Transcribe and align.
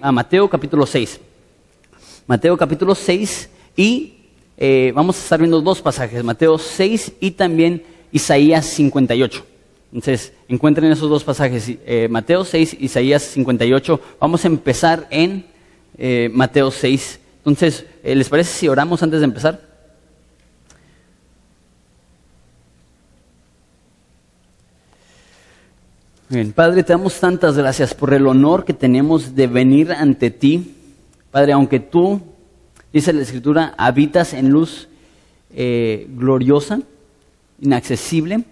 a 0.00 0.12
Mateo 0.12 0.48
capítulo 0.48 0.86
6. 0.86 1.18
Mateo 2.28 2.56
capítulo 2.56 2.94
6 2.94 3.50
y 3.74 4.14
eh, 4.56 4.92
vamos 4.94 5.18
a 5.18 5.22
estar 5.22 5.40
viendo 5.40 5.60
dos 5.60 5.82
pasajes, 5.82 6.22
Mateo 6.22 6.56
6 6.56 7.14
y 7.18 7.32
también 7.32 7.82
Isaías 8.12 8.64
58. 8.66 9.44
Entonces, 9.92 10.32
encuentren 10.46 10.92
esos 10.92 11.10
dos 11.10 11.24
pasajes, 11.24 11.68
eh, 11.84 12.06
Mateo 12.08 12.44
6, 12.44 12.76
Isaías 12.78 13.24
58. 13.24 14.00
Vamos 14.20 14.44
a 14.44 14.46
empezar 14.46 15.08
en 15.10 15.46
eh, 15.96 16.30
Mateo 16.32 16.70
6. 16.70 17.18
Entonces, 17.38 17.84
¿les 18.04 18.28
parece 18.28 18.52
si 18.52 18.68
oramos 18.68 19.02
antes 19.02 19.18
de 19.18 19.24
empezar? 19.24 19.67
Padre, 26.54 26.82
te 26.82 26.92
damos 26.92 27.18
tantas 27.18 27.56
gracias 27.56 27.94
por 27.94 28.12
el 28.12 28.26
honor 28.26 28.66
que 28.66 28.74
tenemos 28.74 29.34
de 29.34 29.46
venir 29.46 29.92
ante 29.92 30.30
ti. 30.30 30.74
Padre, 31.30 31.52
aunque 31.52 31.80
tú, 31.80 32.20
dice 32.92 33.14
la 33.14 33.22
Escritura, 33.22 33.72
habitas 33.78 34.34
en 34.34 34.50
luz 34.50 34.88
eh, 35.54 36.06
gloriosa, 36.10 36.80
inaccesible. 37.58 38.44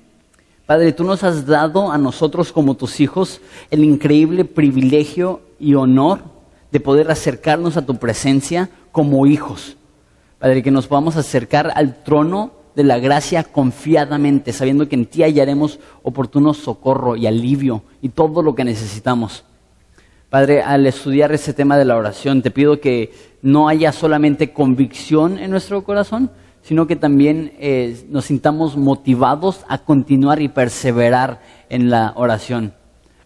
Padre, 0.65 0.95
tú 0.95 1.05
nos 1.05 1.23
has 1.23 1.45
dado 1.45 1.93
a 1.93 1.99
nosotros 1.99 2.51
como 2.51 2.77
tus 2.77 2.99
hijos 2.99 3.43
el 3.71 3.85
increíble 3.85 4.47
privilegio 4.47 5.43
y 5.61 5.75
honor 5.75 6.21
de 6.73 6.81
poder 6.81 7.11
acercarnos 7.11 7.77
a 7.77 7.85
tu 7.85 7.97
presencia 7.97 8.71
como 8.91 9.27
hijos. 9.27 9.77
Padre, 10.39 10.63
que 10.63 10.71
nos 10.71 10.87
podamos 10.87 11.17
acercar 11.17 11.71
al 11.75 12.03
trono 12.03 12.53
de 12.77 12.85
la 12.85 12.99
gracia 12.99 13.43
confiadamente, 13.43 14.53
sabiendo 14.53 14.87
que 14.87 14.97
en 14.97 15.07
ti 15.07 15.23
hallaremos 15.23 15.81
oportuno 16.03 16.53
socorro 16.53 17.17
y 17.17 17.27
alivio 17.27 17.83
y 18.03 18.11
todo 18.11 18.43
lo 18.43 18.55
que 18.55 18.65
necesitamos. 18.65 19.45
Padre, 20.29 20.63
al 20.63 20.87
estudiar 20.87 21.33
ese 21.33 21.55
tema 21.55 21.79
de 21.79 21.87
la 21.87 21.97
oración, 21.97 22.43
te 22.43 22.51
pido 22.51 22.79
que 22.79 23.15
no 23.41 23.69
haya 23.69 23.93
solamente 23.93 24.53
convicción 24.53 25.39
en 25.39 25.51
nuestro 25.51 25.85
corazón, 25.85 26.31
sino 26.61 26.87
que 26.87 26.97
también 26.97 27.53
eh, 27.59 28.05
nos 28.11 28.27
sintamos 28.27 28.77
motivados 28.77 29.65
a 29.69 29.79
continuar 29.79 30.43
y 30.43 30.49
perseverar 30.49 31.41
en 31.71 31.89
la 31.89 32.13
oración. 32.17 32.75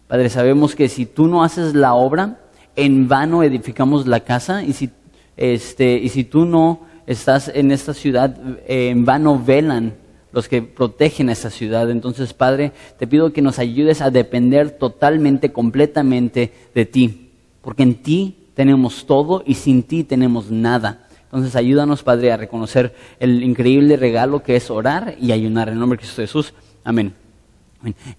Padre, 0.07 0.29
sabemos 0.29 0.75
que 0.75 0.87
si 0.87 1.05
tú 1.05 1.27
no 1.27 1.43
haces 1.43 1.75
la 1.75 1.93
obra, 1.93 2.39
en 2.77 3.09
vano 3.09 3.43
edificamos 3.43 4.07
la 4.07 4.21
casa 4.21 4.63
y 4.63 4.71
si, 4.71 4.91
este, 5.35 5.97
y 5.97 6.07
si 6.07 6.23
tú 6.23 6.45
no 6.45 6.90
estás 7.11 7.51
en 7.53 7.71
esta 7.71 7.93
ciudad, 7.93 8.35
en 8.67 9.05
vano 9.05 9.41
velan 9.43 9.95
los 10.31 10.47
que 10.47 10.61
protegen 10.61 11.29
esta 11.29 11.49
ciudad. 11.49 11.89
Entonces, 11.89 12.33
Padre, 12.33 12.71
te 12.97 13.07
pido 13.07 13.33
que 13.33 13.41
nos 13.41 13.59
ayudes 13.59 14.01
a 14.01 14.11
depender 14.11 14.71
totalmente, 14.71 15.51
completamente 15.51 16.53
de 16.73 16.85
ti, 16.85 17.31
porque 17.61 17.83
en 17.83 17.95
ti 17.95 18.37
tenemos 18.55 19.05
todo 19.05 19.43
y 19.45 19.55
sin 19.55 19.83
ti 19.83 20.03
tenemos 20.03 20.51
nada. 20.51 21.07
Entonces, 21.25 21.55
ayúdanos, 21.55 22.03
Padre, 22.03 22.31
a 22.31 22.37
reconocer 22.37 22.93
el 23.19 23.43
increíble 23.43 23.95
regalo 23.95 24.43
que 24.43 24.55
es 24.55 24.69
orar 24.69 25.15
y 25.19 25.31
ayunar. 25.31 25.69
En 25.69 25.75
el 25.75 25.79
nombre 25.79 25.97
de 25.97 26.01
Cristo 26.01 26.21
Jesús. 26.21 26.53
Amén. 26.83 27.13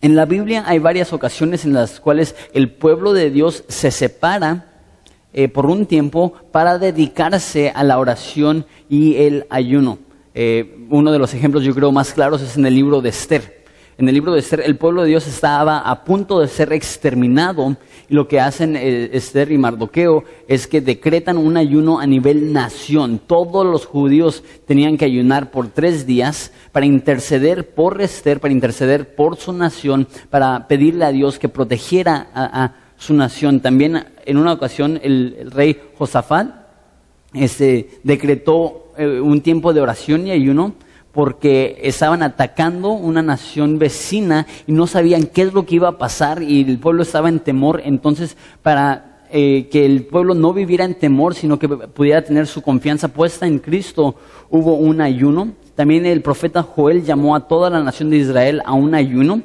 En 0.00 0.16
la 0.16 0.24
Biblia 0.24 0.64
hay 0.66 0.78
varias 0.78 1.12
ocasiones 1.12 1.64
en 1.64 1.72
las 1.72 2.00
cuales 2.00 2.34
el 2.52 2.70
pueblo 2.70 3.12
de 3.12 3.30
Dios 3.30 3.64
se 3.68 3.90
separa 3.90 4.71
eh, 5.34 5.48
por 5.48 5.66
un 5.66 5.86
tiempo 5.86 6.34
para 6.52 6.78
dedicarse 6.78 7.72
a 7.74 7.84
la 7.84 7.98
oración 7.98 8.66
y 8.90 9.16
el 9.16 9.46
ayuno. 9.48 9.98
Eh, 10.34 10.86
uno 10.90 11.10
de 11.10 11.18
los 11.18 11.32
ejemplos 11.32 11.64
yo 11.64 11.74
creo 11.74 11.90
más 11.90 12.12
claros 12.12 12.42
es 12.42 12.56
en 12.56 12.66
el 12.66 12.74
libro 12.74 13.00
de 13.00 13.08
Esther. 13.08 13.62
En 13.96 14.08
el 14.08 14.14
libro 14.14 14.32
de 14.32 14.40
Esther 14.40 14.62
el 14.64 14.76
pueblo 14.76 15.02
de 15.02 15.08
Dios 15.08 15.26
estaba 15.26 15.78
a 15.78 16.04
punto 16.04 16.40
de 16.40 16.48
ser 16.48 16.72
exterminado 16.72 17.76
y 18.10 18.14
lo 18.14 18.28
que 18.28 18.40
hacen 18.40 18.76
eh, 18.76 19.10
Esther 19.12 19.52
y 19.52 19.58
Mardoqueo 19.58 20.24
es 20.48 20.66
que 20.66 20.82
decretan 20.82 21.38
un 21.38 21.56
ayuno 21.56 21.98
a 21.98 22.06
nivel 22.06 22.52
nación. 22.52 23.18
Todos 23.26 23.64
los 23.64 23.86
judíos 23.86 24.44
tenían 24.66 24.98
que 24.98 25.06
ayunar 25.06 25.50
por 25.50 25.68
tres 25.68 26.04
días 26.04 26.52
para 26.72 26.84
interceder 26.84 27.74
por 27.74 28.02
Esther, 28.02 28.38
para 28.38 28.52
interceder 28.52 29.14
por 29.14 29.36
su 29.36 29.54
nación, 29.54 30.08
para 30.28 30.68
pedirle 30.68 31.06
a 31.06 31.12
Dios 31.12 31.38
que 31.38 31.48
protegiera 31.48 32.28
a 32.34 32.81
su 33.02 33.14
nación. 33.14 33.60
También 33.60 34.04
en 34.24 34.36
una 34.36 34.52
ocasión 34.52 35.00
el, 35.02 35.50
rey 35.50 35.76
Josafat 35.98 36.48
este, 37.34 37.90
decretó 38.04 38.92
eh, 38.96 39.20
un 39.20 39.40
tiempo 39.40 39.72
de 39.72 39.80
oración 39.80 40.26
y 40.26 40.30
ayuno 40.30 40.74
porque 41.10 41.80
estaban 41.82 42.22
atacando 42.22 42.90
una 42.90 43.20
nación 43.20 43.78
vecina 43.78 44.46
y 44.66 44.72
no 44.72 44.86
sabían 44.86 45.24
qué 45.24 45.42
es 45.42 45.52
lo 45.52 45.66
que 45.66 45.74
iba 45.74 45.88
a 45.88 45.98
pasar 45.98 46.42
y 46.42 46.62
el 46.62 46.78
pueblo 46.78 47.02
estaba 47.02 47.28
en 47.28 47.40
temor. 47.40 47.82
Entonces, 47.84 48.36
para 48.62 49.24
eh, 49.30 49.68
que 49.70 49.84
el 49.84 50.04
pueblo 50.04 50.34
no 50.34 50.52
viviera 50.52 50.84
en 50.84 50.94
temor, 50.94 51.34
sino 51.34 51.58
que 51.58 51.68
pudiera 51.68 52.22
tener 52.22 52.46
su 52.46 52.62
confianza 52.62 53.08
puesta 53.08 53.46
en 53.46 53.58
Cristo, 53.58 54.14
hubo 54.48 54.74
un 54.74 55.00
ayuno. 55.00 55.52
También 55.74 56.06
el 56.06 56.22
profeta 56.22 56.62
Joel 56.62 57.02
llamó 57.04 57.34
a 57.34 57.48
toda 57.48 57.68
la 57.68 57.82
nación 57.82 58.10
de 58.10 58.18
Israel 58.18 58.62
a 58.64 58.72
un 58.72 58.94
ayuno. 58.94 59.42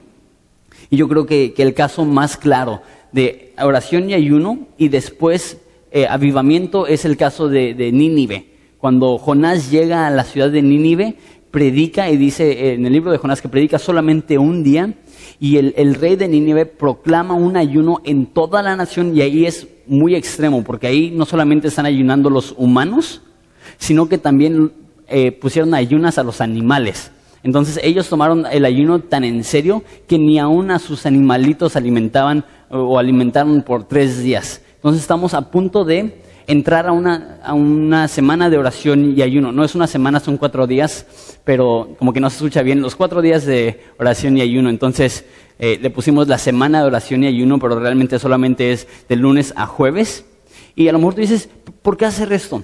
Y 0.90 0.98
yo 0.98 1.10
creo 1.10 1.26
que 1.26 1.54
el 1.58 1.74
caso 1.74 2.06
más 2.06 2.38
claro 2.38 2.82
de 3.12 3.54
oración 3.62 4.10
y 4.10 4.14
ayuno 4.14 4.68
y 4.78 4.90
después 4.90 5.58
eh, 5.92 6.08
avivamiento 6.08 6.88
es 6.88 7.06
el 7.06 7.18
caso 7.18 7.50
de, 7.50 7.92
Nínive. 7.92 8.46
Cuando 8.78 9.18
Jonás 9.18 9.72
llega 9.72 10.08
a 10.08 10.12
la 10.12 10.24
ciudad 10.24 10.52
de 10.52 10.62
Nínive, 10.62 11.16
predica 11.52 12.10
y 12.10 12.18
dice 12.18 12.74
en 12.74 12.86
el 12.86 12.94
libro 12.94 13.12
de 13.12 13.18
Jonás 13.18 13.42
que 13.42 13.50
predica 13.50 13.80
solamente 13.80 14.38
un 14.38 14.64
día 14.64 14.94
y 15.40 15.58
el, 15.58 15.74
el, 15.78 15.96
rey 15.96 16.16
de 16.16 16.28
Nínive 16.28 16.66
proclama 16.66 17.34
un 17.34 17.58
ayuno 17.58 18.02
en 18.04 18.28
toda 18.28 18.62
la 18.62 18.76
nación 18.76 19.16
y 19.16 19.22
ahí 19.22 19.46
es 19.46 19.68
muy 19.88 20.16
extremo 20.16 20.64
porque 20.64 20.88
ahí 20.88 21.12
no 21.12 21.26
solamente 21.26 21.70
están 21.70 21.86
ayunando 21.86 22.30
los 22.30 22.54
humanos, 22.58 23.22
sino 23.78 24.10
que 24.10 24.18
también 24.18 24.72
eh, 25.08 25.32
pusieron 25.32 25.74
ayunas 25.74 26.18
a 26.18 26.24
los 26.24 26.42
animales. 26.42 27.12
Entonces 27.48 27.80
ellos 27.82 28.10
tomaron 28.10 28.46
el 28.52 28.66
ayuno 28.66 29.00
tan 29.00 29.24
en 29.24 29.46
serio 29.46 29.82
que 30.06 30.20
ni 30.20 30.38
aún 30.38 30.70
a 30.70 30.80
sus 30.80 31.06
animalitos 31.06 31.78
alimentaban 31.78 32.44
o 32.70 33.00
alimentaron 33.00 33.62
por 33.62 33.86
tres 33.86 34.22
días. 34.22 34.62
Entonces 34.76 35.02
estamos 35.02 35.34
a 35.34 35.50
punto 35.50 35.86
de 35.86 36.22
entrar 36.46 36.88
a 36.88 36.92
una, 36.92 37.40
a 37.42 37.54
una 37.54 38.10
semana 38.10 38.50
de 38.50 38.58
oración 38.58 39.14
y 39.18 39.22
ayuno. 39.22 39.54
No 39.54 39.64
es 39.64 39.76
una 39.76 39.88
semana, 39.88 40.20
son 40.20 40.36
cuatro 40.36 40.68
días, 40.68 41.40
pero 41.46 41.96
como 41.98 42.12
que 42.12 42.20
no 42.20 42.30
se 42.30 42.36
escucha 42.36 42.64
bien, 42.64 42.82
los 42.82 42.98
cuatro 42.98 43.22
días 43.22 43.46
de 43.46 43.80
oración 43.98 44.36
y 44.36 44.42
ayuno. 44.42 44.70
Entonces 44.70 45.24
eh, 45.58 45.80
le 45.82 45.90
pusimos 45.90 46.28
la 46.28 46.40
semana 46.40 46.82
de 46.82 46.88
oración 46.88 47.24
y 47.24 47.28
ayuno, 47.28 47.60
pero 47.60 47.80
realmente 47.80 48.20
solamente 48.20 48.74
es 48.74 48.90
de 49.08 49.16
lunes 49.16 49.54
a 49.56 49.68
jueves. 49.68 50.26
Y 50.76 50.90
a 50.90 50.92
lo 50.92 50.98
mejor 50.98 51.14
tú 51.14 51.22
dices, 51.22 51.48
¿por 51.82 51.96
qué 51.96 52.04
hacer 52.04 52.34
esto? 52.34 52.62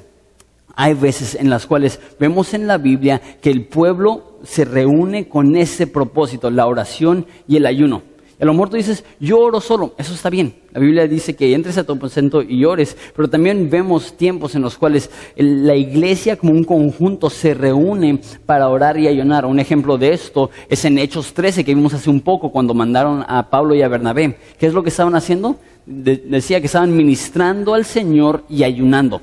Hay 0.76 0.94
veces 0.96 1.36
en 1.36 1.50
las 1.50 1.66
cuales 1.68 2.00
vemos 2.20 2.54
en 2.54 2.68
la 2.68 2.78
Biblia 2.78 3.22
que 3.42 3.52
el 3.52 3.66
pueblo 3.66 4.40
se 4.44 4.66
reúne 4.66 5.28
con 5.28 5.56
ese 5.56 5.88
propósito, 5.88 6.50
la 6.50 6.68
oración 6.68 7.26
y 7.48 7.58
el 7.58 7.66
ayuno. 7.66 8.02
A 8.40 8.46
lo 8.46 8.54
mejor 8.54 8.72
tú 8.72 8.76
dices, 8.76 9.06
yo 9.20 9.40
oro 9.40 9.62
solo, 9.62 9.94
eso 9.98 10.14
está 10.14 10.30
bien. 10.30 10.56
La 10.74 10.82
Biblia 10.82 11.08
dice 11.08 11.36
que 11.36 11.54
entres 11.54 11.78
a 11.78 11.86
tu 11.86 11.94
aposento 11.94 12.42
y 12.42 12.66
ores, 12.66 12.98
pero 13.16 13.30
también 13.30 13.70
vemos 13.70 14.18
tiempos 14.18 14.56
en 14.56 14.64
los 14.64 14.78
cuales 14.78 15.10
la 15.38 15.76
iglesia 15.76 16.36
como 16.36 16.52
un 16.52 16.64
conjunto 16.64 17.30
se 17.30 17.54
reúne 17.54 18.20
para 18.46 18.68
orar 18.68 18.98
y 18.98 19.08
ayunar. 19.08 19.46
Un 19.46 19.60
ejemplo 19.60 19.98
de 19.98 20.12
esto 20.12 20.50
es 20.68 20.84
en 20.84 20.98
Hechos 20.98 21.34
13 21.34 21.64
que 21.64 21.76
vimos 21.76 21.94
hace 21.94 22.10
un 22.10 22.20
poco 22.20 22.52
cuando 22.52 22.74
mandaron 22.74 23.24
a 23.28 23.50
Pablo 23.50 23.76
y 23.76 23.82
a 23.82 23.88
Bernabé. 23.88 24.36
¿Qué 24.58 24.66
es 24.66 24.74
lo 24.74 24.84
que 24.84 24.90
estaban 24.90 25.16
haciendo? 25.16 25.56
decía 25.86 26.62
que 26.62 26.68
estaban 26.68 26.96
ministrando 26.96 27.74
al 27.74 27.86
Señor 27.86 28.46
y 28.50 28.64
ayunando. 28.64 29.22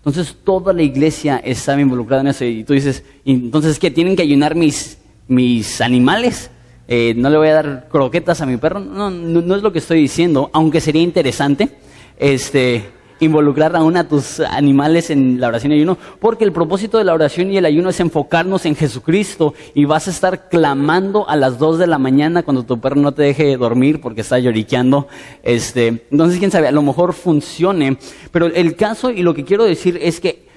Entonces 0.00 0.34
toda 0.44 0.72
la 0.72 0.82
iglesia 0.82 1.42
estaba 1.44 1.80
involucrada 1.80 2.22
en 2.22 2.28
eso 2.28 2.44
y 2.46 2.64
tú 2.64 2.72
dices, 2.72 3.04
entonces 3.24 3.78
¿qué? 3.78 3.90
¿Tienen 3.90 4.16
que 4.16 4.22
ayunar 4.22 4.54
mis, 4.54 4.98
mis 5.28 5.82
animales? 5.82 6.50
Eh, 6.88 7.14
no 7.16 7.28
le 7.28 7.36
voy 7.36 7.48
a 7.48 7.54
dar 7.54 7.88
croquetas 7.88 8.40
a 8.40 8.46
mi 8.46 8.56
perro. 8.56 8.80
No, 8.80 9.10
no, 9.10 9.54
es 9.54 9.62
lo 9.62 9.72
que 9.72 9.78
estoy 9.78 10.00
diciendo, 10.00 10.50
aunque 10.54 10.80
sería 10.80 11.02
interesante 11.02 11.68
este, 12.18 12.84
involucrar 13.20 13.76
aún 13.76 13.96
a 13.96 14.08
tus 14.08 14.40
animales 14.40 15.10
en 15.10 15.40
la 15.40 15.48
oración 15.48 15.72
y 15.72 15.76
ayuno, 15.76 15.96
porque 16.18 16.44
el 16.44 16.52
propósito 16.52 16.98
de 16.98 17.04
la 17.04 17.14
oración 17.14 17.50
y 17.50 17.56
el 17.56 17.64
ayuno 17.64 17.90
es 17.90 18.00
enfocarnos 18.00 18.66
en 18.66 18.74
Jesucristo 18.74 19.54
y 19.74 19.84
vas 19.84 20.08
a 20.08 20.10
estar 20.10 20.48
clamando 20.48 21.28
a 21.28 21.36
las 21.36 21.58
2 21.58 21.78
de 21.78 21.86
la 21.86 21.98
mañana 21.98 22.42
cuando 22.42 22.64
tu 22.64 22.80
perro 22.80 22.96
no 22.96 23.12
te 23.12 23.22
deje 23.22 23.56
dormir 23.56 24.00
porque 24.00 24.22
está 24.22 24.38
lloriqueando. 24.38 25.06
Este, 25.42 26.06
entonces, 26.10 26.38
quién 26.38 26.50
sabe, 26.50 26.68
a 26.68 26.72
lo 26.72 26.82
mejor 26.82 27.12
funcione, 27.12 27.98
pero 28.32 28.46
el 28.46 28.74
caso 28.76 29.10
y 29.10 29.22
lo 29.22 29.34
que 29.34 29.44
quiero 29.44 29.64
decir 29.64 29.98
es 30.00 30.20
que 30.20 30.50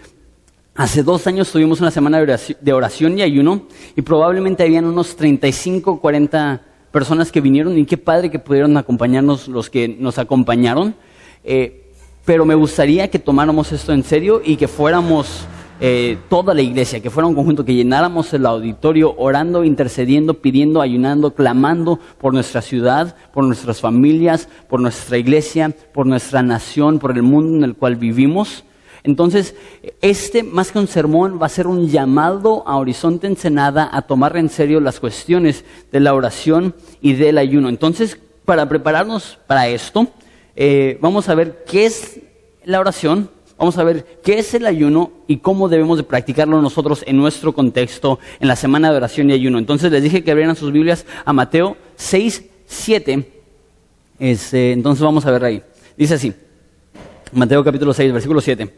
Hace 0.76 1.04
dos 1.04 1.28
años 1.28 1.52
tuvimos 1.52 1.82
una 1.82 1.92
semana 1.92 2.20
de 2.20 2.74
oración 2.74 3.20
y 3.20 3.22
ayuno 3.22 3.68
y 3.96 4.02
probablemente 4.02 4.64
habían 4.64 4.86
unos 4.86 5.16
35, 5.16 6.02
40 6.02 6.64
personas 6.92 7.32
que 7.32 7.42
vinieron 7.42 7.78
y 7.78 7.86
qué 7.86 7.98
padre 7.98 8.32
que 8.32 8.40
pudieron 8.40 8.76
acompañarnos 8.76 9.48
los 9.48 9.70
que 9.70 9.88
nos 9.88 10.18
acompañaron. 10.18 10.96
Eh, 11.44 11.83
pero 12.26 12.46
me 12.46 12.56
gustaría 12.56 13.10
que 13.10 13.20
tomáramos 13.20 13.72
esto 13.72 13.92
en 13.92 14.04
serio 14.04 14.42
y 14.44 14.56
que 14.56 14.68
fuéramos 14.68 15.46
eh, 15.82 16.18
toda 16.30 16.54
la 16.54 16.62
iglesia, 16.62 17.02
que 17.02 17.10
fuera 17.10 17.28
un 17.28 17.36
conjunto, 17.36 17.66
que 17.66 17.76
llenáramos 17.76 18.34
el 18.34 18.46
auditorio 18.46 19.14
orando, 19.18 19.66
intercediendo, 19.66 20.36
pidiendo, 20.36 20.82
ayunando, 20.82 21.34
clamando 21.34 22.00
por 22.20 22.34
nuestra 22.34 22.62
ciudad, 22.62 23.18
por 23.34 23.44
nuestras 23.44 23.82
familias, 23.82 24.48
por 24.70 24.80
nuestra 24.80 25.18
iglesia, 25.18 25.76
por 25.94 26.06
nuestra 26.06 26.42
nación, 26.42 27.00
por 27.00 27.12
el 27.12 27.24
mundo 27.24 27.58
en 27.58 27.64
el 27.66 27.76
cual 27.76 27.98
vivimos. 27.98 28.64
Entonces, 29.04 29.56
este, 30.02 30.44
más 30.44 30.72
que 30.72 30.80
un 30.80 30.88
sermón, 30.88 31.38
va 31.42 31.48
a 31.48 31.50
ser 31.50 31.68
un 31.68 31.90
llamado 31.90 32.64
a 32.66 32.78
Horizonte 32.78 33.28
Ensenada 33.28 33.90
a 33.92 34.04
tomar 34.04 34.38
en 34.38 34.48
serio 34.48 34.80
las 34.80 35.02
cuestiones 35.02 35.66
de 35.92 36.00
la 36.00 36.14
oración 36.14 36.74
y 37.02 37.14
del 37.14 37.38
ayuno. 37.38 37.68
Entonces, 37.68 38.18
para 38.46 38.70
prepararnos 38.70 39.38
para 39.48 39.68
esto, 39.68 40.08
eh, 40.56 40.98
vamos 41.02 41.30
a 41.30 41.36
ver 41.36 41.64
qué 41.66 41.86
es 41.86 42.20
la 42.64 42.80
oración, 42.80 43.30
vamos 43.58 43.78
a 43.78 43.84
ver 43.84 44.06
qué 44.24 44.40
es 44.40 44.54
el 44.54 44.66
ayuno 44.66 45.12
y 45.28 45.38
cómo 45.38 45.70
debemos 45.70 45.98
de 45.98 46.04
practicarlo 46.04 46.62
nosotros 46.62 47.04
en 47.08 47.18
nuestro 47.18 47.54
contexto 47.54 48.20
en 48.40 48.48
la 48.48 48.56
semana 48.56 48.92
de 48.92 48.98
oración 48.98 49.30
y 49.30 49.34
ayuno. 49.34 49.58
Entonces 49.58 49.92
les 49.92 50.04
dije 50.04 50.24
que 50.24 50.32
abrieran 50.32 50.56
sus 50.56 50.72
Biblias 50.72 51.06
a 51.26 51.34
Mateo 51.34 51.78
6, 51.96 52.44
7. 52.66 53.32
Este, 54.20 54.72
entonces 54.72 55.04
vamos 55.04 55.26
a 55.26 55.32
ver 55.32 55.44
ahí. 55.44 55.64
Dice 55.98 56.16
así, 56.16 56.34
Mateo 57.32 57.64
capítulo 57.64 57.94
6, 57.94 58.14
versículo 58.14 58.42
7. 58.42 58.74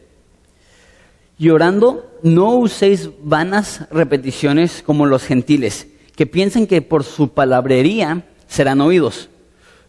Y 1.37 1.49
orando, 1.49 2.09
no 2.23 2.55
uséis 2.55 3.09
vanas 3.21 3.85
repeticiones 3.91 4.81
como 4.85 5.05
los 5.05 5.23
gentiles, 5.23 5.87
que 6.15 6.25
piensen 6.25 6.65
que 6.65 6.81
por 6.81 7.03
su 7.03 7.29
palabrería 7.29 8.23
serán 8.47 8.79
oídos. 8.79 9.29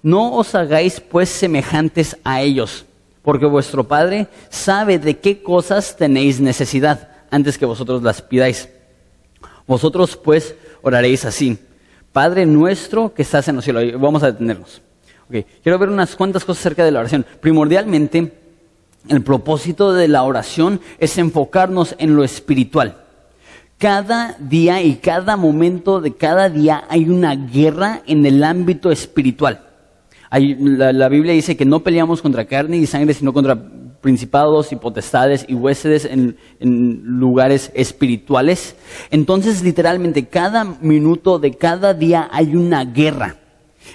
No 0.07 0.37
os 0.37 0.55
hagáis 0.55 1.01
pues 1.01 1.29
semejantes 1.29 2.17
a 2.23 2.41
ellos, 2.41 2.87
porque 3.23 3.45
vuestro 3.45 3.89
Padre 3.89 4.29
sabe 4.51 5.01
de 5.01 5.19
qué 5.19 5.43
cosas 5.43 5.97
tenéis 5.97 6.39
necesidad 6.39 7.09
antes 7.29 7.59
que 7.59 7.67
vosotros 7.67 8.05
las 8.05 8.23
pidáis. 8.23 8.69
Vosotros 9.67 10.17
pues 10.17 10.55
oraréis 10.83 11.25
así. 11.25 11.59
Padre 12.13 12.47
nuestro 12.47 13.13
que 13.13 13.23
estás 13.23 13.49
en 13.49 13.57
los 13.57 13.65
cielos. 13.65 14.01
Vamos 14.01 14.23
a 14.23 14.31
detenernos. 14.31 14.81
Quiero 15.65 15.77
ver 15.77 15.89
unas 15.89 16.15
cuantas 16.15 16.45
cosas 16.45 16.61
acerca 16.61 16.85
de 16.85 16.93
la 16.93 17.01
oración. 17.01 17.27
Primordialmente, 17.41 18.33
el 19.09 19.25
propósito 19.25 19.93
de 19.93 20.07
la 20.07 20.23
oración 20.23 20.81
es 21.01 21.19
enfocarnos 21.19 21.97
en 21.99 22.15
lo 22.15 22.23
espiritual. 22.23 22.99
Cada 23.77 24.37
día 24.39 24.81
y 24.83 24.99
cada 24.99 25.37
momento 25.37 26.01
de 26.01 26.15
cada 26.15 26.49
día 26.49 26.85
hay 26.89 27.11
una 27.11 27.35
guerra 27.35 28.03
en 28.07 28.25
el 28.25 28.45
ámbito 28.45 28.93
espiritual 28.93 29.67
la, 30.31 31.09
Biblia 31.09 31.33
dice 31.33 31.57
que 31.57 31.65
no 31.65 31.81
peleamos 31.81 32.23
contra 32.23 32.47
carne 32.47 32.77
y 32.77 32.87
sangre, 32.87 33.15
sino 33.15 33.33
contra 33.33 33.57
principados 34.01 34.73
y 34.73 34.77
potestades 34.77 35.45
y 35.49 35.55
huéspedes 35.55 36.05
en, 36.05 36.37
lugares 36.61 37.73
espirituales. 37.75 38.77
Entonces, 39.11 39.63
literalmente, 39.63 40.27
cada 40.27 40.65
minuto 40.65 41.39
de 41.39 41.53
cada 41.53 41.95
día 41.95 42.29
hay 42.31 42.55
una 42.55 42.85
guerra. 42.85 43.37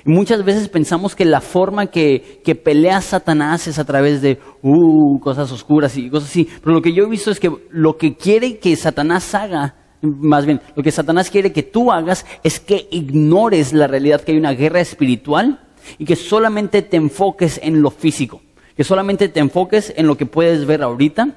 Muchas 0.06 0.44
veces 0.44 0.70
pensamos 0.70 1.16
que 1.16 1.26
la 1.26 1.42
forma 1.42 1.88
que, 1.88 2.42
que 2.44 2.56
pelea 2.56 3.02
Satanás 3.02 3.68
es 3.68 3.78
a 3.78 3.86
través 3.86 4.22
de 4.22 4.40
uh, 4.62 5.20
cosas 5.20 5.52
oscuras 5.52 5.96
y 5.98 6.10
cosas 6.10 6.30
así. 6.30 6.48
Pero 6.62 6.76
lo 6.76 6.82
que 6.82 6.94
yo 6.94 7.04
he 7.04 7.10
visto 7.10 7.30
es 7.30 7.40
que 7.40 7.52
lo 7.70 7.98
que 7.98 8.16
quiere 8.16 8.58
que 8.58 8.76
Satanás 8.76 9.36
haga, 9.36 9.76
más 10.02 10.46
bien, 10.46 10.62
lo 10.76 10.82
que 10.82 10.92
Satanás 10.92 11.30
quiere 11.30 11.52
que 11.52 11.64
tú 11.64 11.92
hagas 11.92 12.26
es 12.44 12.60
que 12.60 12.88
ignores 12.92 13.74
la 13.74 13.88
realidad 13.88 14.22
que 14.22 14.32
hay 14.32 14.38
una 14.38 14.54
guerra 14.54 14.80
espiritual 14.80 15.60
y 15.98 16.06
que 16.06 16.16
solamente 16.16 16.82
te 16.82 16.98
enfoques 16.98 17.60
en 17.64 17.82
lo 17.82 17.92
físico, 17.92 18.42
que 18.76 18.84
solamente 18.84 19.30
te 19.30 19.40
enfoques 19.40 19.94
en 19.96 20.08
lo 20.08 20.18
que 20.18 20.26
puedes 20.26 20.66
ver 20.66 20.84
ahorita, 20.84 21.30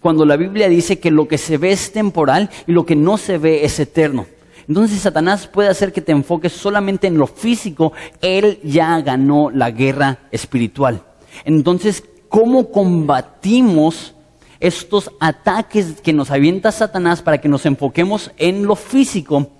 cuando 0.00 0.24
la 0.24 0.36
Biblia 0.36 0.68
dice 0.68 0.98
que 0.98 1.10
lo 1.10 1.28
que 1.28 1.38
se 1.38 1.58
ve 1.58 1.72
es 1.72 1.92
temporal 1.92 2.50
y 2.66 2.72
lo 2.72 2.86
que 2.86 2.96
no 2.96 3.18
se 3.18 3.38
ve 3.38 3.64
es 3.64 3.78
eterno. 3.80 4.26
Entonces 4.68 5.00
Satanás 5.00 5.46
puede 5.46 5.70
hacer 5.70 5.92
que 5.92 6.02
te 6.02 6.12
enfoques 6.12 6.52
solamente 6.52 7.06
en 7.06 7.16
lo 7.16 7.26
físico, 7.26 7.92
él 8.20 8.60
ya 8.62 9.00
ganó 9.00 9.50
la 9.50 9.70
guerra 9.70 10.18
espiritual. 10.30 11.02
Entonces, 11.44 12.04
¿cómo 12.28 12.70
combatimos 12.70 14.14
estos 14.60 15.10
ataques 15.20 16.00
que 16.02 16.12
nos 16.12 16.30
avienta 16.30 16.70
Satanás 16.70 17.22
para 17.22 17.40
que 17.40 17.48
nos 17.48 17.64
enfoquemos 17.64 18.30
en 18.36 18.66
lo 18.66 18.76
físico? 18.76 19.50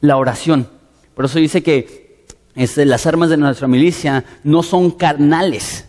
La 0.00 0.16
oración. 0.16 0.68
Por 1.14 1.24
eso 1.24 1.38
dice 1.38 1.62
que 1.62 2.07
las 2.76 3.06
armas 3.06 3.30
de 3.30 3.36
nuestra 3.36 3.68
milicia 3.68 4.24
no 4.44 4.62
son 4.62 4.90
carnales. 4.90 5.84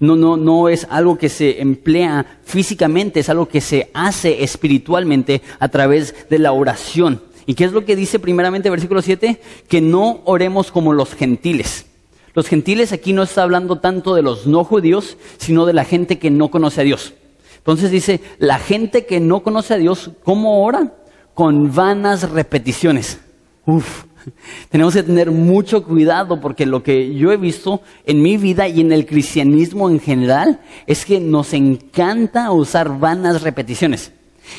No, 0.00 0.16
no, 0.16 0.36
no 0.36 0.68
es 0.68 0.86
algo 0.90 1.18
que 1.18 1.28
se 1.28 1.60
emplea 1.60 2.24
físicamente, 2.44 3.20
es 3.20 3.28
algo 3.28 3.48
que 3.48 3.60
se 3.60 3.90
hace 3.94 4.44
espiritualmente 4.44 5.42
a 5.58 5.68
través 5.68 6.14
de 6.30 6.38
la 6.38 6.52
oración. 6.52 7.20
¿Y 7.46 7.54
qué 7.54 7.64
es 7.64 7.72
lo 7.72 7.84
que 7.84 7.96
dice 7.96 8.18
primeramente 8.18 8.70
versículo 8.70 9.02
7? 9.02 9.40
Que 9.68 9.80
no 9.80 10.20
oremos 10.24 10.70
como 10.70 10.92
los 10.92 11.14
gentiles. 11.14 11.86
Los 12.34 12.46
gentiles 12.46 12.92
aquí 12.92 13.12
no 13.12 13.22
está 13.22 13.42
hablando 13.42 13.76
tanto 13.76 14.14
de 14.14 14.22
los 14.22 14.46
no 14.46 14.62
judíos, 14.64 15.16
sino 15.38 15.66
de 15.66 15.72
la 15.72 15.84
gente 15.84 16.18
que 16.18 16.30
no 16.30 16.50
conoce 16.50 16.82
a 16.82 16.84
Dios. 16.84 17.14
Entonces 17.56 17.90
dice, 17.90 18.20
la 18.38 18.58
gente 18.58 19.06
que 19.06 19.18
no 19.18 19.42
conoce 19.42 19.74
a 19.74 19.78
Dios, 19.78 20.10
¿cómo 20.22 20.62
ora? 20.64 20.94
Con 21.34 21.74
vanas 21.74 22.30
repeticiones. 22.30 23.18
Uf, 23.66 24.04
Tenemos 24.70 24.94
que 24.94 25.02
tener 25.02 25.30
mucho 25.30 25.84
cuidado 25.84 26.40
porque 26.40 26.66
lo 26.66 26.82
que 26.82 27.14
yo 27.14 27.32
he 27.32 27.36
visto 27.36 27.82
en 28.06 28.22
mi 28.22 28.36
vida 28.36 28.68
y 28.68 28.80
en 28.80 28.92
el 28.92 29.06
cristianismo 29.06 29.90
en 29.90 30.00
general 30.00 30.60
es 30.86 31.04
que 31.04 31.20
nos 31.20 31.52
encanta 31.54 32.50
usar 32.52 32.98
vanas 32.98 33.42
repeticiones. 33.42 34.12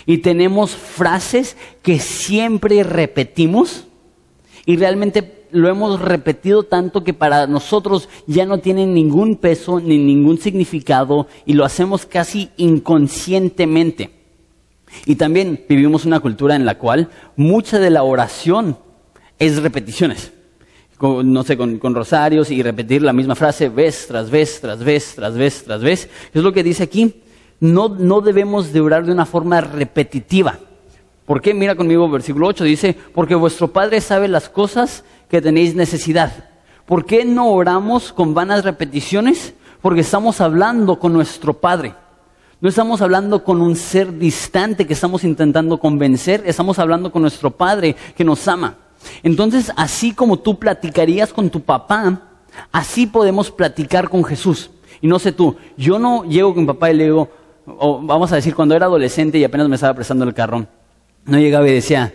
Y 0.06 0.19
tenemos 0.19 0.71
frases 0.71 1.57
que 1.81 2.00
siempre 2.00 2.83
repetimos 2.83 3.85
y 4.65 4.77
realmente 4.77 5.47
lo 5.51 5.67
hemos 5.67 6.00
repetido 6.00 6.63
tanto 6.63 7.03
que 7.03 7.13
para 7.13 7.47
nosotros 7.47 8.07
ya 8.27 8.45
no 8.45 8.59
tienen 8.59 8.94
ningún 8.94 9.38
peso 9.38 9.79
ni 9.79 9.97
ningún 9.97 10.38
significado 10.38 11.27
y 11.45 11.53
lo 11.53 11.65
hacemos 11.65 12.05
casi 12.05 12.50
inconscientemente. 12.57 14.12
Y 15.05 15.15
también 15.15 15.65
vivimos 15.67 16.05
una 16.05 16.19
cultura 16.19 16.55
en 16.55 16.65
la 16.65 16.77
cual 16.77 17.09
mucha 17.35 17.79
de 17.79 17.89
la 17.89 18.03
oración 18.03 18.77
es 19.39 19.62
repeticiones. 19.62 20.31
no 21.01 21.44
sé, 21.44 21.57
con, 21.57 21.95
rosarios 21.95 22.51
y 22.51 22.62
repetir 22.62 23.01
la 23.01 23.13
misma 23.13 23.36
frase 23.36 23.69
vez 23.69 24.06
tras 24.07 24.30
vez, 24.30 24.59
tras 24.59 24.83
vez, 24.83 25.15
tras 25.15 25.33
vez, 25.33 25.63
tras 25.63 25.81
vez. 25.81 26.09
Es 26.33 26.44
lo 26.44 26.51
que 26.51 26.62
dice 26.62 26.83
aquí. 26.83 27.24
No, 27.62 27.89
no 27.89 28.21
debemos 28.21 28.71
de 28.71 28.81
orar 28.81 29.06
de 29.06 29.12
una 29.12 29.25
forma 29.25 29.59
repetitiva. 29.62 30.59
¿Por 31.25 31.41
qué? 31.41 31.53
Mira 31.53 31.75
conmigo 31.75 32.09
versículo 32.09 32.47
8, 32.47 32.63
dice, 32.63 32.95
porque 33.13 33.36
vuestro 33.36 33.69
Padre 33.69 34.01
sabe 34.01 34.27
las 34.27 34.50
cosas 34.50 35.03
que 35.30 35.41
tenéis 35.41 35.75
necesidad. 35.75 36.50
¿Por 36.86 37.06
qué 37.06 37.24
no 37.24 37.51
oramos 37.51 38.12
con 38.12 38.33
vanas 38.33 38.63
repeticiones? 38.63 39.53
Porque 39.81 40.01
estamos 40.01 40.41
hablando 40.41 41.00
con 41.00 41.13
nuestro 41.13 41.53
Padre. 41.53 41.93
No 42.62 42.67
estamos 42.67 43.01
hablando 43.01 43.43
con 43.43 43.62
un 43.62 43.75
ser 43.75 44.17
distante 44.17 44.88
que 44.88 44.93
estamos 44.93 45.24
intentando 45.24 45.77
convencer, 45.79 46.43
estamos 46.46 46.79
hablando 46.79 47.12
con 47.12 47.22
nuestro 47.22 47.51
Padre 47.51 47.96
que 48.15 48.25
nos 48.25 48.48
ama. 48.48 48.75
Entonces, 49.24 49.72
así 49.75 50.13
como 50.13 50.39
tú 50.39 50.60
platicarías 50.60 51.34
con 51.34 51.50
tu 51.50 51.62
papá, 51.62 52.22
así 52.72 53.08
podemos 53.08 53.51
platicar 53.51 54.10
con 54.10 54.24
Jesús. 54.24 54.72
Y 55.01 55.08
no 55.08 55.20
sé 55.20 55.32
tú, 55.32 55.56
yo 55.77 56.00
no 56.00 56.24
llego 56.25 56.53
con 56.53 56.63
mi 56.63 56.68
papá 56.68 56.91
y 56.91 56.96
le 56.96 57.06
digo, 57.06 57.29
o 57.65 58.01
vamos 58.01 58.32
a 58.32 58.36
decir, 58.36 58.56
cuando 58.56 58.75
era 58.75 58.86
adolescente 58.86 59.38
y 59.38 59.44
apenas 59.44 59.70
me 59.70 59.75
estaba 59.75 59.94
prestando 59.94 60.25
el 60.25 60.34
carro, 60.34 60.65
no 61.25 61.38
llegaba 61.38 61.68
y 61.68 61.74
decía, 61.74 62.13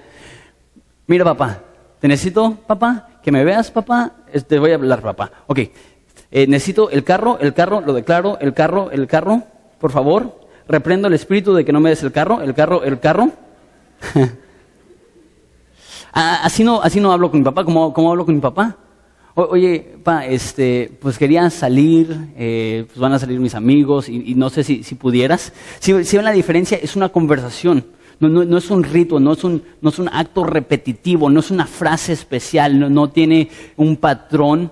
mira 1.07 1.25
papá, 1.25 1.61
te 2.01 2.09
necesito, 2.09 2.57
papá, 2.67 3.09
que 3.23 3.33
me 3.33 3.45
veas, 3.45 3.71
papá, 3.71 4.13
te 4.47 4.59
voy 4.59 4.73
a 4.73 4.75
hablar, 4.75 5.01
papá. 5.01 5.31
Ok, 5.47 5.61
eh, 6.31 6.47
necesito 6.47 6.91
el 6.91 7.05
carro, 7.05 7.39
el 7.41 7.55
carro, 7.55 7.81
lo 7.81 7.93
declaro, 7.95 8.39
el 8.41 8.53
carro, 8.53 8.91
el 8.91 9.07
carro, 9.07 9.45
por 9.79 9.93
favor, 9.93 10.41
reprendo 10.69 11.09
el 11.09 11.15
espíritu 11.15 11.55
de 11.55 11.65
que 11.65 11.73
no 11.73 11.81
me 11.81 11.91
des 11.91 12.03
el 12.03 12.13
carro, 12.13 12.43
el 12.43 12.55
carro, 12.55 12.85
el 12.85 13.01
carro. 13.01 13.31
Ah, 16.17 16.43
así, 16.45 16.63
no, 16.63 16.81
así 16.81 17.01
no 17.01 17.11
hablo 17.11 17.29
con 17.29 17.41
mi 17.41 17.45
papá, 17.45 17.65
como, 17.65 17.93
hablo 18.09 18.25
con 18.25 18.37
mi 18.37 18.41
papá. 18.41 18.77
oye, 19.35 19.97
papá, 20.05 20.25
este, 20.27 20.97
pues 21.01 21.19
quería 21.19 21.51
salir, 21.51 22.29
eh, 22.37 22.85
pues 22.87 22.99
van 23.01 23.13
a 23.13 23.19
salir 23.19 23.41
mis 23.41 23.57
amigos 23.57 24.09
y, 24.09 24.37
no 24.37 24.49
sé 24.49 24.63
si, 24.63 24.83
pudieras. 24.95 25.53
Si, 25.81 25.93
ven 25.93 26.25
la 26.25 26.31
diferencia, 26.31 26.79
es 26.81 26.95
una 26.95 27.09
conversación. 27.09 27.85
No, 28.21 28.57
es 28.57 28.71
un 28.71 28.85
rito, 28.85 29.19
no 29.19 29.33
es 29.33 29.43
un, 29.43 29.65
no 29.81 29.91
es 29.91 29.99
un 29.99 30.09
acto 30.09 30.45
repetitivo, 30.45 31.29
no 31.31 31.41
es 31.41 31.51
una 31.51 31.67
frase 31.67 32.13
especial, 32.13 32.95
no, 32.95 33.11
tiene 33.11 33.49
un 33.77 33.97
patrón 33.97 34.71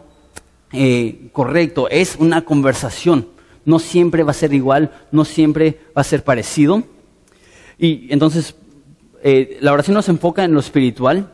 eh, 0.72 1.28
correcto, 1.32 1.88
es 1.90 2.16
una 2.20 2.44
conversación. 2.44 3.26
No 3.64 3.80
siempre 3.80 4.22
va 4.22 4.30
a 4.30 4.34
ser 4.34 4.54
igual, 4.54 4.92
no 5.10 5.24
siempre 5.24 5.80
va 5.96 6.02
a 6.02 6.04
ser 6.04 6.22
parecido. 6.22 6.84
Y 7.78 8.06
entonces 8.12 8.54
eh, 9.22 9.58
la 9.60 9.72
oración 9.72 9.94
nos 9.94 10.08
enfoca 10.08 10.44
en 10.44 10.52
lo 10.52 10.60
espiritual. 10.60 11.32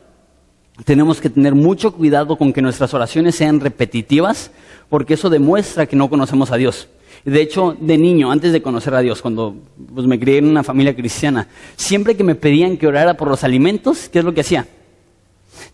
Tenemos 0.85 1.19
que 1.19 1.29
tener 1.29 1.55
mucho 1.55 1.93
cuidado 1.93 2.37
con 2.37 2.53
que 2.53 2.61
nuestras 2.61 2.93
oraciones 2.93 3.35
sean 3.35 3.59
repetitivas, 3.59 4.51
porque 4.89 5.15
eso 5.15 5.29
demuestra 5.29 5.85
que 5.85 5.95
no 5.95 6.09
conocemos 6.09 6.51
a 6.51 6.57
Dios. 6.57 6.87
De 7.25 7.41
hecho, 7.41 7.75
de 7.79 7.97
niño, 7.97 8.31
antes 8.31 8.53
de 8.53 8.61
conocer 8.61 8.93
a 8.93 9.01
Dios, 9.01 9.21
cuando 9.21 9.55
pues, 9.93 10.07
me 10.07 10.19
crié 10.19 10.37
en 10.37 10.47
una 10.47 10.63
familia 10.63 10.95
cristiana, 10.95 11.47
siempre 11.75 12.15
que 12.15 12.23
me 12.23 12.35
pedían 12.35 12.77
que 12.77 12.87
orara 12.87 13.15
por 13.15 13.27
los 13.27 13.43
alimentos, 13.43 14.07
¿qué 14.09 14.19
es 14.19 14.25
lo 14.25 14.33
que 14.33 14.41
hacía? 14.41 14.67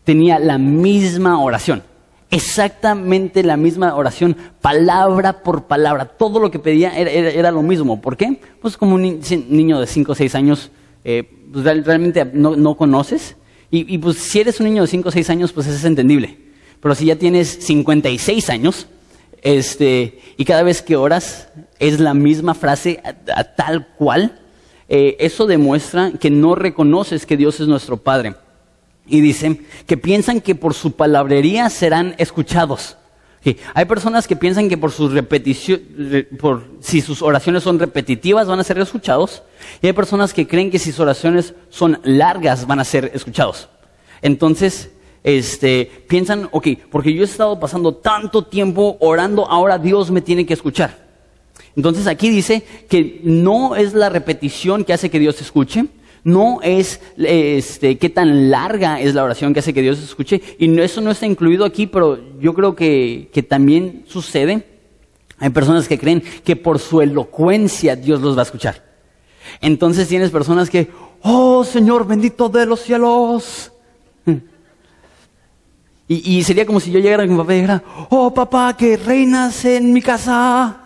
Tenía 0.03 0.39
la 0.39 0.57
misma 0.57 1.39
oración, 1.39 1.83
exactamente 2.31 3.43
la 3.43 3.57
misma 3.57 3.95
oración, 3.95 4.35
palabra 4.61 5.43
por 5.43 5.65
palabra. 5.65 6.05
Todo 6.05 6.39
lo 6.39 6.49
que 6.49 6.57
pedía 6.57 6.97
era, 6.97 7.51
lo 7.51 7.61
mismo. 7.61 8.01
¿Por 8.01 8.17
qué? 8.17 8.39
Pues 8.61 8.75
como 8.75 8.95
un 8.95 9.19
niño 9.49 9.79
de 9.79 9.85
5 9.85 10.11
o 10.11 10.15
6 10.15 10.35
años, 10.35 10.71
eh, 11.05 11.23
pues, 11.53 11.63
realmente 11.63 12.25
no, 12.33 12.75
conoces. 12.75 13.37
Y, 13.71 13.93
y, 13.93 13.97
pues 13.97 14.17
si 14.17 14.41
eres 14.41 14.59
un 14.59 14.65
niño 14.65 14.81
de 14.81 14.87
5 14.87 15.07
o 15.07 15.11
6 15.11 15.29
años, 15.29 15.53
pues 15.53 15.67
eso 15.67 15.77
es 15.77 15.85
entendible. 15.85 16.37
Pero 16.81 16.93
si 16.93 17.05
ya 17.05 17.15
tienes 17.15 17.47
56 17.61 18.49
años, 18.49 18.87
este, 19.45 20.19
y 20.37 20.45
cada 20.45 20.63
vez 20.63 20.81
que 20.81 20.95
oras 20.95 21.49
es 21.77 21.99
la 21.99 22.15
misma 22.15 22.55
frase 22.55 22.99
a, 23.03 23.43
tal 23.43 23.87
cual, 23.95 24.39
eh, 24.89 25.17
eso 25.19 25.45
demuestra 25.45 26.13
que 26.19 26.31
no 26.31 26.55
reconoces 26.55 27.27
que 27.27 27.37
Dios 27.37 27.59
es 27.59 27.67
nuestro 27.67 27.97
Padre. 27.97 28.33
Y 29.07 29.21
dice 29.21 29.61
que 29.85 29.97
piensan 29.97 30.41
que 30.41 30.55
por 30.55 30.73
su 30.73 30.93
palabrería 30.93 31.69
serán 31.69 32.15
escuchados. 32.17 32.97
Hay 33.73 33.85
personas 33.85 34.27
que 34.27 34.35
piensan 34.35 34.69
que 34.69 34.77
por 34.77 34.91
sus 34.91 35.11
si 36.79 37.01
sus 37.01 37.21
oraciones 37.21 37.63
son 37.63 37.77
repetitivas 37.77 38.47
van 38.47 38.59
a 38.59 38.63
ser 38.63 38.79
escuchados. 38.79 39.43
Y 39.81 39.87
hay 39.87 39.93
personas 39.93 40.33
que 40.33 40.47
creen 40.47 40.71
que 40.71 40.79
si 40.79 40.91
sus 40.91 41.01
oraciones 41.01 41.53
son 41.69 41.99
largas 42.03 42.65
van 42.65 42.79
a 42.79 42.83
ser 42.83 43.11
escuchados. 43.13 43.69
Entonces, 44.21 44.89
este, 45.23 45.91
piensan, 46.07 46.49
ok, 46.51 46.67
porque 46.89 47.13
yo 47.13 47.21
he 47.21 47.25
estado 47.25 47.59
pasando 47.59 47.95
tanto 47.95 48.43
tiempo 48.43 48.97
orando, 48.99 49.47
ahora 49.49 49.77
Dios 49.77 50.11
me 50.11 50.21
tiene 50.21 50.45
que 50.45 50.53
escuchar. 50.53 51.05
Entonces 51.75 52.07
aquí 52.07 52.29
dice 52.29 52.63
que 52.89 53.21
no 53.23 53.75
es 53.75 53.93
la 53.93 54.09
repetición 54.09 54.83
que 54.83 54.93
hace 54.93 55.09
que 55.09 55.19
Dios 55.19 55.41
escuche, 55.41 55.85
no 56.25 56.59
es 56.63 56.99
este, 57.17 57.99
qué 57.99 58.09
tan 58.09 58.49
larga 58.49 58.99
es 58.99 59.13
la 59.13 59.23
oración 59.23 59.53
que 59.53 59.59
hace 59.59 59.75
que 59.75 59.83
Dios 59.83 60.01
escuche, 60.01 60.41
y 60.57 60.79
eso 60.79 60.99
no 60.99 61.11
está 61.11 61.27
incluido 61.27 61.63
aquí, 61.63 61.85
pero 61.85 62.19
yo 62.39 62.53
creo 62.55 62.75
que, 62.75 63.29
que 63.31 63.43
también 63.43 64.03
sucede. 64.07 64.65
Hay 65.37 65.51
personas 65.51 65.87
que 65.87 65.99
creen 65.99 66.23
que 66.43 66.55
por 66.55 66.79
su 66.79 67.01
elocuencia 67.01 67.95
Dios 67.95 68.21
los 68.21 68.35
va 68.35 68.41
a 68.41 68.45
escuchar. 68.45 68.83
Entonces 69.61 70.07
tienes 70.07 70.31
personas 70.31 70.69
que, 70.69 70.89
oh 71.21 71.63
Señor 71.63 72.07
bendito 72.07 72.49
de 72.49 72.65
los 72.65 72.81
cielos, 72.81 73.71
y, 76.07 76.43
sería 76.43 76.65
como 76.65 76.79
si 76.79 76.91
yo 76.91 76.99
llegara 76.99 77.23
con 77.23 77.33
mi 77.33 77.41
papá 77.41 77.53
y 77.53 77.57
dijera, 77.57 77.83
oh 78.09 78.33
papá, 78.33 78.75
que 78.75 78.97
reinas 78.97 79.63
en 79.65 79.93
mi 79.93 80.01
casa. 80.01 80.85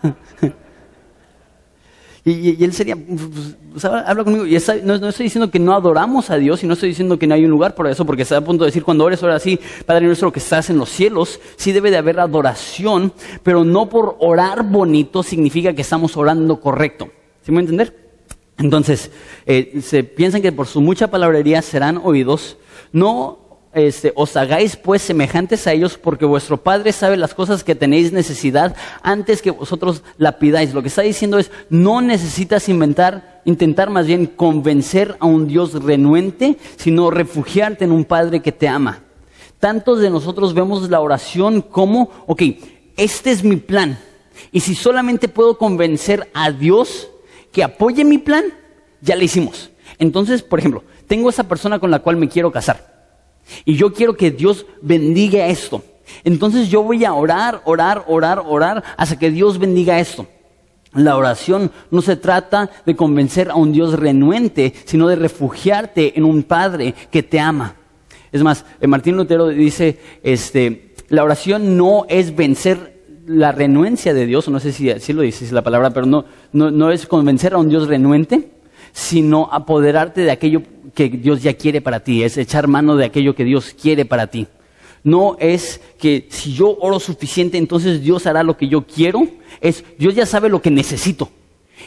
Y, 2.24 2.62
él 2.62 2.72
sería, 2.72 2.96
pues, 2.96 3.56
pues, 3.72 3.84
habla 3.84 4.24
conmigo. 4.24 4.46
Y 4.46 4.58
no, 4.84 4.94
estoy 5.08 5.24
diciendo 5.24 5.50
que 5.50 5.58
no 5.58 5.74
adoramos 5.74 6.30
a 6.30 6.36
Dios 6.36 6.62
y 6.62 6.66
no 6.66 6.74
estoy 6.74 6.90
diciendo 6.90 7.18
que 7.18 7.26
no 7.26 7.34
hay 7.34 7.44
un 7.44 7.50
lugar 7.50 7.74
por 7.74 7.86
eso, 7.86 8.04
porque 8.04 8.22
está 8.22 8.36
a 8.36 8.40
punto 8.42 8.64
de 8.64 8.68
decir, 8.68 8.84
cuando 8.84 9.04
ores, 9.04 9.22
ora 9.22 9.36
así, 9.36 9.58
Padre 9.86 10.06
nuestro 10.06 10.30
que 10.30 10.38
estás 10.38 10.68
en 10.68 10.76
los 10.76 10.90
cielos, 10.90 11.40
sí 11.56 11.72
debe 11.72 11.90
de 11.90 11.96
haber 11.96 12.20
adoración, 12.20 13.12
pero 13.42 13.64
no 13.64 13.88
por 13.88 14.16
orar 14.20 14.64
bonito 14.64 15.22
significa 15.22 15.72
que 15.72 15.82
estamos 15.82 16.16
orando 16.16 16.60
correcto. 16.60 17.10
¿Sí 17.42 17.52
me 17.52 17.56
voy 17.56 17.62
entender? 17.62 18.10
Entonces, 18.58 19.10
eh, 19.46 19.80
se 19.82 20.04
piensan 20.04 20.42
que 20.42 20.52
por 20.52 20.66
su 20.66 20.82
mucha 20.82 21.10
palabrería 21.10 21.62
serán 21.62 21.98
oídos, 22.02 22.58
no 22.92 23.39
este, 23.72 24.12
os 24.16 24.36
hagáis 24.36 24.74
pues 24.74 25.00
semejantes 25.00 25.66
a 25.66 25.72
ellos 25.72 25.96
porque 25.96 26.24
vuestro 26.24 26.56
Padre 26.56 26.92
sabe 26.92 27.16
las 27.16 27.34
cosas 27.34 27.62
que 27.62 27.76
tenéis 27.76 28.12
necesidad 28.12 28.74
antes 29.02 29.42
que 29.42 29.52
vosotros 29.52 30.02
la 30.18 30.38
pidáis. 30.38 30.74
Lo 30.74 30.82
que 30.82 30.88
está 30.88 31.02
diciendo 31.02 31.38
es, 31.38 31.50
no 31.68 32.00
necesitas 32.00 32.68
inventar, 32.68 33.42
intentar 33.44 33.90
más 33.90 34.06
bien 34.06 34.26
convencer 34.26 35.16
a 35.20 35.26
un 35.26 35.46
Dios 35.46 35.84
renuente, 35.84 36.56
sino 36.76 37.10
refugiarte 37.10 37.84
en 37.84 37.92
un 37.92 38.04
Padre 38.04 38.40
que 38.40 38.52
te 38.52 38.66
ama. 38.66 39.04
Tantos 39.60 40.00
de 40.00 40.10
nosotros 40.10 40.54
vemos 40.54 40.90
la 40.90 41.00
oración 41.00 41.62
como, 41.62 42.10
ok, 42.26 42.42
este 42.96 43.30
es 43.30 43.44
mi 43.44 43.56
plan. 43.56 43.98
Y 44.52 44.60
si 44.60 44.74
solamente 44.74 45.28
puedo 45.28 45.58
convencer 45.58 46.28
a 46.34 46.50
Dios 46.50 47.08
que 47.52 47.62
apoye 47.62 48.04
mi 48.04 48.18
plan, 48.18 48.44
ya 49.00 49.14
lo 49.14 49.22
hicimos. 49.22 49.70
Entonces, 49.98 50.42
por 50.42 50.58
ejemplo, 50.58 50.82
tengo 51.06 51.28
esa 51.28 51.46
persona 51.46 51.78
con 51.78 51.90
la 51.90 52.00
cual 52.00 52.16
me 52.16 52.28
quiero 52.28 52.50
casar. 52.50 52.89
Y 53.64 53.76
yo 53.76 53.92
quiero 53.92 54.16
que 54.16 54.30
Dios 54.30 54.66
bendiga 54.82 55.46
esto. 55.46 55.82
Entonces 56.24 56.68
yo 56.68 56.82
voy 56.82 57.04
a 57.04 57.14
orar, 57.14 57.62
orar, 57.64 58.04
orar, 58.08 58.42
orar 58.46 58.82
hasta 58.96 59.18
que 59.18 59.30
Dios 59.30 59.58
bendiga 59.58 60.00
esto. 60.00 60.26
La 60.92 61.16
oración 61.16 61.70
no 61.90 62.02
se 62.02 62.16
trata 62.16 62.68
de 62.84 62.96
convencer 62.96 63.50
a 63.50 63.54
un 63.54 63.72
Dios 63.72 63.98
renuente, 63.98 64.74
sino 64.84 65.06
de 65.06 65.16
refugiarte 65.16 66.18
en 66.18 66.24
un 66.24 66.42
Padre 66.42 66.94
que 67.10 67.22
te 67.22 67.38
ama. 67.38 67.76
Es 68.32 68.42
más, 68.42 68.64
eh, 68.80 68.86
Martín 68.86 69.16
Lutero 69.16 69.48
dice, 69.48 69.98
este, 70.22 70.94
la 71.08 71.22
oración 71.22 71.76
no 71.76 72.06
es 72.08 72.34
vencer 72.34 73.00
la 73.26 73.52
renuencia 73.52 74.12
de 74.14 74.26
Dios, 74.26 74.48
no 74.48 74.58
sé 74.58 74.72
si, 74.72 74.90
si 74.98 75.12
lo 75.12 75.22
dice 75.22 75.52
la 75.52 75.62
palabra, 75.62 75.90
pero 75.90 76.06
no, 76.06 76.24
no, 76.52 76.70
no 76.70 76.90
es 76.90 77.06
convencer 77.06 77.54
a 77.54 77.58
un 77.58 77.68
Dios 77.68 77.86
renuente, 77.86 78.50
sino 78.92 79.48
apoderarte 79.52 80.22
de 80.22 80.30
aquello 80.30 80.62
que 80.94 81.08
Dios 81.08 81.42
ya 81.42 81.54
quiere 81.54 81.80
para 81.80 82.00
ti, 82.00 82.22
es 82.22 82.36
echar 82.36 82.66
mano 82.68 82.96
de 82.96 83.04
aquello 83.04 83.34
que 83.34 83.44
Dios 83.44 83.74
quiere 83.80 84.04
para 84.04 84.26
ti. 84.26 84.46
No 85.02 85.36
es 85.38 85.80
que 85.98 86.26
si 86.30 86.52
yo 86.52 86.76
oro 86.80 87.00
suficiente, 87.00 87.56
entonces 87.56 88.02
Dios 88.02 88.26
hará 88.26 88.42
lo 88.42 88.56
que 88.56 88.68
yo 88.68 88.86
quiero, 88.86 89.26
es 89.60 89.84
Dios 89.98 90.14
ya 90.14 90.26
sabe 90.26 90.48
lo 90.48 90.60
que 90.60 90.70
necesito. 90.70 91.30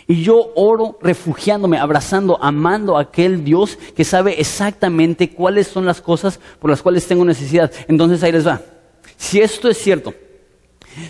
Y 0.07 0.23
yo 0.23 0.51
oro 0.55 0.97
refugiándome, 1.01 1.77
abrazando, 1.77 2.39
amando 2.41 2.97
a 2.97 3.01
aquel 3.01 3.43
Dios 3.43 3.77
que 3.95 4.03
sabe 4.03 4.39
exactamente 4.41 5.29
cuáles 5.29 5.67
son 5.67 5.85
las 5.85 6.01
cosas 6.01 6.39
por 6.59 6.71
las 6.71 6.81
cuales 6.81 7.05
tengo 7.05 7.23
necesidad. 7.23 7.71
Entonces 7.87 8.23
ahí 8.23 8.31
les 8.31 8.47
va. 8.47 8.61
Si 9.17 9.39
esto 9.39 9.69
es 9.69 9.77
cierto, 9.77 10.15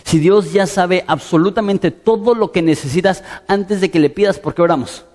si 0.03 0.19
Dios 0.19 0.51
ya 0.51 0.67
sabe 0.67 1.05
absolutamente 1.07 1.91
todo 1.91 2.35
lo 2.35 2.51
que 2.51 2.62
necesitas 2.62 3.23
antes 3.47 3.79
de 3.79 3.89
que 3.89 4.00
le 4.00 4.09
pidas, 4.09 4.39
¿por 4.39 4.53
qué 4.53 4.62
oramos? 4.62 5.05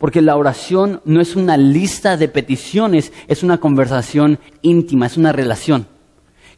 Porque 0.00 0.22
la 0.22 0.34
oración 0.38 1.02
no 1.04 1.20
es 1.20 1.36
una 1.36 1.58
lista 1.58 2.16
de 2.16 2.26
peticiones, 2.26 3.12
es 3.28 3.42
una 3.42 3.58
conversación 3.58 4.38
íntima, 4.62 5.04
es 5.04 5.18
una 5.18 5.30
relación. 5.30 5.86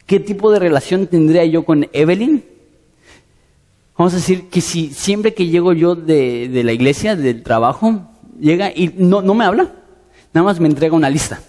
¿Qué 0.05 0.21
tipo 0.21 0.49
de 0.49 0.59
relación 0.59 1.07
tendría 1.07 1.43
yo 1.43 1.65
con 1.65 1.89
Evelyn? 1.91 2.45
Vamos 3.97 4.13
a 4.13 4.15
decir 4.15 4.47
que 4.47 4.61
si 4.61 4.93
siempre 4.93 5.33
que 5.33 5.47
llego 5.47 5.73
yo 5.73 5.93
de, 5.93 6.61
la 6.63 6.71
iglesia, 6.71 7.17
del 7.17 7.43
trabajo, 7.43 8.09
llega 8.39 8.71
y 8.73 8.93
no, 8.95 9.21
me 9.21 9.43
habla, 9.43 9.73
nada 10.33 10.45
más 10.45 10.61
me 10.61 10.69
entrega 10.69 10.95
una 10.95 11.09
lista. 11.09 11.41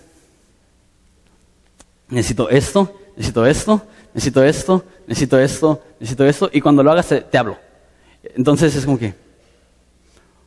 Necesito 2.08 2.50
esto, 2.50 2.92
necesito 3.16 3.46
esto, 3.46 3.82
necesito 4.12 4.42
esto, 4.42 4.84
necesito 5.06 5.38
esto, 5.38 5.82
necesito 6.00 6.24
esto, 6.26 6.50
y 6.52 6.60
cuando 6.60 6.82
lo 6.82 6.90
hagas 6.90 7.14
te 7.30 7.38
hablo. 7.38 7.56
Entonces 8.34 8.74
es 8.74 8.84
como 8.84 8.98
que, 8.98 9.14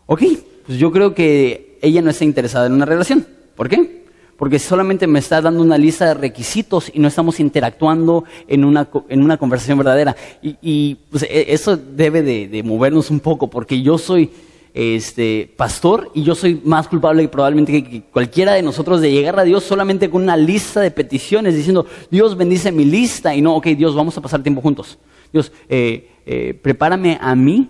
ok, 0.07 0.23
pues 0.67 0.77
yo 0.77 0.91
creo 0.91 1.15
que 1.15 1.79
ella 1.81 2.01
no 2.01 2.09
está 2.09 2.25
interesada 2.25 2.67
en 2.67 2.73
una 2.73 2.85
relación. 2.85 3.25
¿Por 3.55 3.69
qué? 3.69 4.03
Porque 4.35 4.59
solamente 4.59 5.07
me 5.07 5.19
está 5.19 5.41
dando 5.41 5.63
una 5.63 5.77
lista 5.77 6.07
de 6.07 6.13
requisitos 6.13 6.91
y 6.93 6.99
no 6.99 7.07
estamos 7.07 7.39
interactuando 7.39 8.25
en 8.49 8.65
una, 8.65 8.89
en 9.07 9.23
una 9.23 9.37
conversación 9.37 9.77
verdadera. 9.77 10.15
Y, 10.41 10.95
pues, 11.09 11.23
e, 11.23 11.53
eso 11.53 11.77
debe 11.77 12.21
de, 12.21 12.63
movernos 12.63 13.09
un 13.09 13.21
poco, 13.21 13.49
porque 13.49 13.81
yo 13.81 13.97
soy 13.97 14.29
este, 14.73 15.51
pastor 15.55 16.11
y 16.13 16.23
yo 16.23 16.35
soy 16.35 16.61
más 16.65 16.89
culpable 16.89 17.25
probablemente 17.29 17.83
que, 17.83 18.01
cualquiera 18.03 18.53
de 18.53 18.61
nosotros 18.61 18.99
de 18.99 19.09
llegar 19.09 19.39
a 19.39 19.43
Dios 19.43 19.63
solamente 19.63 20.09
con 20.09 20.21
una 20.21 20.35
lista 20.35 20.81
de 20.81 20.91
peticiones 20.91 21.55
diciendo, 21.55 21.85
Dios 22.11 22.35
bendice 22.35 22.73
mi 22.73 22.83
lista 22.83 23.33
y 23.33 23.41
no, 23.41 23.55
ok, 23.55 23.67
Dios, 23.67 23.95
vamos 23.95 24.17
a 24.17 24.21
pasar 24.21 24.43
tiempo 24.43 24.61
juntos. 24.61 24.99
Dios, 25.31 25.51
eh, 25.69 26.11
eh, 26.25 26.59
prepárame 26.61 27.17
a 27.21 27.33
mí 27.35 27.69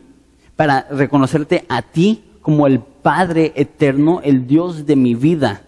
para 0.56 0.88
reconocerte 0.89 1.63
a 1.70 1.84
ti 1.84 2.24
como 2.48 2.66
el 2.66 2.80
Padre 2.80 3.51
eterno, 3.56 4.22
el 4.24 4.48
Dios 4.48 4.86
de 4.86 4.96
mi 4.96 5.16
vida. 5.16 5.63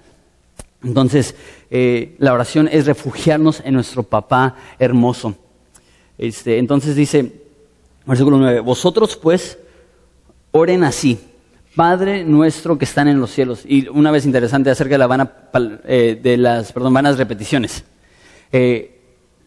Entonces, 0.81 1.35
eh, 1.69 2.15
la 2.19 2.31
oración 2.31 2.69
es 2.71 2.85
refugiarnos 2.85 3.61
en 3.65 3.73
nuestro 3.73 4.03
papá 4.03 4.55
hermoso. 4.79 5.35
Este, 6.17 6.57
entonces 6.57 6.95
dice, 6.95 7.33
versículo 8.05 8.37
9, 8.37 8.61
vosotros 8.61 9.17
pues 9.17 9.57
oren 10.51 10.85
así, 10.85 11.19
Padre 11.75 12.23
nuestro 12.23 12.77
que 12.77 12.85
están 12.85 13.09
en 13.09 13.19
los 13.19 13.31
cielos. 13.31 13.63
Y 13.65 13.89
una 13.89 14.09
vez 14.11 14.25
interesante 14.25 14.69
acerca 14.69 14.97
de, 14.97 14.99
la 14.99 15.33
eh, 15.83 16.17
de 16.23 16.37
las 16.37 16.71
perdón, 16.71 16.93
vanas 16.93 17.17
repeticiones. 17.17 17.83
Eh, 18.53 19.01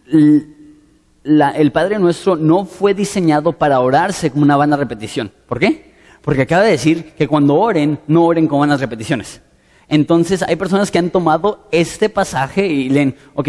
el 0.05 1.73
Padre 1.73 1.99
nuestro 1.99 2.37
no 2.37 2.67
fue 2.67 2.93
diseñado 2.93 3.53
para 3.53 3.81
orarse 3.81 4.31
como 4.31 4.43
una 4.43 4.59
vana 4.59 4.77
repetición. 4.77 5.33
¿Por 5.47 5.59
qué? 5.59 5.92
Porque 6.23 6.43
acaba 6.43 6.63
de 6.63 6.71
decir 6.71 7.13
que 7.17 7.29
cuando 7.29 7.57
oren, 7.57 7.99
no 8.07 8.25
oren 8.25 8.47
con 8.47 8.61
vanas 8.61 8.81
repeticiones. 8.81 9.41
Entonces 9.89 10.43
hay 10.43 10.57
personas 10.57 10.91
que 10.91 10.99
han 10.99 11.11
tomado 11.11 11.69
este 11.71 12.09
pasaje 12.09 12.67
y 12.67 12.89
leen, 12.89 13.15
ok, 13.35 13.49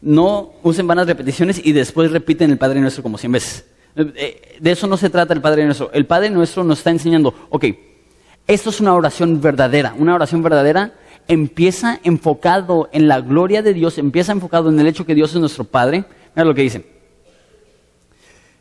no 0.00 0.52
usen 0.62 0.86
vanas 0.86 1.06
repeticiones 1.06 1.60
y 1.62 1.72
después 1.72 2.10
repiten 2.10 2.50
el 2.50 2.58
Padre 2.58 2.80
Nuestro 2.80 3.02
como 3.02 3.18
cien 3.18 3.32
veces. 3.32 3.66
Eh, 3.96 4.58
De 4.60 4.70
eso 4.70 4.86
no 4.86 4.96
se 4.96 5.10
trata 5.10 5.32
el 5.34 5.40
Padre 5.40 5.64
Nuestro. 5.64 5.90
El 5.92 6.06
Padre 6.06 6.30
Nuestro 6.30 6.64
nos 6.64 6.78
está 6.78 6.90
enseñando, 6.90 7.34
ok, 7.50 7.64
esto 8.46 8.70
es 8.70 8.80
una 8.80 8.94
oración 8.94 9.40
verdadera. 9.40 9.94
Una 9.98 10.14
oración 10.14 10.42
verdadera 10.42 10.94
empieza 11.28 12.00
enfocado 12.04 12.88
en 12.92 13.08
la 13.08 13.20
gloria 13.20 13.62
de 13.62 13.74
Dios, 13.74 13.98
empieza 13.98 14.32
enfocado 14.32 14.70
en 14.70 14.78
el 14.80 14.86
hecho 14.86 15.04
que 15.06 15.14
Dios 15.14 15.34
es 15.34 15.40
nuestro 15.40 15.64
Padre. 15.64 16.04
Mira 16.34 16.44
lo 16.44 16.54
que 16.54 16.62
dice. 16.62 16.95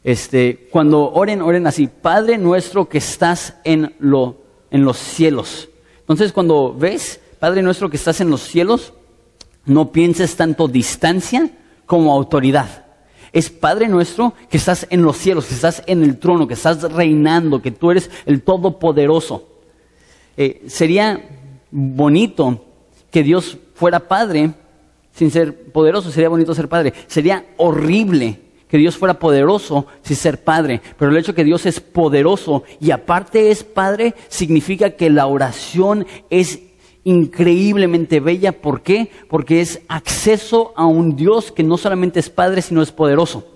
Este, 0.06 0.68
cuando 0.70 1.12
oren, 1.12 1.42
oren 1.42 1.66
así, 1.66 1.88
Padre 1.88 2.38
nuestro 2.38 2.88
que 2.88 3.00
estás 3.00 3.56
en, 3.64 3.96
lo, 3.98 4.38
en 4.70 4.86
los 4.86 4.98
cielos. 4.98 5.68
Entonces, 6.02 6.32
cuando 6.32 6.76
ves, 6.78 7.20
Padre 7.40 7.64
nuestro 7.64 7.90
que 7.90 7.98
estás 7.98 8.22
en 8.22 8.30
los 8.30 8.42
cielos, 8.42 8.94
no 9.66 9.92
pienses 9.92 10.36
tanto 10.36 10.68
distancia 10.68 11.50
como 11.88 12.14
autoridad. 12.14 12.86
Es 13.34 13.50
Padre 13.50 13.88
nuestro 13.88 14.36
que 14.48 14.58
estás 14.58 14.86
en 14.92 15.02
los 15.02 15.18
cielos, 15.18 15.48
que 15.48 15.56
estás 15.56 15.82
en 15.88 16.04
el 16.04 16.20
trono, 16.20 16.48
que 16.48 16.54
estás 16.54 16.84
reinando, 16.84 17.64
que 17.64 17.72
tú 17.72 17.90
eres 17.90 18.12
el 18.28 18.44
Todopoderoso. 18.44 19.48
Eh, 20.38 20.66
sería 20.68 21.20
bonito 21.72 22.64
que 23.10 23.24
Dios 23.24 23.58
fuera 23.74 24.08
Padre 24.08 24.52
sin 25.14 25.32
ser 25.32 25.72
poderoso, 25.72 26.12
sería 26.12 26.30
bonito 26.30 26.54
ser 26.54 26.70
Padre. 26.70 26.94
Sería 27.08 27.44
horrible 27.58 28.45
que 28.76 28.80
Dios 28.80 28.98
fuera 28.98 29.20
poderoso 29.20 29.86
sin 30.02 30.18
ser 30.18 30.44
Padre. 30.44 30.82
Pero 31.00 31.10
el 31.10 31.16
hecho 31.16 31.32
de 31.32 31.38
que 31.38 31.44
Dios 31.46 31.66
es 31.66 31.80
poderoso 31.80 32.64
y 32.82 32.92
aparte 32.92 33.50
es 33.50 33.64
Padre 33.64 34.16
significa 34.28 34.90
que 34.90 35.10
la 35.10 35.28
oración 35.28 36.06
es 36.30 36.60
increíblemente 37.06 38.20
bella. 38.20 38.52
¿Por 38.52 38.82
qué? 38.82 39.10
Porque 39.30 39.62
es 39.62 39.80
acceso 39.88 40.74
a 40.76 40.86
un 40.86 41.16
Dios 41.16 41.54
que 41.54 41.64
no 41.64 41.78
solamente 41.78 42.20
es 42.20 42.30
Padre, 42.30 42.62
sino 42.62 42.82
es 42.82 42.92
poderoso. 42.92 43.48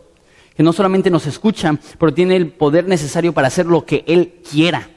Que 0.55 0.63
no 0.63 0.71
solamente 0.71 1.09
nos 1.09 1.27
escucha, 1.27 1.77
pero 1.99 2.13
tiene 2.13 2.37
el 2.37 2.53
poder 2.53 2.87
necesario 2.87 3.33
para 3.33 3.49
hacer 3.49 3.65
lo 3.65 3.83
que 3.83 4.05
Él 4.07 4.35
quiera. 4.49 4.89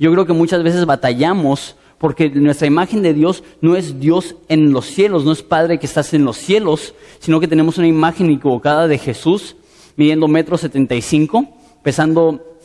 Yo 0.00 0.10
creo 0.10 0.26
que 0.26 0.32
muchas 0.32 0.64
veces 0.64 0.86
batallamos 0.86 1.76
porque 1.98 2.30
nuestra 2.30 2.66
imagen 2.66 3.00
de 3.02 3.14
Dios 3.14 3.44
no 3.60 3.76
es 3.76 4.00
Dios 4.00 4.34
en 4.48 4.72
los 4.72 4.86
cielos, 4.86 5.24
no 5.24 5.30
es 5.30 5.44
Padre 5.44 5.78
que 5.78 5.86
estás 5.86 6.14
en 6.14 6.24
los 6.24 6.36
cielos, 6.36 6.94
sino 7.20 7.38
que 7.38 7.46
tenemos 7.46 7.78
una 7.78 7.86
imagen 7.86 8.28
equivocada 8.28 8.88
de 8.88 8.98
Jesús 8.98 9.54
midiendo 9.98 10.28
metro 10.28 10.56
setenta 10.56 10.94
y 10.94 11.02
cinco, 11.02 11.44
pesando 11.82 12.56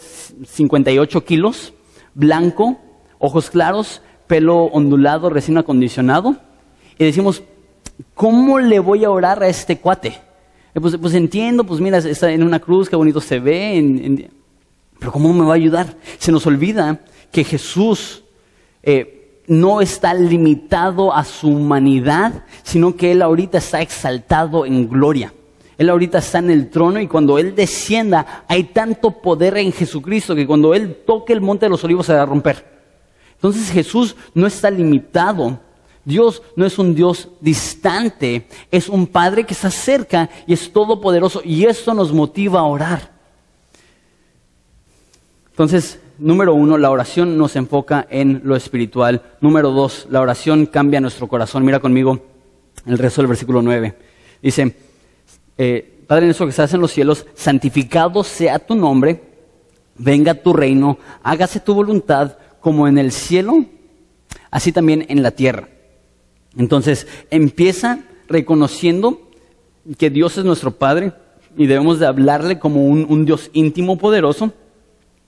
58 0.45 1.25
kilos, 1.25 1.73
blanco, 2.13 2.77
ojos 3.17 3.49
claros, 3.49 4.03
pelo 4.27 4.65
ondulado, 4.65 5.31
recién 5.31 5.57
acondicionado. 5.57 6.37
Y 6.99 7.05
decimos, 7.05 7.41
¿cómo 8.13 8.59
le 8.59 8.77
voy 8.77 9.03
a 9.03 9.09
orar 9.09 9.41
a 9.41 9.47
este 9.47 9.79
cuate? 9.79 10.19
Pues, 10.79 10.95
pues 10.97 11.15
entiendo, 11.15 11.63
pues 11.63 11.81
mira, 11.81 11.97
está 11.97 12.31
en 12.31 12.43
una 12.43 12.59
cruz, 12.59 12.87
qué 12.87 12.95
bonito 12.95 13.19
se 13.19 13.39
ve, 13.39 14.29
pero 14.99 15.11
¿cómo 15.11 15.33
me 15.33 15.43
va 15.43 15.53
a 15.53 15.55
ayudar? 15.55 15.97
Se 16.19 16.31
nos 16.31 16.45
olvida 16.45 16.99
que 17.31 17.43
Jesús 17.43 18.23
eh, 18.83 19.41
no 19.47 19.81
está 19.81 20.13
limitado 20.13 21.11
a 21.11 21.23
su 21.23 21.47
humanidad, 21.47 22.45
sino 22.61 22.95
que 22.95 23.11
Él 23.11 23.23
ahorita 23.23 23.57
está 23.57 23.81
exaltado 23.81 24.67
en 24.67 24.87
gloria. 24.87 25.33
Él 25.77 25.89
ahorita 25.89 26.19
está 26.19 26.39
en 26.39 26.51
el 26.51 26.69
trono 26.69 26.99
y 26.99 27.07
cuando 27.07 27.37
Él 27.37 27.55
descienda 27.55 28.45
hay 28.47 28.65
tanto 28.65 29.11
poder 29.11 29.57
en 29.57 29.71
Jesucristo 29.71 30.35
que 30.35 30.47
cuando 30.47 30.73
Él 30.73 31.03
toque 31.05 31.33
el 31.33 31.41
monte 31.41 31.65
de 31.65 31.71
los 31.71 31.83
olivos 31.83 32.05
se 32.05 32.13
va 32.13 32.21
a 32.21 32.25
romper. 32.25 32.65
Entonces 33.35 33.71
Jesús 33.71 34.15
no 34.33 34.47
está 34.47 34.69
limitado. 34.69 35.59
Dios 36.05 36.41
no 36.55 36.65
es 36.65 36.77
un 36.79 36.93
Dios 36.93 37.29
distante, 37.39 38.47
es 38.69 38.89
un 38.89 39.07
Padre 39.07 39.45
que 39.45 39.53
está 39.53 39.71
cerca 39.71 40.29
y 40.45 40.53
es 40.53 40.71
todopoderoso 40.71 41.41
y 41.43 41.65
esto 41.65 41.93
nos 41.93 42.11
motiva 42.11 42.59
a 42.59 42.63
orar. 42.63 43.13
Entonces, 45.51 45.99
número 46.17 46.53
uno, 46.53 46.77
la 46.77 46.89
oración 46.89 47.37
nos 47.37 47.55
enfoca 47.55 48.07
en 48.09 48.41
lo 48.43 48.55
espiritual. 48.55 49.21
Número 49.39 49.71
dos, 49.71 50.07
la 50.09 50.19
oración 50.19 50.65
cambia 50.65 50.99
nuestro 50.99 51.27
corazón. 51.27 51.63
Mira 51.63 51.79
conmigo 51.79 52.19
el 52.85 52.97
resto 52.97 53.21
del 53.21 53.27
versículo 53.27 53.61
9. 53.61 53.95
Dice, 54.41 54.75
eh, 55.57 56.03
Padre 56.07 56.25
nuestro 56.25 56.45
que 56.45 56.51
estás 56.51 56.73
en 56.73 56.81
los 56.81 56.91
cielos, 56.91 57.25
santificado 57.33 58.23
sea 58.23 58.59
tu 58.59 58.75
nombre, 58.75 59.21
venga 59.97 60.33
tu 60.33 60.53
reino, 60.53 60.97
hágase 61.23 61.59
tu 61.59 61.73
voluntad 61.73 62.37
como 62.59 62.87
en 62.87 62.97
el 62.97 63.11
cielo, 63.11 63.65
así 64.51 64.71
también 64.71 65.05
en 65.09 65.23
la 65.23 65.31
tierra. 65.31 65.69
Entonces, 66.57 67.07
empieza 67.29 68.03
reconociendo 68.27 69.29
que 69.97 70.09
Dios 70.09 70.37
es 70.37 70.45
nuestro 70.45 70.71
Padre 70.71 71.13
y 71.57 71.67
debemos 71.67 71.99
de 71.99 72.07
hablarle 72.07 72.59
como 72.59 72.85
un, 72.85 73.05
un 73.09 73.25
Dios 73.25 73.49
íntimo, 73.53 73.97
poderoso. 73.97 74.53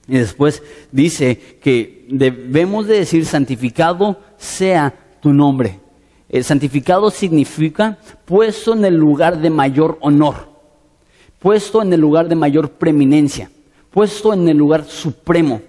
Y 0.08 0.18
después 0.18 0.62
dice 0.92 1.58
que 1.60 2.06
debemos 2.08 2.86
de 2.86 2.98
decir, 2.98 3.26
santificado 3.26 4.20
sea 4.36 4.94
tu 5.20 5.32
nombre. 5.32 5.80
El 6.28 6.44
santificado 6.44 7.10
significa 7.10 7.98
puesto 8.24 8.74
en 8.74 8.84
el 8.84 8.96
lugar 8.96 9.38
de 9.40 9.50
mayor 9.50 9.98
honor, 10.00 10.48
puesto 11.38 11.82
en 11.82 11.92
el 11.92 12.00
lugar 12.00 12.28
de 12.28 12.34
mayor 12.34 12.70
preeminencia, 12.70 13.50
puesto 13.90 14.32
en 14.32 14.48
el 14.48 14.56
lugar 14.56 14.84
supremo. 14.84 15.60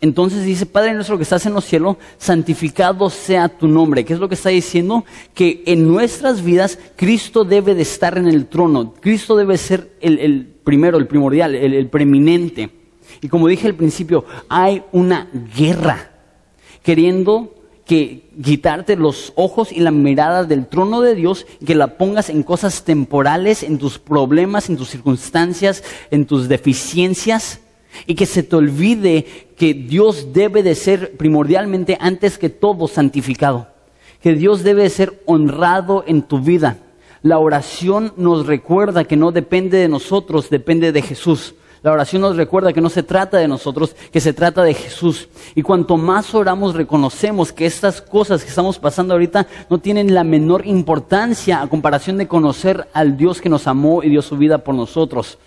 Entonces 0.00 0.44
dice, 0.44 0.64
Padre 0.64 0.94
nuestro 0.94 1.18
que 1.18 1.24
estás 1.24 1.44
en 1.44 1.52
los 1.52 1.66
cielos, 1.66 1.96
santificado 2.16 3.10
sea 3.10 3.50
tu 3.50 3.68
nombre. 3.68 4.04
¿Qué 4.06 4.14
es 4.14 4.18
lo 4.18 4.28
que 4.28 4.34
está 4.34 4.48
diciendo? 4.48 5.04
Que 5.34 5.62
en 5.66 5.86
nuestras 5.86 6.42
vidas 6.42 6.78
Cristo 6.96 7.44
debe 7.44 7.74
de 7.74 7.82
estar 7.82 8.16
en 8.16 8.26
el 8.26 8.46
trono. 8.46 8.94
Cristo 8.98 9.36
debe 9.36 9.58
ser 9.58 9.92
el, 10.00 10.54
primero, 10.64 10.96
el 10.96 11.06
primordial, 11.06 11.54
el, 11.54 11.74
el 11.74 11.88
preeminente. 11.88 12.70
Y 13.20 13.28
como 13.28 13.46
dije 13.46 13.66
al 13.66 13.74
principio, 13.74 14.24
hay 14.48 14.82
una 14.92 15.28
guerra 15.54 16.10
queriendo 16.82 17.59
que 17.90 18.22
quitarte 18.40 18.94
los 18.94 19.32
ojos 19.34 19.72
y 19.72 19.80
la 19.80 19.90
mirada 19.90 20.44
del 20.44 20.68
trono 20.68 21.00
de 21.00 21.16
Dios 21.16 21.44
que 21.66 21.74
la 21.74 21.98
pongas 21.98 22.30
en 22.30 22.44
cosas 22.44 22.84
temporales, 22.84 23.64
en 23.64 23.78
tus 23.78 23.98
problemas, 23.98 24.70
en 24.70 24.76
tus 24.76 24.90
circunstancias, 24.90 25.82
en 26.12 26.24
tus 26.24 26.46
deficiencias 26.46 27.58
y 28.06 28.14
que 28.14 28.26
se 28.26 28.44
te 28.44 28.54
olvide 28.54 29.26
que 29.56 29.74
Dios 29.74 30.32
debe 30.32 30.62
de 30.62 30.76
ser 30.76 31.16
primordialmente 31.16 31.98
antes 32.00 32.38
que 32.38 32.48
todo 32.48 32.86
santificado, 32.86 33.66
que 34.22 34.36
Dios 34.36 34.62
debe 34.62 34.84
de 34.84 34.90
ser 34.90 35.20
honrado 35.26 36.04
en 36.06 36.22
tu 36.22 36.38
vida. 36.38 36.78
La 37.22 37.38
oración 37.38 38.12
nos 38.16 38.46
recuerda 38.46 39.02
que 39.02 39.16
no 39.16 39.32
depende 39.32 39.78
de 39.78 39.88
nosotros, 39.88 40.48
depende 40.48 40.92
de 40.92 41.02
Jesús. 41.02 41.56
La 41.82 41.92
oración 41.92 42.20
nos 42.20 42.36
recuerda 42.36 42.74
que 42.74 42.82
no 42.82 42.90
se 42.90 43.02
trata 43.02 43.38
de 43.38 43.48
nosotros, 43.48 43.96
que 44.12 44.20
se 44.20 44.34
trata 44.34 44.62
de 44.62 44.74
Jesús. 44.74 45.28
Y 45.54 45.62
cuanto 45.62 45.96
más 45.96 46.34
oramos, 46.34 46.74
reconocemos 46.74 47.52
que 47.52 47.64
estas 47.64 48.02
cosas 48.02 48.42
que 48.42 48.50
estamos 48.50 48.78
pasando 48.78 49.14
ahorita 49.14 49.46
no 49.70 49.78
tienen 49.78 50.12
la 50.12 50.22
menor 50.22 50.66
importancia 50.66 51.62
a 51.62 51.68
comparación 51.68 52.18
de 52.18 52.28
conocer 52.28 52.86
al 52.92 53.16
Dios 53.16 53.40
que 53.40 53.48
nos 53.48 53.66
amó 53.66 54.02
y 54.02 54.10
dio 54.10 54.20
su 54.20 54.36
vida 54.36 54.58
por 54.58 54.74
nosotros. 54.74 55.38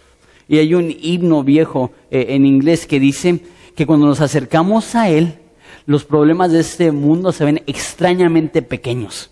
Y 0.48 0.58
hay 0.58 0.74
un 0.74 0.96
himno 1.00 1.43
viejo 1.43 1.91
eh, 2.10 2.26
en 2.30 2.48
inglés 2.48 2.88
que 2.88 3.00
dice 3.00 3.41
que 3.76 3.86
cuando 3.86 4.08
nos 4.08 4.19
acercamos 4.19 4.96
a 4.96 5.10
Él, 5.10 5.36
los 5.86 6.04
problemas 6.04 6.52
de 6.52 6.62
este 6.62 6.91
mundo 6.91 7.32
se 7.32 7.46
ven 7.46 7.62
extrañamente 7.67 8.63
pequeños. 8.63 9.30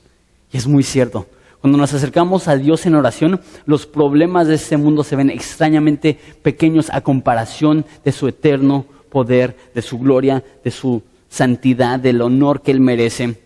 Y 0.52 0.58
es 0.58 0.68
muy 0.68 0.84
cierto. 0.84 1.26
Cuando 1.62 1.78
nos 1.78 1.94
acercamos 1.94 2.48
a 2.48 2.58
Dios 2.58 2.86
en 2.88 2.96
oración, 2.96 3.40
los 3.66 3.86
problemas 3.86 4.48
de 4.48 4.56
este 4.56 4.78
mundo 4.78 5.04
se 5.04 5.16
ven 5.16 5.30
extrañamente 5.30 6.18
pequeños 6.42 6.90
a 6.92 7.02
comparación 7.02 7.86
de 8.04 8.12
su 8.12 8.28
eterno 8.28 8.86
poder, 9.10 9.56
de 9.76 9.82
su 9.84 10.00
gloria, 10.00 10.44
de 10.64 10.72
su 10.72 11.04
santidad, 11.30 12.00
del 12.00 12.22
honor 12.22 12.62
que 12.62 12.72
Él 12.72 12.80
merece. 12.80 13.40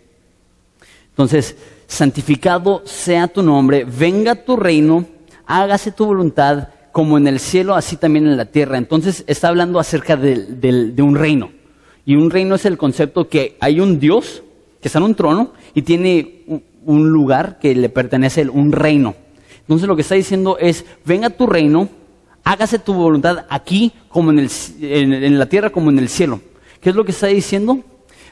Entonces, 1.09 1.57
santificado 1.87 2.81
sea 2.85 3.27
tu 3.27 3.43
nombre, 3.43 3.85
venga 3.85 4.35
tu 4.45 4.55
reino, 4.55 5.05
hágase 5.45 5.91
tu 5.91 6.05
voluntad, 6.05 6.69
como 6.91 7.17
en 7.17 7.27
el 7.27 7.41
cielo, 7.41 7.75
así 7.75 7.97
también 7.97 8.25
en 8.25 8.37
la 8.37 8.45
tierra. 8.45 8.77
Entonces, 8.77 9.25
está 9.27 9.49
hablando 9.49 9.79
acerca 9.79 10.15
de, 10.15 10.45
de- 10.45 11.01
un 11.01 11.15
reino. 11.15 11.51
Y 12.05 12.15
un 12.15 12.29
reino 12.31 12.55
es 12.55 12.65
el 12.65 12.77
concepto 12.77 13.27
que 13.27 13.57
hay 13.59 13.81
un 13.81 13.99
Dios 13.99 14.43
que 14.81 14.87
está 14.87 14.99
en 14.99 15.05
un 15.05 15.15
trono 15.15 15.51
y 15.73 15.81
tiene 15.81 16.63
un- 16.85 17.09
lugar 17.09 17.59
que 17.59 17.73
le 17.75 17.89
pertenece, 17.89 18.47
un 18.49 18.71
reino. 18.71 19.15
Entonces, 19.61 19.87
lo 19.87 19.95
que 19.95 20.03
está 20.03 20.15
diciendo 20.15 20.57
es, 20.59 20.85
venga 21.05 21.29
tu 21.29 21.47
reino, 21.47 21.89
hágase 22.43 22.79
tu 22.79 22.93
voluntad 22.93 23.45
aquí 23.49 23.91
como 24.09 24.31
en, 24.31 24.39
el 24.39 24.49
en- 24.81 25.39
la 25.39 25.47
tierra 25.47 25.69
como 25.71 25.89
en 25.89 25.99
el 25.99 26.09
cielo. 26.09 26.39
¿Qué 26.81 26.89
es 26.91 26.95
lo 26.95 27.03
que 27.05 27.11
está 27.11 27.27
diciendo? 27.27 27.79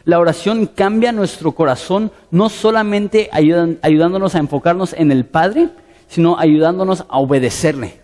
La 0.05 0.19
oración 0.19 0.67
cambia 0.67 1.11
nuestro 1.11 1.53
corazón, 1.53 2.11
no 2.29 2.49
solamente 2.49 3.29
ayudándonos 3.31 4.35
a 4.35 4.39
enfocarnos 4.39 4.93
en 4.93 5.11
el 5.11 5.25
Padre, 5.25 5.69
sino 6.07 6.37
ayudándonos 6.37 7.05
a 7.09 7.17
obedecerle. 7.19 8.01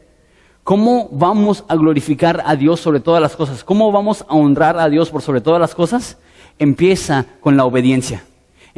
¿Cómo 0.64 1.10
vamos 1.12 1.66
a 1.68 1.76
glorificar 1.76 2.42
a 2.46 2.56
Dios 2.56 2.80
sobre 2.80 3.00
todas 3.00 3.22
las 3.22 3.36
cosas? 3.36 3.64
¿Cómo 3.64 3.92
vamos 3.92 4.24
a 4.28 4.34
honrar 4.36 4.78
a 4.80 4.88
Dios 4.90 5.10
por 5.10 5.22
sobre 5.22 5.42
todas 5.42 5.60
las 5.60 5.76
cosas? 5.76 6.18
Empieza 6.58 7.26
con 7.42 7.58
la 7.58 7.66
obediencia. 7.66 8.24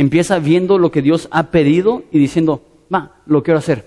Empieza 0.01 0.39
viendo 0.39 0.79
lo 0.79 0.89
que 0.89 1.03
Dios 1.03 1.27
ha 1.29 1.51
pedido 1.51 2.01
y 2.11 2.17
diciendo, 2.17 2.63
va, 2.91 3.17
lo 3.27 3.43
quiero 3.43 3.59
hacer. 3.59 3.85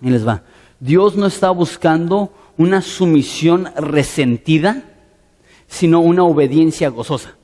Y 0.00 0.08
les 0.08 0.24
va. 0.24 0.44
Dios 0.78 1.16
no 1.16 1.26
está 1.26 1.50
buscando 1.50 2.32
una 2.56 2.80
sumisión 2.80 3.68
resentida, 3.76 4.84
sino 5.66 5.98
una 5.98 6.22
obediencia 6.22 6.90
gozosa. 6.90 7.34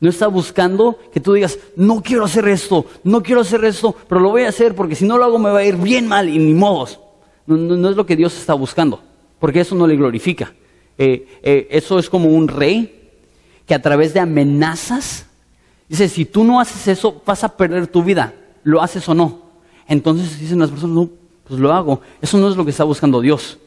No 0.00 0.08
está 0.08 0.26
buscando 0.26 0.98
que 1.12 1.20
tú 1.20 1.34
digas, 1.34 1.58
no 1.76 2.02
quiero 2.02 2.24
hacer 2.24 2.48
esto, 2.48 2.86
no 3.04 3.22
quiero 3.22 3.42
hacer 3.42 3.62
esto, 3.66 3.94
pero 4.08 4.22
lo 4.22 4.30
voy 4.30 4.44
a 4.44 4.48
hacer 4.48 4.74
porque 4.74 4.94
si 4.94 5.04
no 5.04 5.18
lo 5.18 5.24
hago 5.24 5.38
me 5.38 5.50
va 5.50 5.58
a 5.58 5.66
ir 5.66 5.76
bien 5.76 6.08
mal 6.08 6.30
y 6.30 6.38
ni 6.38 6.54
modos. 6.54 6.98
No, 7.44 7.58
no 7.58 7.90
es 7.90 7.96
lo 7.96 8.06
que 8.06 8.16
Dios 8.16 8.38
está 8.38 8.54
buscando, 8.54 9.02
porque 9.38 9.60
eso 9.60 9.74
no 9.74 9.86
le 9.86 9.96
glorifica. 9.96 10.54
Eh, 10.96 11.28
eh, 11.42 11.68
eso 11.72 11.98
es 11.98 12.08
como 12.08 12.30
un 12.30 12.48
rey 12.48 13.10
que 13.66 13.74
a 13.74 13.82
través 13.82 14.14
de 14.14 14.20
amenazas 14.20 15.27
dice, 15.88 16.08
si 16.08 16.24
tú 16.24 16.44
no 16.44 16.60
haces 16.60 16.86
eso, 16.88 17.22
vas 17.24 17.44
a 17.44 17.56
perder 17.56 17.86
tu 17.86 18.02
vida, 18.02 18.34
lo 18.62 18.82
haces 18.82 19.08
o 19.08 19.14
no. 19.14 19.42
Entonces 19.86 20.38
dicen 20.38 20.58
las 20.58 20.70
personas, 20.70 20.94
no, 20.94 21.10
pues 21.44 21.58
lo 21.58 21.72
hago. 21.72 22.00
Eso 22.20 22.38
no 22.38 22.48
es 22.48 22.56
lo 22.56 22.64
que 22.64 22.70
está 22.70 22.84
buscando 22.84 23.20
Dios. 23.20 23.58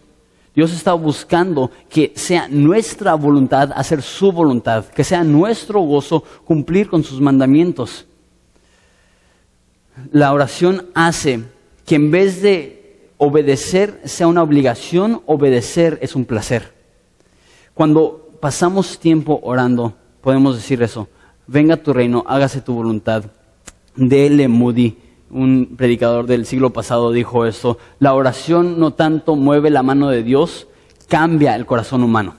Dios 0.53 0.73
está 0.73 0.93
buscando 0.93 1.71
que 1.89 2.11
sea 2.15 2.47
nuestra 2.49 3.15
voluntad 3.15 3.71
hacer 3.73 4.01
su 4.01 4.31
voluntad, 4.31 4.85
que 4.85 5.03
sea 5.03 5.23
nuestro 5.23 5.79
gozo 5.81 6.23
cumplir 6.43 6.89
con 6.89 7.03
sus 7.03 7.21
mandamientos. 7.21 8.05
La 10.11 10.33
oración 10.33 10.87
hace 10.93 11.43
que 11.85 11.95
en 11.95 12.11
vez 12.11 12.41
de 12.41 13.09
obedecer 13.17 14.01
sea 14.05 14.27
una 14.27 14.43
obligación, 14.43 15.21
obedecer 15.25 15.99
es 16.01 16.15
un 16.15 16.25
placer. 16.25 16.73
Cuando 17.73 18.29
pasamos 18.41 18.99
tiempo 18.99 19.39
orando, 19.43 19.93
podemos 20.21 20.55
decir 20.55 20.81
eso, 20.83 21.07
venga 21.47 21.77
tu 21.77 21.93
reino, 21.93 22.23
hágase 22.27 22.61
tu 22.61 22.73
voluntad. 22.73 23.25
Dele 23.95 24.47
Moody 24.47 24.97
un 25.31 25.75
predicador 25.77 26.27
del 26.27 26.45
siglo 26.45 26.71
pasado 26.71 27.11
dijo 27.11 27.45
esto, 27.45 27.77
la 27.99 28.13
oración 28.13 28.79
no 28.79 28.93
tanto 28.93 29.35
mueve 29.35 29.69
la 29.69 29.83
mano 29.83 30.09
de 30.09 30.23
Dios, 30.23 30.67
cambia 31.07 31.55
el 31.55 31.65
corazón 31.65 32.03
humano. 32.03 32.35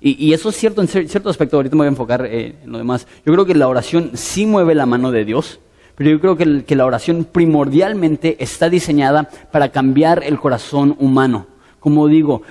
Y, 0.00 0.34
eso 0.34 0.50
es 0.50 0.56
cierto 0.56 0.82
en 0.82 0.88
cierto 0.88 1.30
aspecto, 1.30 1.56
ahorita 1.56 1.76
me 1.76 1.78
voy 1.78 1.86
a 1.86 1.88
enfocar 1.88 2.26
eh, 2.26 2.56
en 2.62 2.70
lo 2.70 2.76
demás. 2.76 3.06
Yo 3.24 3.32
creo 3.32 3.46
que 3.46 3.54
la 3.54 3.68
oración 3.68 4.10
sí 4.12 4.44
mueve 4.44 4.74
la 4.74 4.84
mano 4.84 5.10
de 5.10 5.24
Dios, 5.24 5.60
pero 5.94 6.10
yo 6.10 6.20
creo 6.20 6.36
que 6.36 6.76
la 6.76 6.84
oración 6.84 7.24
primordialmente 7.24 8.36
está 8.38 8.68
diseñada 8.68 9.30
para 9.50 9.70
cambiar 9.70 10.22
el 10.22 10.38
corazón 10.38 10.94
humano. 10.98 11.46
Como 11.80 12.06
digo, 12.08 12.42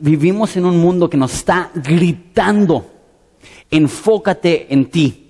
vivimos 0.00 0.56
en 0.56 0.64
un 0.64 0.78
mundo 0.78 1.10
que 1.10 1.18
nos 1.18 1.34
está 1.34 1.70
gritando, 1.74 2.86
enfócate 3.70 4.72
en 4.72 4.86
ti 4.90 5.22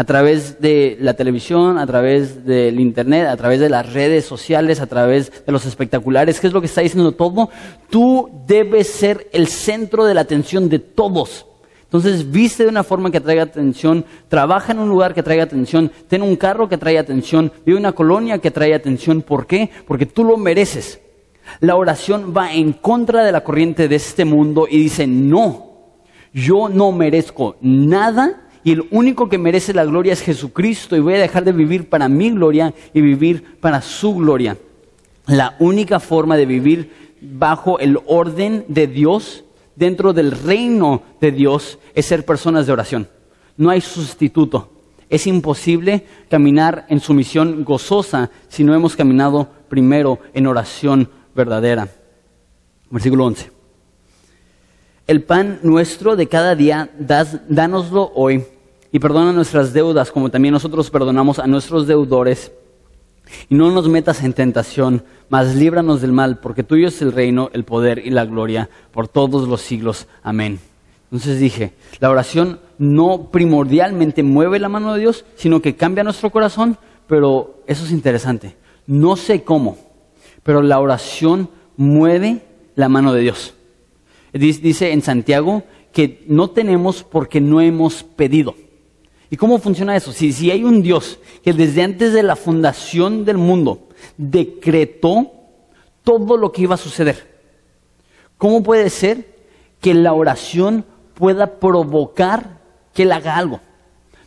a 0.00 0.04
través 0.04 0.60
de 0.62 0.96
la 0.98 1.12
televisión, 1.12 1.76
a 1.76 1.86
través 1.86 2.46
del 2.46 2.80
internet, 2.80 3.26
a 3.26 3.36
través 3.36 3.60
de 3.60 3.68
las 3.68 3.92
redes 3.92 4.24
sociales, 4.24 4.80
a 4.80 4.86
través 4.86 5.44
de 5.44 5.52
los 5.52 5.66
espectaculares. 5.66 6.40
¿Qué 6.40 6.46
es 6.46 6.54
lo 6.54 6.60
que 6.60 6.68
está 6.68 6.80
diciendo 6.80 7.12
todo? 7.12 7.50
Tú 7.90 8.30
debes 8.46 8.88
ser 8.88 9.28
el 9.32 9.46
centro 9.46 10.06
de 10.06 10.14
la 10.14 10.22
atención 10.22 10.70
de 10.70 10.78
todos. 10.78 11.44
Entonces, 11.84 12.30
viste 12.30 12.62
de 12.62 12.70
una 12.70 12.84
forma 12.84 13.10
que 13.10 13.18
atraiga 13.18 13.42
atención, 13.42 14.06
trabaja 14.28 14.72
en 14.72 14.78
un 14.78 14.88
lugar 14.88 15.12
que 15.12 15.20
atraiga 15.20 15.42
atención, 15.42 15.90
ten 16.08 16.22
un 16.22 16.36
carro 16.36 16.68
que 16.68 16.76
atraiga 16.76 17.00
atención, 17.00 17.52
vive 17.66 17.76
una 17.76 17.92
colonia 17.92 18.38
que 18.38 18.48
atraiga 18.48 18.76
atención. 18.76 19.22
¿Por 19.22 19.46
qué? 19.46 19.70
Porque 19.86 20.06
tú 20.06 20.24
lo 20.24 20.36
mereces. 20.36 21.00
La 21.58 21.76
oración 21.76 22.32
va 22.34 22.54
en 22.54 22.72
contra 22.72 23.24
de 23.24 23.32
la 23.32 23.44
corriente 23.44 23.88
de 23.88 23.96
este 23.96 24.24
mundo 24.24 24.68
y 24.70 24.78
dice, 24.78 25.06
no, 25.06 25.69
yo 26.32 26.68
no 26.68 26.92
merezco 26.92 27.56
nada 27.60 28.42
y 28.62 28.72
el 28.72 28.86
único 28.90 29.28
que 29.28 29.38
merece 29.38 29.72
la 29.72 29.84
gloria 29.84 30.12
es 30.12 30.20
Jesucristo 30.20 30.96
y 30.96 31.00
voy 31.00 31.14
a 31.14 31.20
dejar 31.20 31.44
de 31.44 31.52
vivir 31.52 31.88
para 31.88 32.08
mi 32.08 32.30
gloria 32.30 32.74
y 32.92 33.00
vivir 33.00 33.58
para 33.60 33.80
su 33.80 34.14
gloria. 34.14 34.58
La 35.26 35.56
única 35.58 35.98
forma 36.00 36.36
de 36.36 36.46
vivir 36.46 37.16
bajo 37.20 37.78
el 37.78 37.98
orden 38.06 38.64
de 38.68 38.86
Dios, 38.86 39.44
dentro 39.76 40.12
del 40.12 40.32
reino 40.32 41.02
de 41.20 41.32
Dios, 41.32 41.78
es 41.94 42.06
ser 42.06 42.24
personas 42.24 42.66
de 42.66 42.72
oración. 42.72 43.08
No 43.56 43.70
hay 43.70 43.80
sustituto. 43.80 44.70
Es 45.08 45.26
imposible 45.26 46.06
caminar 46.28 46.86
en 46.88 47.00
sumisión 47.00 47.64
gozosa 47.64 48.30
si 48.48 48.62
no 48.62 48.74
hemos 48.74 48.94
caminado 48.94 49.48
primero 49.68 50.18
en 50.34 50.46
oración 50.46 51.10
verdadera. 51.34 51.88
Versículo 52.90 53.24
11 53.24 53.59
el 55.10 55.24
pan 55.24 55.58
nuestro 55.64 56.14
de 56.14 56.28
cada 56.28 56.54
día, 56.54 56.88
dánoslo 57.48 58.12
hoy 58.14 58.44
y 58.92 59.00
perdona 59.00 59.32
nuestras 59.32 59.72
deudas 59.72 60.12
como 60.12 60.30
también 60.30 60.52
nosotros 60.52 60.88
perdonamos 60.88 61.40
a 61.40 61.48
nuestros 61.48 61.88
deudores. 61.88 62.52
Y 63.48 63.56
no 63.56 63.72
nos 63.72 63.88
metas 63.88 64.22
en 64.22 64.34
tentación, 64.34 65.02
mas 65.28 65.56
líbranos 65.56 66.00
del 66.00 66.12
mal, 66.12 66.38
porque 66.38 66.62
tuyo 66.62 66.86
es 66.86 67.02
el 67.02 67.10
reino, 67.10 67.50
el 67.54 67.64
poder 67.64 68.06
y 68.06 68.10
la 68.10 68.24
gloria 68.24 68.70
por 68.92 69.08
todos 69.08 69.48
los 69.48 69.62
siglos. 69.62 70.06
Amén. 70.22 70.60
Entonces 71.06 71.40
dije, 71.40 71.72
la 71.98 72.08
oración 72.08 72.60
no 72.78 73.32
primordialmente 73.32 74.22
mueve 74.22 74.60
la 74.60 74.68
mano 74.68 74.94
de 74.94 75.00
Dios, 75.00 75.24
sino 75.34 75.60
que 75.60 75.74
cambia 75.74 76.04
nuestro 76.04 76.30
corazón, 76.30 76.78
pero 77.08 77.64
eso 77.66 77.84
es 77.84 77.90
interesante. 77.90 78.54
No 78.86 79.16
sé 79.16 79.42
cómo, 79.42 79.76
pero 80.44 80.62
la 80.62 80.78
oración 80.78 81.50
mueve 81.76 82.44
la 82.76 82.88
mano 82.88 83.12
de 83.12 83.22
Dios. 83.22 83.54
Dice 84.32 84.92
en 84.92 85.02
Santiago 85.02 85.64
que 85.92 86.24
no 86.26 86.50
tenemos 86.50 87.02
porque 87.02 87.40
no 87.40 87.60
hemos 87.60 88.02
pedido. 88.02 88.54
¿Y 89.30 89.36
cómo 89.36 89.58
funciona 89.58 89.96
eso? 89.96 90.12
Si, 90.12 90.32
si 90.32 90.50
hay 90.50 90.64
un 90.64 90.82
Dios 90.82 91.18
que 91.44 91.52
desde 91.52 91.82
antes 91.82 92.12
de 92.12 92.22
la 92.22 92.36
fundación 92.36 93.24
del 93.24 93.38
mundo 93.38 93.88
decretó 94.16 95.30
todo 96.02 96.36
lo 96.36 96.50
que 96.50 96.62
iba 96.62 96.74
a 96.74 96.78
suceder, 96.78 97.40
¿cómo 98.36 98.62
puede 98.62 98.90
ser 98.90 99.36
que 99.80 99.94
la 99.94 100.12
oración 100.12 100.84
pueda 101.14 101.60
provocar 101.60 102.60
que 102.92 103.04
él 103.04 103.12
haga 103.12 103.36
algo? 103.36 103.60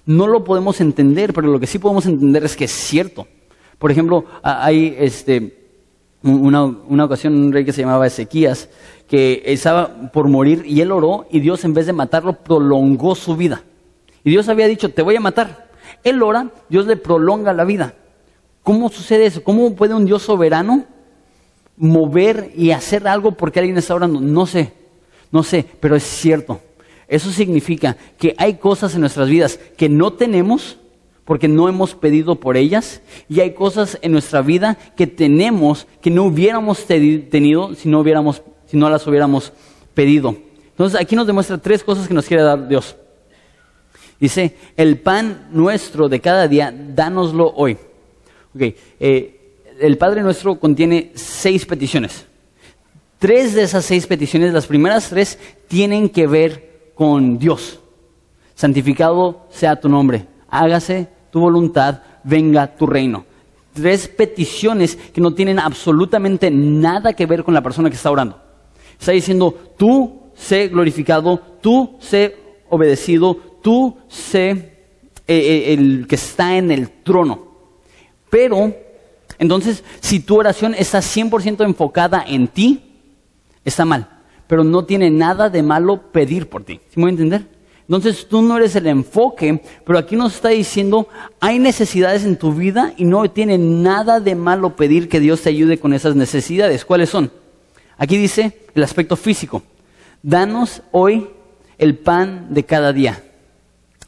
No 0.06 0.28
lo 0.28 0.44
podemos 0.44 0.80
entender, 0.82 1.34
pero 1.34 1.48
lo 1.48 1.60
que 1.60 1.68
sí 1.68 1.80
podemos 1.80 2.06
entender 2.06 2.44
es 2.44 2.56
que 2.56 2.66
es 2.66 2.72
cierto. 2.72 3.28
Por 3.80 3.92
ejemplo, 3.92 4.26
hay 4.42 4.96
este, 4.98 5.63
una, 6.24 6.64
una 6.64 7.06
ocasión 7.06 7.36
un 7.36 7.52
rey 7.52 7.66
que 7.66 7.74
se 7.74 7.82
llamaba 7.82 8.08
Ezequías 8.08 8.70
que 9.08 9.44
estaba 9.46 10.12
por 10.12 10.28
morir 10.28 10.64
y 10.66 10.82
él 10.82 10.92
oró 10.92 11.28
y 11.30 11.40
Dios 11.40 11.64
en 11.66 11.74
vez 11.74 11.86
de 11.86 11.94
matarlo 11.94 12.34
prolongó 12.34 13.16
su 13.16 13.36
vida. 13.36 13.64
Y 14.24 14.32
Dios 14.32 14.48
había 14.50 14.68
dicho, 14.68 14.90
te 14.90 15.02
voy 15.02 15.16
a 15.16 15.20
matar. 15.20 15.70
Él 16.04 16.24
ora, 16.24 16.50
Dios 16.70 16.88
le 16.88 16.96
prolonga 16.96 17.54
la 17.54 17.66
vida. 17.66 17.94
¿Cómo 18.64 18.90
sucede 18.90 19.26
eso? 19.26 19.44
¿Cómo 19.44 19.76
puede 19.76 19.94
un 19.94 20.06
Dios 20.06 20.24
soberano 20.24 20.86
mover 21.76 22.52
y 22.56 22.72
hacer 22.72 23.08
algo 23.08 23.34
porque 23.34 23.60
alguien 23.60 23.78
está 23.78 23.94
orando? 23.94 24.22
No 24.22 24.46
sé, 24.46 24.74
no 25.32 25.44
sé, 25.44 25.66
pero 25.80 25.96
es 25.96 26.04
cierto. 26.04 26.62
Eso 27.08 27.30
significa 27.30 27.98
que 28.18 28.34
hay 28.38 28.56
cosas 28.56 28.96
en 28.96 29.02
nuestras 29.02 29.30
vidas 29.30 29.60
que 29.78 29.90
no 29.90 30.14
tenemos 30.14 30.78
porque 31.26 31.48
no 31.48 31.70
hemos 31.70 31.96
pedido 31.96 32.36
por 32.36 32.58
ellas 32.58 33.02
y 33.30 33.40
hay 33.40 33.54
cosas 33.54 33.98
en 34.02 34.12
nuestra 34.12 34.42
vida 34.42 34.78
que 34.96 35.08
tenemos 35.08 35.88
que 36.02 36.10
no 36.10 36.24
hubiéramos 36.24 36.86
tenido 36.86 37.76
si 37.76 37.90
no 37.90 38.00
hubiéramos 38.00 38.42
si 38.66 38.78
no 38.78 38.90
las 38.90 39.06
hubiéramos 39.08 39.54
pedido. 39.94 40.36
Entonces 40.72 41.00
aquí 41.00 41.16
nos 41.16 41.28
demuestra 41.28 41.58
tres 41.58 41.84
cosas 41.84 42.08
que 42.08 42.14
nos 42.14 42.26
quiere 42.26 42.44
dar 42.44 42.68
Dios. 42.68 42.96
Dice, 44.20 44.56
el 44.78 45.00
pan 45.00 45.50
nuestro 45.52 46.10
de 46.10 46.22
cada 46.22 46.48
día, 46.48 46.74
dánoslo 46.74 47.54
hoy. 47.56 47.78
Okay. 48.56 48.76
Eh, 49.00 49.44
el 49.80 49.98
Padre 49.98 50.22
nuestro 50.22 50.60
contiene 50.60 51.12
seis 51.16 51.66
peticiones. 51.66 52.26
Tres 53.20 53.54
de 53.54 53.64
esas 53.64 53.86
seis 53.86 54.08
peticiones, 54.08 54.54
las 54.54 54.68
primeras 54.68 55.10
tres, 55.10 55.38
tienen 55.68 56.10
que 56.10 56.28
ver 56.28 56.92
con 56.96 57.38
Dios. 57.38 57.80
Santificado 58.56 59.48
sea 59.50 59.80
tu 59.80 59.90
nombre, 59.90 60.26
hágase 60.54 61.08
tu 61.32 61.40
voluntad, 61.40 62.02
venga 62.24 62.76
tu 62.76 62.86
reino. 62.86 63.26
Tres 63.74 64.08
peticiones 64.08 64.96
que 64.96 65.20
no 65.20 65.34
tienen 65.34 65.60
absolutamente 65.60 66.52
nada 66.52 67.14
que 67.14 67.26
ver 67.26 67.44
con 67.44 67.54
la 67.54 67.64
persona 67.64 67.90
que 67.90 67.96
está 67.96 68.12
orando. 68.12 68.40
Está 69.00 69.12
diciendo, 69.14 69.74
tú 69.78 70.32
sé 70.36 70.68
glorificado, 70.68 71.40
tú 71.60 71.98
sé 72.00 72.38
obedecido, 72.70 73.36
tú 73.62 73.98
sé 74.08 74.50
eh, 74.50 74.74
eh, 75.28 75.74
el 75.74 76.06
que 76.08 76.16
está 76.16 76.56
en 76.56 76.70
el 76.70 76.90
trono. 77.02 77.48
Pero, 78.30 78.76
entonces, 79.40 79.84
si 80.02 80.20
tu 80.20 80.38
oración 80.38 80.76
está 80.78 81.00
100% 81.00 81.66
enfocada 81.66 82.24
en 82.28 82.48
ti, 82.48 82.82
está 83.66 83.86
mal. 83.86 84.10
Pero 84.46 84.64
no 84.64 84.86
tiene 84.86 85.10
nada 85.10 85.50
de 85.50 85.64
malo 85.64 86.12
pedir 86.12 86.48
por 86.48 86.64
ti. 86.64 86.80
¿Sí 86.90 86.98
me 86.98 87.04
voy 87.04 87.10
a 87.10 87.12
entender? 87.12 87.48
Entonces 87.88 88.28
tú 88.28 88.42
no 88.42 88.58
eres 88.58 88.76
el 88.76 88.88
enfoque, 88.88 89.62
pero 89.86 90.00
aquí 90.00 90.16
nos 90.16 90.36
está 90.36 90.50
diciendo, 90.50 91.08
hay 91.40 91.60
necesidades 91.60 92.24
en 92.24 92.38
tu 92.38 92.54
vida 92.54 92.94
y 92.98 93.04
no 93.04 93.30
tiene 93.30 93.58
nada 93.58 94.20
de 94.20 94.36
malo 94.36 94.76
pedir 94.76 95.10
que 95.10 95.20
Dios 95.20 95.42
te 95.42 95.50
ayude 95.50 95.80
con 95.80 95.94
esas 95.94 96.16
necesidades. 96.16 96.86
¿Cuáles 96.86 97.10
son? 97.10 97.32
Aquí 97.98 98.18
dice 98.18 98.60
el 98.74 98.84
aspecto 98.84 99.16
físico. 99.16 99.64
Danos 100.22 100.82
hoy 100.92 101.28
el 101.78 101.98
pan 101.98 102.48
de 102.52 102.64
cada 102.64 102.94
día. 102.94 103.22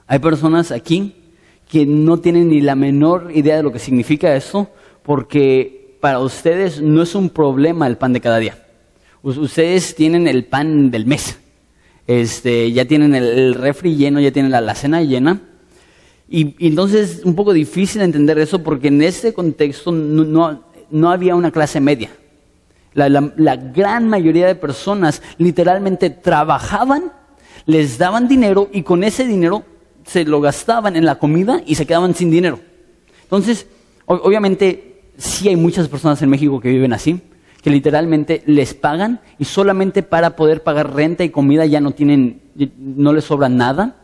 Hay 0.08 0.20
personas 0.20 0.72
aquí 0.72 1.16
que 1.68 1.86
no 1.86 2.18
tienen 2.18 2.50
ni 2.50 2.62
la 2.62 2.76
menor 2.76 3.32
idea 3.34 3.58
de 3.58 3.64
lo 3.64 3.72
que 3.72 3.80
significa 3.80 4.36
eso, 4.36 4.70
porque 5.04 5.98
para 6.00 6.20
ustedes 6.20 6.82
no 6.82 7.02
es 7.02 7.16
un 7.16 7.30
problema 7.30 7.88
el 7.88 7.98
pan 7.98 8.14
de 8.14 8.22
cada 8.22 8.38
día. 8.38 8.58
ustedes 9.22 9.96
tienen 9.96 10.28
el 10.28 10.46
pan 10.46 10.92
del 10.92 11.06
mes. 11.06 11.40
Este, 12.08 12.72
ya 12.72 12.86
tienen 12.86 13.16
el, 13.16 13.56
refri 13.56 13.96
lleno, 13.96 14.20
ya 14.20 14.32
tienen 14.32 14.52
la 14.52 14.60
alacena 14.60 15.02
llena. 15.02 15.42
Y, 16.30 16.56
entonces 16.66 17.20
es 17.20 17.26
un 17.26 17.36
poco 17.36 17.54
difícil 17.54 18.02
entender 18.02 18.38
eso 18.40 18.64
porque 18.64 18.90
en 18.90 19.02
ese 19.02 19.34
contexto 19.34 19.92
no, 19.92 20.62
no, 20.90 21.12
había 21.12 21.36
una 21.36 21.52
clase 21.52 21.80
media. 21.80 22.10
La, 22.94 23.10
la, 23.10 23.56
gran 23.58 24.08
mayoría 24.08 24.48
de 24.48 24.56
personas 24.56 25.22
literalmente 25.38 26.10
trabajaban, 26.10 27.12
les 27.66 27.98
daban 27.98 28.28
dinero 28.28 28.70
y 28.72 28.84
con 28.84 29.04
ese 29.04 29.26
dinero 29.28 29.66
se 30.06 30.24
lo 30.24 30.40
gastaban 30.40 30.96
en 30.96 31.06
la 31.06 31.16
comida 31.16 31.62
y 31.66 31.76
se 31.76 31.86
quedaban 31.86 32.16
sin 32.16 32.32
dinero. 32.32 32.60
Entonces, 33.24 33.68
obviamente, 34.06 35.02
sí 35.18 35.50
hay 35.50 35.56
muchas 35.56 35.88
personas 35.88 36.22
en 36.22 36.30
México 36.30 36.60
que 36.60 36.70
viven 36.70 36.94
así, 36.94 37.20
que 37.66 37.72
literalmente 37.72 38.44
les 38.46 38.76
pagan 38.76 39.22
y 39.40 39.46
solamente 39.46 40.04
para 40.04 40.36
poder 40.36 40.62
pagar 40.62 40.94
renta 40.94 41.24
y 41.24 41.32
comida 41.32 41.66
ya 41.66 41.82
no 41.82 41.94
tienen, 41.94 42.40
no 42.78 43.12
les 43.12 43.24
sobra 43.24 43.50
nada. 43.50 43.96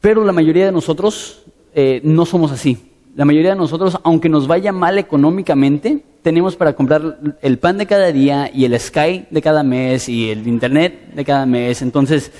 Pero 0.00 0.24
la 0.24 0.30
mayoría 0.30 0.66
de 0.66 0.70
nosotros 0.70 1.42
eh, 1.74 2.00
no 2.04 2.24
somos 2.24 2.52
así. 2.52 2.78
La 3.16 3.24
mayoría 3.24 3.50
de 3.50 3.56
nosotros, 3.56 3.98
aunque 4.04 4.28
nos 4.28 4.46
vaya 4.46 4.70
mal 4.70 5.00
económicamente, 5.00 6.04
tenemos 6.22 6.54
para 6.54 6.74
comprar 6.74 7.18
el 7.42 7.58
pan 7.58 7.76
de 7.76 7.86
cada 7.86 8.12
día 8.12 8.48
y 8.54 8.66
el 8.66 8.78
Sky 8.78 9.26
de 9.28 9.42
cada 9.42 9.64
mes 9.64 10.08
y 10.08 10.30
el 10.30 10.46
Internet 10.46 11.14
de 11.16 11.24
cada 11.24 11.44
mes. 11.44 11.82
Entonces, 11.82 12.30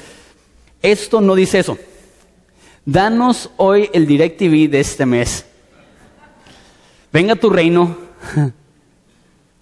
esto 0.81 1.21
no 1.21 1.35
dice 1.35 1.59
eso. 1.59 1.77
Danos 2.85 3.51
hoy 3.57 3.91
el 3.93 4.07
DirecTV 4.07 4.71
de 4.71 4.79
este 4.79 5.07
mes. 5.07 5.45
Venga 7.13 7.35
tu 7.35 7.51
reino. 7.51 7.97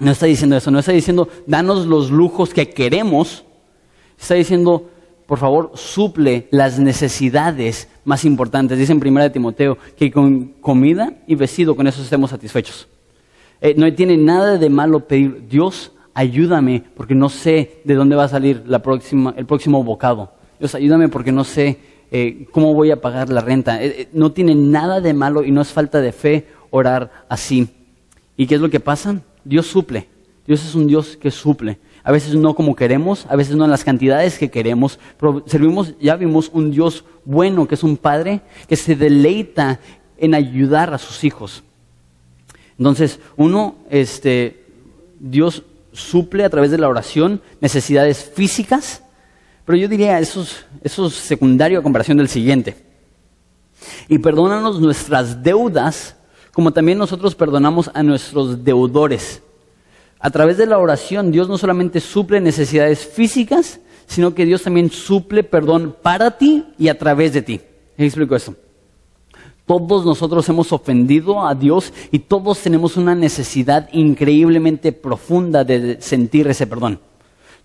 No 0.00 0.10
está 0.10 0.26
diciendo 0.26 0.56
eso, 0.56 0.70
no 0.70 0.78
está 0.78 0.92
diciendo 0.92 1.28
danos 1.46 1.86
los 1.86 2.10
lujos 2.10 2.54
que 2.54 2.70
queremos. 2.70 3.44
Está 4.18 4.34
diciendo, 4.34 4.88
por 5.26 5.38
favor, 5.38 5.72
suple 5.74 6.48
las 6.50 6.78
necesidades 6.78 7.86
más 8.04 8.24
importantes. 8.24 8.78
Dice 8.78 8.92
en 8.92 9.06
1 9.06 9.22
de 9.22 9.30
Timoteo 9.30 9.78
que 9.96 10.10
con 10.10 10.54
comida 10.62 11.12
y 11.26 11.34
vestido 11.34 11.76
con 11.76 11.86
eso 11.86 12.02
estemos 12.02 12.30
satisfechos. 12.30 12.88
Eh, 13.60 13.74
no 13.76 13.92
tiene 13.92 14.16
nada 14.16 14.56
de 14.56 14.70
malo 14.70 15.06
pedir, 15.06 15.46
Dios, 15.48 15.92
ayúdame 16.14 16.82
porque 16.96 17.14
no 17.14 17.28
sé 17.28 17.82
de 17.84 17.94
dónde 17.94 18.16
va 18.16 18.24
a 18.24 18.28
salir 18.28 18.62
la 18.66 18.80
próxima, 18.82 19.34
el 19.36 19.44
próximo 19.44 19.84
bocado. 19.84 20.32
Dios, 20.58 20.74
ayúdame 20.74 21.10
porque 21.10 21.30
no 21.30 21.44
sé 21.44 21.78
eh, 22.10 22.46
cómo 22.52 22.72
voy 22.72 22.90
a 22.90 23.02
pagar 23.02 23.28
la 23.28 23.42
renta. 23.42 23.84
Eh, 23.84 24.08
no 24.14 24.32
tiene 24.32 24.54
nada 24.54 25.02
de 25.02 25.12
malo 25.12 25.44
y 25.44 25.50
no 25.50 25.60
es 25.60 25.68
falta 25.68 26.00
de 26.00 26.12
fe 26.12 26.46
orar 26.70 27.26
así. 27.28 27.68
¿Y 28.38 28.46
qué 28.46 28.54
es 28.54 28.60
lo 28.62 28.70
que 28.70 28.80
pasa? 28.80 29.20
Dios 29.44 29.66
suple. 29.66 30.08
Dios 30.46 30.64
es 30.64 30.74
un 30.74 30.86
Dios 30.86 31.16
que 31.16 31.30
suple. 31.30 31.78
A 32.02 32.12
veces 32.12 32.34
no 32.34 32.54
como 32.54 32.74
queremos, 32.74 33.26
a 33.28 33.36
veces 33.36 33.56
no 33.56 33.64
en 33.64 33.70
las 33.70 33.84
cantidades 33.84 34.38
que 34.38 34.50
queremos, 34.50 34.98
pero 35.18 35.44
servimos, 35.46 35.94
ya 36.00 36.16
vimos 36.16 36.50
un 36.52 36.70
Dios 36.70 37.04
bueno, 37.24 37.68
que 37.68 37.74
es 37.74 37.82
un 37.82 37.96
Padre 37.96 38.40
que 38.68 38.76
se 38.76 38.96
deleita 38.96 39.80
en 40.16 40.34
ayudar 40.34 40.92
a 40.94 40.98
sus 40.98 41.24
hijos. 41.24 41.62
Entonces, 42.78 43.20
uno, 43.36 43.76
este, 43.90 44.64
Dios 45.18 45.62
suple 45.92 46.44
a 46.44 46.50
través 46.50 46.70
de 46.70 46.78
la 46.78 46.88
oración 46.88 47.42
necesidades 47.60 48.30
físicas, 48.34 49.02
pero 49.64 49.76
yo 49.76 49.88
diría 49.88 50.18
eso 50.18 50.42
es, 50.42 50.64
eso 50.82 51.06
es 51.06 51.14
secundario 51.14 51.78
a 51.78 51.82
comparación 51.82 52.16
del 52.16 52.28
siguiente. 52.28 52.76
Y 54.08 54.18
perdónanos 54.18 54.80
nuestras 54.80 55.42
deudas 55.42 56.16
como 56.52 56.72
también 56.72 56.98
nosotros 56.98 57.34
perdonamos 57.34 57.90
a 57.94 58.02
nuestros 58.02 58.64
deudores. 58.64 59.42
A 60.18 60.30
través 60.30 60.58
de 60.58 60.66
la 60.66 60.78
oración, 60.78 61.32
Dios 61.32 61.48
no 61.48 61.56
solamente 61.56 62.00
suple 62.00 62.40
necesidades 62.40 63.06
físicas, 63.06 63.80
sino 64.06 64.34
que 64.34 64.44
Dios 64.44 64.62
también 64.62 64.90
suple 64.90 65.44
perdón 65.44 65.96
para 66.02 66.36
ti 66.36 66.64
y 66.78 66.88
a 66.88 66.98
través 66.98 67.32
de 67.32 67.42
ti. 67.42 67.60
explico 67.96 68.36
esto? 68.36 68.54
Todos 69.64 70.04
nosotros 70.04 70.48
hemos 70.48 70.72
ofendido 70.72 71.46
a 71.46 71.54
Dios 71.54 71.92
y 72.10 72.18
todos 72.18 72.58
tenemos 72.58 72.96
una 72.96 73.14
necesidad 73.14 73.88
increíblemente 73.92 74.90
profunda 74.90 75.62
de 75.62 76.00
sentir 76.00 76.48
ese 76.48 76.66
perdón. 76.66 76.98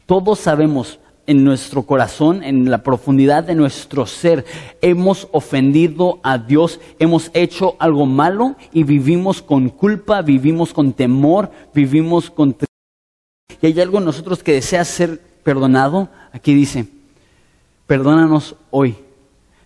Todos 0.05 0.39
sabemos 0.39 0.99
en 1.27 1.43
nuestro 1.43 1.83
corazón, 1.83 2.43
en 2.43 2.69
la 2.69 2.83
profundidad 2.83 3.43
de 3.43 3.55
nuestro 3.55 4.05
ser, 4.05 4.45
hemos 4.81 5.27
ofendido 5.31 6.19
a 6.23 6.37
Dios, 6.37 6.79
hemos 6.99 7.31
hecho 7.33 7.75
algo 7.79 8.05
malo 8.05 8.55
y 8.71 8.83
vivimos 8.83 9.41
con 9.41 9.69
culpa, 9.69 10.21
vivimos 10.21 10.73
con 10.73 10.93
temor, 10.93 11.51
vivimos 11.73 12.29
con... 12.29 12.55
Y 13.61 13.65
hay 13.65 13.81
algo 13.81 13.97
en 13.97 14.05
nosotros 14.05 14.43
que 14.43 14.53
desea 14.53 14.85
ser 14.85 15.19
perdonado. 15.43 16.09
Aquí 16.31 16.53
dice, 16.53 16.87
perdónanos 17.87 18.55
hoy. 18.71 18.95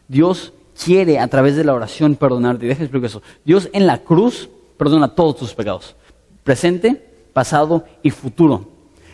Dios 0.08 0.54
quiere 0.84 1.20
a 1.20 1.28
través 1.28 1.56
de 1.56 1.64
la 1.64 1.74
oración 1.74 2.16
perdonarte. 2.16 2.66
Déjame 2.66 2.86
explicar 2.86 3.10
eso. 3.10 3.22
Dios 3.44 3.70
en 3.74 3.86
la 3.86 4.00
cruz 4.00 4.50
perdona 4.78 5.10
todos 5.10 5.36
tus 5.36 5.54
pecados, 5.54 5.96
presente, 6.44 7.06
pasado 7.34 7.84
y 8.02 8.12
futuro. 8.12 8.70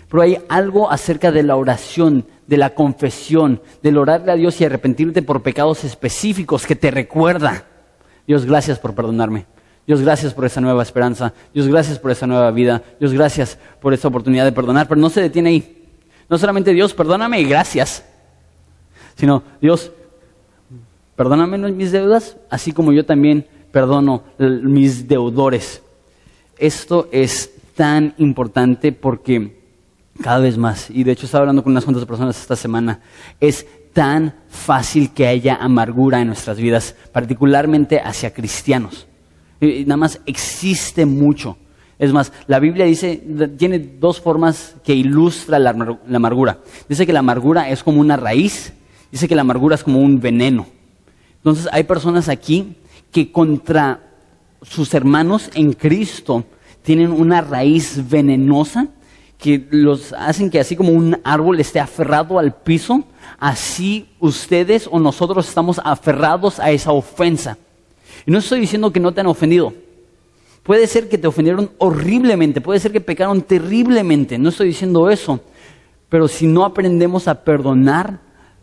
Pero 0.09 0.21
hay 0.21 0.37
algo 0.47 0.91
acerca 0.91 1.31
de 1.31 1.43
la 1.43 1.55
oración, 1.55 2.25
de 2.47 2.57
la 2.57 2.75
confesión, 2.75 3.61
del 3.81 3.97
orarle 3.97 4.31
a 4.31 4.35
Dios 4.35 4.59
y 4.61 4.65
arrepentirte 4.65 5.21
por 5.21 5.41
pecados 5.41 5.83
específicos 5.83 6.65
que 6.65 6.75
te 6.75 6.91
recuerda. 6.91 7.65
Dios, 8.27 8.45
gracias 8.45 8.79
por 8.79 8.93
perdonarme. 8.93 9.45
Dios, 9.87 10.01
gracias 10.01 10.33
por 10.33 10.45
esa 10.45 10.61
nueva 10.61 10.83
esperanza. 10.83 11.33
Dios, 11.53 11.67
gracias 11.67 11.99
por 11.99 12.11
esa 12.11 12.25
nueva 12.25 12.49
vida. 12.51 12.81
Dios, 12.99 13.13
gracias 13.13 13.57
por 13.79 13.93
esta 13.93 14.07
oportunidad 14.07 14.45
de 14.45 14.51
perdonar. 14.51 14.87
Pero 14.87 14.99
no 14.99 15.09
se 15.09 15.21
detiene 15.21 15.49
ahí. 15.49 15.87
No 16.27 16.37
solamente 16.37 16.73
Dios, 16.73 16.93
perdóname 16.93 17.39
y 17.39 17.45
gracias. 17.45 18.03
Sino, 19.15 19.43
Dios, 19.61 19.91
perdóname 21.15 21.57
mis 21.71 21.91
deudas, 21.91 22.37
así 22.49 22.71
como 22.71 22.91
yo 22.93 23.05
también 23.05 23.47
perdono 23.71 24.23
mis 24.39 25.07
deudores. 25.07 25.81
Esto 26.57 27.07
es 27.11 27.51
tan 27.75 28.15
importante 28.17 28.91
porque 28.91 29.64
cada 30.21 30.39
vez 30.39 30.57
más, 30.57 30.89
y 30.89 31.03
de 31.03 31.11
hecho 31.11 31.25
estaba 31.25 31.41
hablando 31.41 31.63
con 31.63 31.71
unas 31.71 31.83
cuantas 31.83 32.05
personas 32.05 32.39
esta 32.39 32.55
semana, 32.55 32.99
es 33.39 33.65
tan 33.93 34.33
fácil 34.49 35.11
que 35.13 35.27
haya 35.27 35.55
amargura 35.55 36.21
en 36.21 36.27
nuestras 36.27 36.57
vidas, 36.57 36.95
particularmente 37.11 37.99
hacia 37.99 38.33
cristianos. 38.33 39.07
Y 39.61 39.83
nada 39.85 39.97
más 39.97 40.19
existe 40.25 41.05
mucho. 41.05 41.57
Es 41.97 42.11
más, 42.11 42.33
la 42.47 42.59
Biblia 42.59 42.85
dice, 42.85 43.21
tiene 43.57 43.79
dos 43.79 44.19
formas 44.19 44.75
que 44.83 44.93
ilustra 44.93 45.59
la, 45.59 45.71
la, 45.71 46.17
amargura. 46.17 46.59
Dice 46.89 47.05
que 47.05 47.13
la 47.13 47.19
amargura 47.19 47.69
es 47.69 47.83
como 47.83 48.01
una 48.01 48.17
raíz, 48.17 48.73
dice 49.11 49.29
que 49.29 49.35
la 49.35 49.41
amargura 49.41 49.75
es 49.75 49.83
como 49.83 49.99
un 49.99 50.19
veneno. 50.19 50.67
Entonces 51.37 51.69
hay 51.71 51.83
personas 51.83 52.27
aquí 52.27 52.75
que 53.11 53.31
contra 53.31 54.01
sus 54.61 54.93
hermanos 54.93 55.49
en 55.53 55.71
Cristo 55.71 56.43
tienen 56.83 57.11
una 57.11 57.39
raíz 57.39 58.09
venenosa 58.09 58.89
que 59.37 59.67
los 59.69 60.13
hacen 60.13 60.49
que 60.49 60.59
así 60.59 60.75
como 60.75 60.91
un 60.91 61.17
árbol 61.23 61.59
esté 61.59 61.79
aferrado 61.79 62.39
al 62.39 62.55
piso, 62.55 63.03
así 63.37 64.07
ustedes 64.19 64.87
o 64.89 64.99
nosotros 64.99 65.47
estamos 65.47 65.79
aferrados 65.83 66.59
a 66.59 66.71
esa 66.71 66.91
ofensa. 66.91 67.57
Y 68.25 68.31
no 68.31 68.39
estoy 68.39 68.59
diciendo 68.59 68.91
que 68.91 68.99
no 68.99 69.13
te 69.13 69.21
han 69.21 69.27
ofendido. 69.27 69.73
Puede 70.63 70.87
ser 70.87 71.09
que 71.09 71.17
te 71.17 71.27
ofendieron 71.27 71.69
horriblemente, 71.77 72.59
puede 72.59 72.79
ser 72.79 72.91
que 72.91 73.01
pecaron 73.01 73.41
terriblemente, 73.43 74.39
no 74.39 74.49
estoy 74.49 74.67
diciendo 74.67 75.09
eso. 75.11 75.39
Pero 76.09 76.27
si 76.27 76.47
no 76.47 76.65
aprendemos 76.65 77.27
a 77.27 77.43
perdonar, 77.43 78.19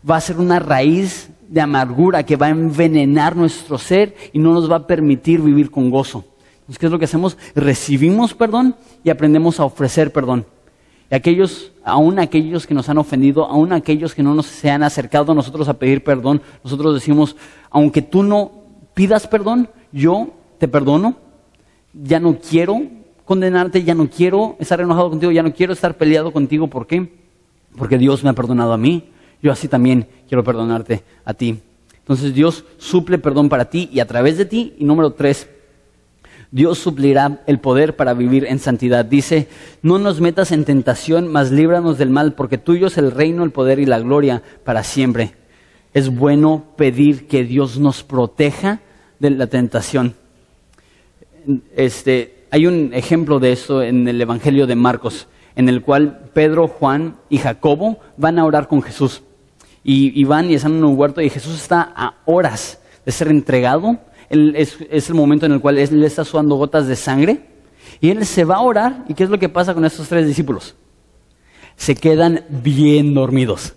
va 0.09 0.17
a 0.17 0.21
ser 0.21 0.37
una 0.37 0.59
raíz 0.59 1.29
de 1.47 1.61
amargura 1.61 2.23
que 2.23 2.35
va 2.35 2.47
a 2.47 2.49
envenenar 2.49 3.35
nuestro 3.35 3.77
ser 3.77 4.15
y 4.33 4.39
no 4.39 4.53
nos 4.53 4.69
va 4.69 4.77
a 4.77 4.87
permitir 4.87 5.39
vivir 5.39 5.71
con 5.71 5.89
gozo. 5.89 6.25
Entonces, 6.61 6.79
¿qué 6.79 6.85
es 6.87 6.91
lo 6.91 6.99
que 6.99 7.05
hacemos? 7.05 7.37
Recibimos 7.55 8.33
perdón 8.33 8.75
y 9.03 9.09
aprendemos 9.09 9.59
a 9.59 9.65
ofrecer 9.65 10.11
perdón. 10.11 10.45
Y 11.13 11.15
aquellos, 11.15 11.71
aún 11.83 12.17
aquellos 12.17 12.65
que 12.65 12.73
nos 12.73 12.89
han 12.89 12.97
ofendido, 12.97 13.45
aún 13.45 13.71
aquellos 13.71 14.15
que 14.15 14.23
no 14.23 14.33
nos 14.33 14.47
se 14.47 14.71
han 14.71 14.81
acercado 14.81 15.31
a 15.31 15.35
nosotros 15.35 15.69
a 15.69 15.75
pedir 15.75 16.03
perdón, 16.03 16.41
nosotros 16.63 16.95
decimos, 16.95 17.35
aunque 17.69 18.01
tú 18.01 18.23
no 18.23 18.51
pidas 18.95 19.27
perdón, 19.27 19.69
yo 19.91 20.29
te 20.57 20.67
perdono, 20.67 21.17
ya 21.93 22.19
no 22.19 22.39
quiero 22.39 22.81
condenarte, 23.25 23.83
ya 23.83 23.93
no 23.93 24.09
quiero 24.09 24.55
estar 24.57 24.81
enojado 24.81 25.11
contigo, 25.11 25.31
ya 25.31 25.43
no 25.43 25.53
quiero 25.53 25.73
estar 25.73 25.97
peleado 25.97 26.33
contigo. 26.33 26.67
¿Por 26.67 26.87
qué? 26.87 27.13
Porque 27.77 27.99
Dios 27.99 28.23
me 28.23 28.31
ha 28.31 28.33
perdonado 28.33 28.73
a 28.73 28.79
mí, 28.79 29.11
yo 29.39 29.51
así 29.51 29.67
también 29.67 30.07
quiero 30.27 30.43
perdonarte 30.43 31.03
a 31.25 31.35
ti. 31.35 31.59
Entonces 31.99 32.33
Dios 32.33 32.65
suple 32.79 33.19
perdón 33.19 33.49
para 33.49 33.69
ti 33.69 33.87
y 33.93 33.99
a 33.99 34.07
través 34.07 34.35
de 34.39 34.45
ti. 34.45 34.73
Y 34.79 34.83
número 34.83 35.13
tres, 35.13 35.47
Dios 36.53 36.77
suplirá 36.77 37.41
el 37.47 37.59
poder 37.59 37.95
para 37.95 38.13
vivir 38.13 38.45
en 38.45 38.59
santidad. 38.59 39.03
Dice, 39.05 39.47
no 39.81 39.97
nos 39.97 40.21
metas 40.21 40.51
en 40.51 40.65
tentación, 40.65 41.27
mas 41.27 41.49
líbranos 41.49 41.97
del 41.97 42.11
mal, 42.11 42.33
porque 42.33 42.59
tuyo 42.59 42.85
es 42.85 42.99
el 42.99 43.09
reino, 43.09 43.43
el 43.43 43.49
poder 43.49 43.79
y 43.79 43.87
la 43.87 43.99
gloria 43.99 44.43
para 44.63 44.83
siempre. 44.83 45.33
Es 45.95 46.15
bueno 46.15 46.63
pedir 46.75 47.25
que 47.25 47.43
Dios 47.43 47.79
nos 47.79 48.03
proteja 48.03 48.81
de 49.17 49.31
la 49.31 49.47
tentación. 49.47 50.13
Este, 51.75 52.45
hay 52.51 52.67
un 52.67 52.91
ejemplo 52.93 53.39
de 53.39 53.51
esto 53.51 53.81
en 53.81 54.07
el 54.07 54.21
Evangelio 54.21 54.67
de 54.67 54.75
Marcos. 54.75 55.27
en 55.55 55.69
el 55.69 55.81
cual 55.81 56.29
Pedro, 56.33 56.67
Juan 56.67 57.15
y 57.29 57.39
Jacobo 57.39 57.99
van 58.17 58.37
a 58.37 58.45
orar 58.45 58.67
con 58.67 58.83
Jesús. 58.83 59.23
Y, 59.83 60.23
van 60.23 60.51
y 60.51 60.53
están 60.53 60.75
en 60.75 60.83
un 60.83 60.97
huerto 60.97 61.19
y 61.19 61.29
Jesús 61.31 61.55
está 61.55 61.93
a 61.95 62.13
horas 62.25 62.79
de 63.05 63.11
ser 63.11 63.27
entregado. 63.29 63.99
Es, 64.55 64.77
el 65.09 65.15
momento 65.15 65.45
en 65.45 65.53
el 65.53 65.61
cual 65.61 65.77
él 65.77 66.03
está 66.03 66.25
sudando 66.25 66.55
gotas 66.55 66.87
de 66.87 66.95
sangre. 66.95 67.49
Y 68.01 68.09
él 68.09 68.25
se 68.25 68.43
va 68.43 68.55
a 68.55 68.61
orar. 68.61 69.05
¿Y 69.07 69.13
qué 69.13 69.23
es 69.23 69.29
lo 69.29 69.39
que 69.39 69.49
pasa 69.49 69.73
con 69.73 69.85
estos 69.85 70.07
tres 70.07 70.27
discípulos? 70.27 70.75
Se 71.75 71.95
quedan 71.95 72.43
bien 72.49 73.13
dormidos. 73.13 73.75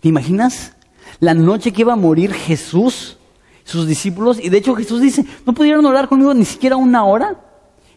¿Te 0.00 0.08
imaginas? 0.08 0.74
La 1.20 1.34
noche 1.34 1.72
que 1.72 1.82
iba 1.82 1.92
a 1.92 1.96
morir 1.96 2.32
Jesús, 2.32 3.16
sus 3.64 3.86
discípulos, 3.86 4.38
y 4.42 4.48
de 4.48 4.58
hecho 4.58 4.74
Jesús 4.74 5.00
dice, 5.00 5.24
no 5.46 5.52
pudieron 5.52 5.84
orar 5.86 6.08
conmigo 6.08 6.34
ni 6.34 6.44
siquiera 6.44 6.76
una 6.76 7.04
hora. 7.04 7.40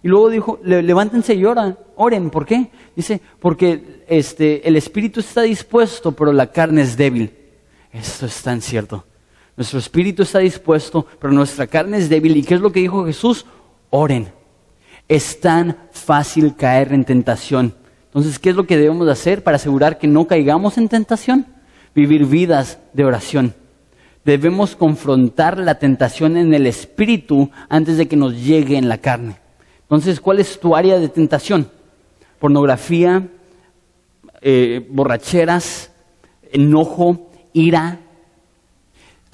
Y 0.04 0.08
luego 0.08 0.30
dijo, 0.30 0.60
levántense 0.64 1.34
y 1.34 1.44
oren, 1.46 2.30
¿por 2.30 2.46
qué? 2.46 2.70
Dice, 2.96 3.22
porque 3.40 4.04
este, 4.08 4.68
el 4.68 4.76
espíritu 4.76 5.20
está 5.20 5.42
dispuesto, 5.42 6.12
pero 6.12 6.32
la 6.32 6.52
carne 6.52 6.84
es 6.84 6.96
débil. 6.96 7.34
Esto 7.92 8.28
es 8.28 8.42
tan 8.44 8.62
cierto. 8.62 9.06
Nuestro 9.58 9.80
espíritu 9.80 10.24
está 10.24 10.40
dispuesto, 10.40 11.06
pero 11.20 11.32
nuestra 11.32 11.68
carne 11.68 11.98
es 11.98 12.10
débil. 12.10 12.36
¿Y 12.38 12.44
qué 12.44 12.56
es 12.56 12.62
lo 12.62 12.72
que 12.72 12.82
dijo 12.82 13.06
Jesús? 13.06 13.46
Oren. 13.90 14.28
Es 15.08 15.40
tan 15.40 15.78
fácil 15.92 16.56
caer 16.56 16.92
en 16.92 17.06
tentación. 17.06 17.74
Entonces, 18.08 18.40
¿qué 18.40 18.50
es 18.50 18.56
lo 18.56 18.66
que 18.66 18.78
debemos 18.78 19.08
hacer 19.08 19.44
para 19.44 19.56
asegurar 19.56 19.98
que 19.98 20.08
no 20.08 20.26
caigamos 20.26 20.78
en 20.78 20.90
tentación? 20.90 21.46
Vivir 21.94 22.26
vidas 22.26 22.80
de 22.94 23.06
oración. 23.06 23.54
Debemos 24.26 24.76
confrontar 24.76 25.60
la 25.60 25.80
tentación 25.80 26.36
en 26.36 26.54
el 26.54 26.66
espíritu 26.66 27.52
antes 27.70 27.98
de 27.98 28.08
que 28.08 28.16
nos 28.16 28.42
llegue 28.42 28.78
en 28.78 28.90
la 28.90 28.98
carne. 28.98 29.38
Entonces, 29.82 30.20
¿cuál 30.20 30.40
es 30.40 30.60
tu 30.60 30.76
área 30.76 30.98
de 30.98 31.10
tentación? 31.10 31.70
Pornografía, 32.40 33.28
eh, 34.42 34.86
borracheras, 34.90 35.92
enojo, 36.52 37.30
ira. 37.54 38.00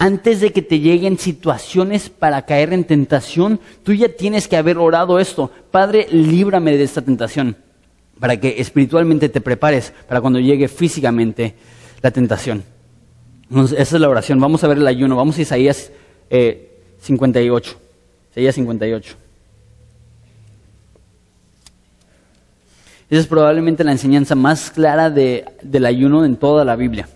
Antes 0.04 0.40
de 0.40 0.52
que 0.52 0.64
te 0.64 0.80
lleguen 0.80 1.20
situaciones 1.20 2.10
para 2.10 2.44
caer 2.48 2.74
en 2.74 2.86
tentación, 2.86 3.60
tú 3.84 3.94
ya 3.94 4.10
tienes 4.10 4.48
que 4.48 4.58
haber 4.58 4.80
orado 4.80 5.20
esto. 5.20 5.52
Padre, 5.70 6.08
líbrame 6.10 6.76
de 6.76 6.84
esta 6.84 7.04
tentación, 7.04 7.56
para 8.20 8.36
que 8.40 8.56
espiritualmente 8.58 9.30
te 9.30 9.42
prepares 9.42 9.94
para 10.08 10.20
cuando 10.20 10.40
llegue 10.40 10.68
físicamente 10.68 11.54
la 12.02 12.10
tentación. 12.10 12.64
esa 13.52 13.76
es 13.80 14.02
la 14.02 14.10
oración. 14.10 14.40
Vamos 14.40 14.64
a 14.64 14.68
ver 14.70 14.80
el 14.80 14.88
ayuno. 14.88 15.16
Vamos 15.16 15.38
a 15.38 15.42
Isaías 15.44 15.92
58. 17.02 17.72
Eh, 17.72 18.32
Isaías 18.32 18.56
58. 18.56 19.16
Esa 23.08 23.22
es 23.22 23.28
probablemente 23.28 23.84
la 23.84 23.92
enseñanza 23.92 24.34
más 24.34 24.72
clara 24.72 25.12
del 25.12 25.86
ayuno 25.86 26.26
en 26.26 26.38
toda 26.38 26.66
la 26.66 26.76
Biblia. 26.76 27.08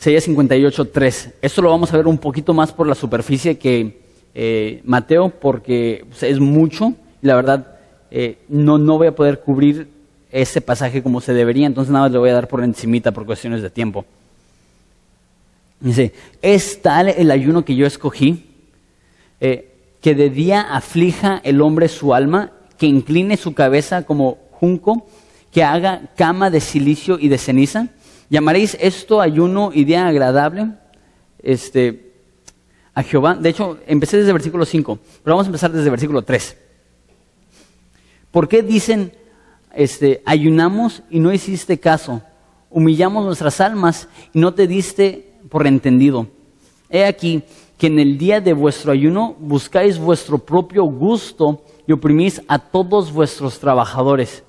Isaías 0.00 0.24
58, 0.24 0.86
3. 0.86 1.30
Esto 1.42 1.60
lo 1.60 1.68
vamos 1.68 1.92
a 1.92 1.96
ver 1.98 2.06
un 2.06 2.16
poquito 2.16 2.54
más 2.54 2.72
por 2.72 2.86
la 2.86 2.94
superficie 2.94 3.58
que 3.58 4.00
eh, 4.34 4.80
Mateo, 4.82 5.28
porque 5.28 6.06
es 6.22 6.40
mucho. 6.40 6.94
Y 7.20 7.26
la 7.26 7.36
verdad, 7.36 7.76
eh, 8.10 8.38
no, 8.48 8.78
no 8.78 8.96
voy 8.96 9.08
a 9.08 9.14
poder 9.14 9.40
cubrir 9.40 9.88
ese 10.32 10.62
pasaje 10.62 11.02
como 11.02 11.20
se 11.20 11.34
debería, 11.34 11.66
entonces 11.66 11.92
nada 11.92 12.06
más 12.06 12.12
le 12.12 12.18
voy 12.18 12.30
a 12.30 12.32
dar 12.32 12.48
por 12.48 12.64
encimita 12.64 13.12
por 13.12 13.26
cuestiones 13.26 13.60
de 13.60 13.68
tiempo. 13.68 14.06
Dice, 15.80 16.14
es 16.40 16.80
tal 16.80 17.10
el 17.10 17.30
ayuno 17.30 17.66
que 17.66 17.76
yo 17.76 17.86
escogí, 17.86 18.46
eh, 19.38 19.70
que 20.00 20.14
de 20.14 20.30
día 20.30 20.62
aflija 20.62 21.42
el 21.44 21.60
hombre 21.60 21.88
su 21.88 22.14
alma 22.14 22.52
que 22.78 22.86
incline 22.86 23.36
su 23.36 23.52
cabeza 23.52 24.04
como 24.04 24.38
junco, 24.52 25.06
que 25.52 25.62
haga 25.62 26.08
cama 26.16 26.48
de 26.48 26.62
silicio 26.62 27.18
y 27.18 27.28
de 27.28 27.36
ceniza. 27.36 27.88
¿Llamaréis 28.30 28.76
esto 28.80 29.20
ayuno 29.20 29.72
y 29.74 29.82
día 29.82 30.06
agradable 30.06 30.68
este, 31.42 32.12
a 32.94 33.02
Jehová? 33.02 33.34
De 33.34 33.48
hecho, 33.48 33.78
empecé 33.88 34.18
desde 34.18 34.30
el 34.30 34.34
versículo 34.34 34.64
5, 34.64 34.98
pero 35.24 35.34
vamos 35.34 35.46
a 35.46 35.48
empezar 35.48 35.72
desde 35.72 35.86
el 35.86 35.90
versículo 35.90 36.22
3. 36.22 36.56
¿Por 38.30 38.46
qué 38.48 38.62
dicen, 38.62 39.12
este, 39.74 40.22
ayunamos 40.24 41.02
y 41.10 41.18
no 41.18 41.32
hiciste 41.32 41.80
caso? 41.80 42.22
Humillamos 42.70 43.24
nuestras 43.24 43.60
almas 43.60 44.06
y 44.32 44.38
no 44.38 44.54
te 44.54 44.68
diste 44.68 45.32
por 45.48 45.66
entendido. 45.66 46.28
He 46.88 47.04
aquí 47.04 47.42
que 47.78 47.88
en 47.88 47.98
el 47.98 48.16
día 48.16 48.40
de 48.40 48.52
vuestro 48.52 48.92
ayuno 48.92 49.34
buscáis 49.40 49.98
vuestro 49.98 50.38
propio 50.38 50.84
gusto 50.84 51.64
y 51.84 51.90
oprimís 51.90 52.42
a 52.46 52.60
todos 52.60 53.12
vuestros 53.12 53.58
trabajadores. 53.58 54.44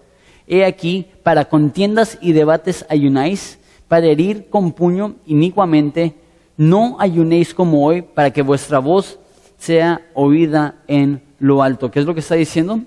He 0.46 0.66
aquí, 0.66 1.08
para 1.24 1.46
contiendas 1.46 2.20
y 2.22 2.34
debates 2.34 2.86
ayunáis, 2.88 3.58
para 3.92 4.08
herir 4.08 4.50
con 4.50 4.72
puño 4.72 5.16
inicuamente, 5.26 6.16
no 6.56 6.96
ayunéis 6.98 7.54
como 7.54 7.86
hoy, 7.86 8.02
para 8.02 8.32
que 8.32 8.42
vuestra 8.42 8.80
voz 8.80 9.20
sea 9.58 10.08
oída 10.14 10.82
en 10.88 11.22
lo 11.40 11.62
alto. 11.62 11.92
¿Qué 11.92 12.00
es 12.00 12.06
lo 12.06 12.14
que 12.14 12.22
está 12.22 12.36
diciendo? 12.36 12.80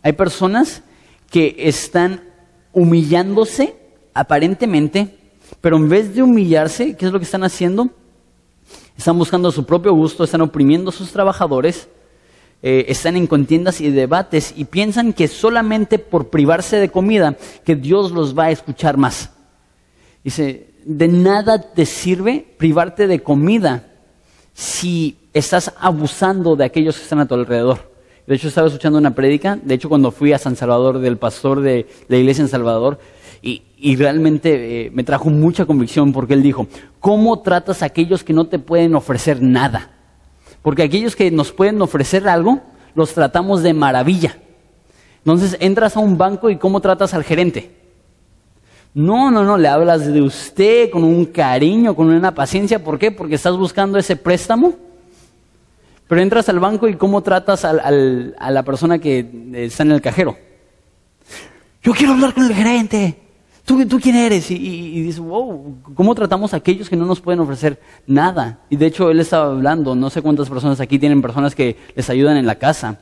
Hay 0.00 0.12
personas 0.12 0.84
que 1.28 1.56
están 1.58 2.22
humillándose 2.72 3.74
aparentemente, 4.14 5.18
pero 5.60 5.76
en 5.76 5.88
vez 5.88 6.14
de 6.14 6.22
humillarse, 6.22 6.94
¿qué 6.94 7.06
es 7.06 7.10
lo 7.10 7.18
que 7.18 7.24
están 7.24 7.42
haciendo? 7.42 7.90
Están 8.96 9.18
buscando 9.18 9.50
su 9.50 9.66
propio 9.66 9.92
gusto, 9.92 10.22
están 10.22 10.42
oprimiendo 10.42 10.90
a 10.90 10.92
sus 10.92 11.10
trabajadores 11.10 11.88
eh, 12.62 12.86
están 12.88 13.16
en 13.16 13.26
contiendas 13.26 13.80
y 13.80 13.90
debates 13.90 14.54
y 14.56 14.66
piensan 14.66 15.12
que 15.12 15.26
solamente 15.26 15.98
por 15.98 16.30
privarse 16.30 16.76
de 16.76 16.90
comida 16.90 17.36
que 17.64 17.74
Dios 17.74 18.12
los 18.12 18.38
va 18.38 18.44
a 18.44 18.50
escuchar 18.52 18.96
más. 18.96 19.33
Dice, 20.24 20.70
de 20.84 21.06
nada 21.06 21.60
te 21.60 21.84
sirve 21.84 22.46
privarte 22.56 23.06
de 23.06 23.22
comida 23.22 23.86
si 24.54 25.18
estás 25.34 25.72
abusando 25.78 26.56
de 26.56 26.64
aquellos 26.64 26.96
que 26.96 27.02
están 27.02 27.20
a 27.20 27.26
tu 27.26 27.34
alrededor. 27.34 27.92
De 28.26 28.34
hecho, 28.34 28.48
estaba 28.48 28.68
escuchando 28.68 28.98
una 28.98 29.14
prédica, 29.14 29.58
de 29.62 29.74
hecho, 29.74 29.90
cuando 29.90 30.10
fui 30.10 30.32
a 30.32 30.38
San 30.38 30.56
Salvador, 30.56 30.98
del 30.98 31.18
pastor 31.18 31.60
de 31.60 31.86
la 32.08 32.16
iglesia 32.16 32.42
en 32.42 32.48
Salvador, 32.48 32.98
y, 33.42 33.96
realmente 33.96 34.86
eh, 34.86 34.90
me 34.94 35.04
trajo 35.04 35.28
mucha 35.28 35.66
convicción 35.66 36.14
porque 36.14 36.32
él 36.32 36.42
dijo, 36.42 36.66
¿cómo 37.00 37.40
tratas 37.40 37.82
a 37.82 37.86
aquellos 37.86 38.24
que 38.24 38.32
no 38.32 38.46
te 38.46 38.58
pueden 38.58 38.94
ofrecer 38.94 39.42
nada? 39.42 39.90
Porque 40.62 40.84
aquellos 40.84 41.14
que 41.14 41.30
nos 41.30 41.52
pueden 41.52 41.82
ofrecer 41.82 42.26
algo, 42.26 42.62
los 42.94 43.12
tratamos 43.12 43.62
de 43.62 43.74
maravilla. 43.74 44.38
Entonces 45.18 45.58
entras 45.60 45.98
a 45.98 46.00
un 46.00 46.16
banco 46.16 46.48
y 46.48 46.56
¿cómo 46.56 46.80
tratas 46.80 47.12
al 47.12 47.24
gerente? 47.24 47.83
No, 48.94 49.30
no, 49.30 49.42
no, 49.42 49.58
le 49.58 49.68
hablas 49.68 50.06
de 50.06 50.22
usted 50.22 50.90
con 50.90 51.02
un 51.02 51.26
cariño, 51.26 51.96
con 51.96 52.08
una 52.08 52.32
paciencia. 52.32 52.82
¿Por 52.82 52.98
qué? 52.98 53.10
Porque 53.10 53.34
estás 53.34 53.56
buscando 53.56 53.98
ese 53.98 54.16
préstamo. 54.16 54.74
Pero 56.06 56.20
entras 56.20 56.48
al 56.48 56.60
banco 56.60 56.86
y 56.86 56.94
¿cómo 56.94 57.22
tratas 57.22 57.64
a 57.64 57.72
la 57.72 58.62
persona 58.62 58.98
que 58.98 59.52
está 59.54 59.82
en 59.82 59.92
el 59.92 60.00
cajero? 60.00 60.36
Yo 61.82 61.92
quiero 61.92 62.12
hablar 62.12 62.34
con 62.34 62.44
el 62.44 62.54
gerente. 62.54 63.18
¿Tú, 63.64 63.86
tú 63.86 63.98
quién 63.98 64.16
eres? 64.16 64.50
Y, 64.50 64.56
y, 64.56 65.02
dices, 65.02 65.20
wow, 65.20 65.78
¿cómo 65.94 66.14
tratamos 66.14 66.52
a 66.52 66.58
aquellos 66.58 66.88
que 66.88 66.96
no 66.96 67.06
nos 67.06 67.20
pueden 67.20 67.40
ofrecer 67.40 67.80
nada? 68.06 68.58
Y 68.68 68.76
de 68.76 68.86
hecho, 68.86 69.10
él 69.10 69.20
estaba 69.20 69.46
hablando, 69.46 69.94
no 69.94 70.10
sé 70.10 70.20
cuántas 70.20 70.50
personas 70.50 70.80
aquí 70.80 70.98
tienen 70.98 71.22
personas 71.22 71.54
que 71.54 71.76
les 71.94 72.10
ayudan 72.10 72.36
en 72.36 72.46
la 72.46 72.56
casa. 72.56 73.00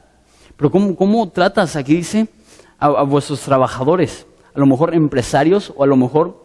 Pero 0.56 0.70
¿cómo, 0.70 0.94
cómo 0.94 1.28
tratas, 1.30 1.74
aquí 1.74 1.96
dice, 1.96 2.28
a, 2.78 3.02
vuestros 3.02 3.40
trabajadores? 3.40 4.26
A 4.54 4.60
lo 4.60 4.66
mejor 4.66 4.94
empresarios 4.94 5.72
o 5.76 5.84
a 5.84 5.86
lo 5.86 5.96
mejor, 5.96 6.42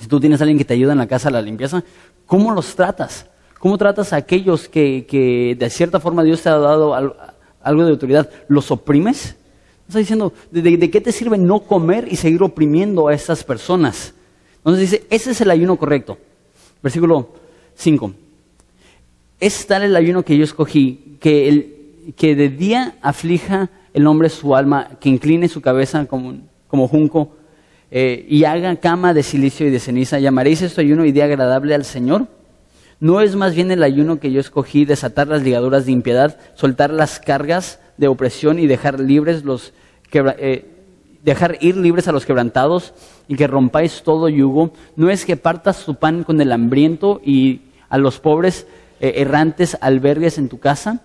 si 0.00 0.06
tú 0.06 0.20
tienes 0.20 0.40
a 0.40 0.44
alguien 0.44 0.58
que 0.58 0.64
te 0.64 0.74
ayuda 0.74 0.92
en 0.92 0.98
la 0.98 1.08
casa 1.08 1.28
a 1.28 1.32
la 1.32 1.42
limpieza, 1.42 1.82
¿cómo 2.26 2.52
los 2.52 2.74
tratas? 2.74 3.26
¿Cómo 3.58 3.76
tratas 3.76 4.12
a 4.12 4.16
aquellos 4.16 4.68
que, 4.68 5.06
que 5.06 5.56
de 5.58 5.70
cierta 5.70 6.00
forma 6.00 6.22
Dios 6.24 6.42
te 6.42 6.48
ha 6.48 6.56
dado 6.56 6.94
algo 6.94 7.84
de 7.84 7.90
autoridad? 7.90 8.30
¿Los 8.48 8.70
oprimes? 8.70 9.36
Está 9.90 9.98
diciendo, 9.98 10.32
¿de, 10.52 10.88
qué 10.88 11.00
te 11.00 11.10
sirve 11.10 11.36
no 11.36 11.58
comer 11.60 12.06
y 12.08 12.14
seguir 12.14 12.44
oprimiendo 12.44 13.08
a 13.08 13.12
estas 13.12 13.42
personas? 13.42 14.14
Entonces 14.58 14.88
dice, 14.88 15.04
ese 15.10 15.32
es 15.32 15.40
el 15.40 15.50
ayuno 15.50 15.76
correcto. 15.76 16.16
Versículo 16.80 17.30
5. 17.74 18.14
Es 19.40 19.66
tal 19.66 19.82
el 19.82 19.96
ayuno 19.96 20.22
que 20.22 20.38
yo 20.38 20.44
escogí, 20.44 21.16
que, 21.18 21.48
el, 21.48 22.12
que 22.16 22.36
de 22.36 22.50
día 22.50 22.98
aflija 23.02 23.68
el 23.92 24.06
hombre 24.06 24.28
su 24.28 24.54
alma, 24.54 24.90
que 25.00 25.08
incline 25.08 25.48
su 25.48 25.60
cabeza 25.60 26.06
como, 26.06 26.38
como 26.68 26.86
junco 26.86 27.32
eh, 27.90 28.24
y 28.28 28.44
haga 28.44 28.76
cama 28.76 29.14
de 29.14 29.22
silicio 29.22 29.66
y 29.66 29.70
de 29.70 29.80
ceniza. 29.80 30.18
¿Llamaréis 30.18 30.62
esto 30.62 30.80
ayuno 30.80 31.04
y 31.04 31.12
día 31.12 31.24
agradable 31.24 31.74
al 31.74 31.84
Señor? 31.84 32.26
¿No 33.00 33.20
es 33.20 33.34
más 33.34 33.54
bien 33.54 33.70
el 33.70 33.82
ayuno 33.82 34.20
que 34.20 34.30
yo 34.30 34.40
escogí 34.40 34.84
desatar 34.84 35.28
las 35.28 35.42
ligaduras 35.42 35.86
de 35.86 35.92
impiedad, 35.92 36.38
soltar 36.54 36.90
las 36.90 37.18
cargas 37.18 37.80
de 37.96 38.08
opresión 38.08 38.58
y 38.58 38.66
dejar 38.66 39.00
libres 39.00 39.44
los 39.44 39.72
eh, 40.12 40.66
dejar 41.22 41.58
ir 41.60 41.76
libres 41.76 42.08
a 42.08 42.12
los 42.12 42.26
quebrantados 42.26 42.94
y 43.28 43.36
que 43.36 43.46
rompáis 43.46 44.02
todo 44.02 44.28
yugo. 44.28 44.72
No 44.96 45.10
es 45.10 45.24
que 45.24 45.36
partas 45.36 45.84
tu 45.84 45.94
pan 45.94 46.24
con 46.24 46.40
el 46.40 46.52
hambriento 46.52 47.20
y 47.24 47.62
a 47.88 47.98
los 47.98 48.18
pobres 48.20 48.66
eh, 49.00 49.14
errantes 49.16 49.76
albergues 49.80 50.38
en 50.38 50.48
tu 50.48 50.58
casa. 50.58 51.02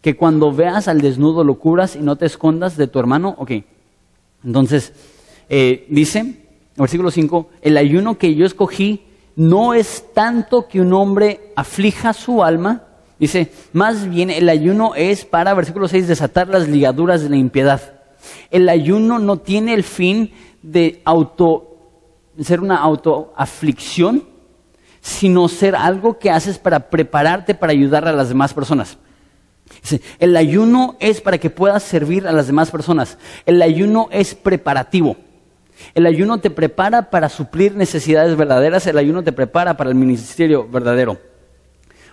Que 0.00 0.16
cuando 0.16 0.52
veas 0.52 0.88
al 0.88 1.00
desnudo 1.00 1.44
lo 1.44 1.56
curas 1.56 1.94
y 1.94 2.00
no 2.00 2.16
te 2.16 2.26
escondas 2.26 2.76
de 2.76 2.86
tu 2.86 2.98
hermano. 2.98 3.34
Ok. 3.38 3.52
Entonces, 4.44 4.92
eh, 5.52 5.84
dice, 5.88 6.46
versículo 6.76 7.10
5, 7.10 7.50
el 7.62 7.76
ayuno 7.76 8.18
que 8.18 8.36
yo 8.36 8.46
escogí 8.46 9.02
no 9.34 9.74
es 9.74 10.04
tanto 10.14 10.68
que 10.68 10.80
un 10.80 10.92
hombre 10.92 11.52
aflija 11.56 12.12
su 12.12 12.44
alma, 12.44 12.84
dice, 13.18 13.50
más 13.72 14.08
bien 14.08 14.30
el 14.30 14.48
ayuno 14.48 14.94
es 14.94 15.24
para, 15.24 15.52
versículo 15.54 15.88
6, 15.88 16.06
desatar 16.06 16.46
las 16.46 16.68
ligaduras 16.68 17.22
de 17.22 17.30
la 17.30 17.36
impiedad. 17.36 17.94
El 18.52 18.68
ayuno 18.68 19.18
no 19.18 19.38
tiene 19.38 19.74
el 19.74 19.82
fin 19.82 20.32
de 20.62 21.02
ser 22.40 22.60
una 22.60 22.76
autoaflicción, 22.76 24.24
sino 25.00 25.48
ser 25.48 25.74
algo 25.74 26.18
que 26.18 26.30
haces 26.30 26.58
para 26.58 26.90
prepararte 26.90 27.56
para 27.56 27.72
ayudar 27.72 28.06
a 28.06 28.12
las 28.12 28.28
demás 28.28 28.54
personas. 28.54 28.98
El 30.20 30.36
ayuno 30.36 30.96
es 31.00 31.20
para 31.20 31.38
que 31.38 31.50
puedas 31.50 31.82
servir 31.82 32.28
a 32.28 32.32
las 32.32 32.46
demás 32.46 32.70
personas. 32.70 33.18
El 33.46 33.60
ayuno 33.62 34.08
es 34.12 34.36
preparativo. 34.36 35.16
El 35.94 36.06
ayuno 36.06 36.38
te 36.38 36.50
prepara 36.50 37.10
para 37.10 37.28
suplir 37.28 37.74
necesidades 37.74 38.36
verdaderas. 38.36 38.86
El 38.86 38.98
ayuno 38.98 39.22
te 39.22 39.32
prepara 39.32 39.76
para 39.76 39.90
el 39.90 39.96
ministerio 39.96 40.68
verdadero. 40.68 41.18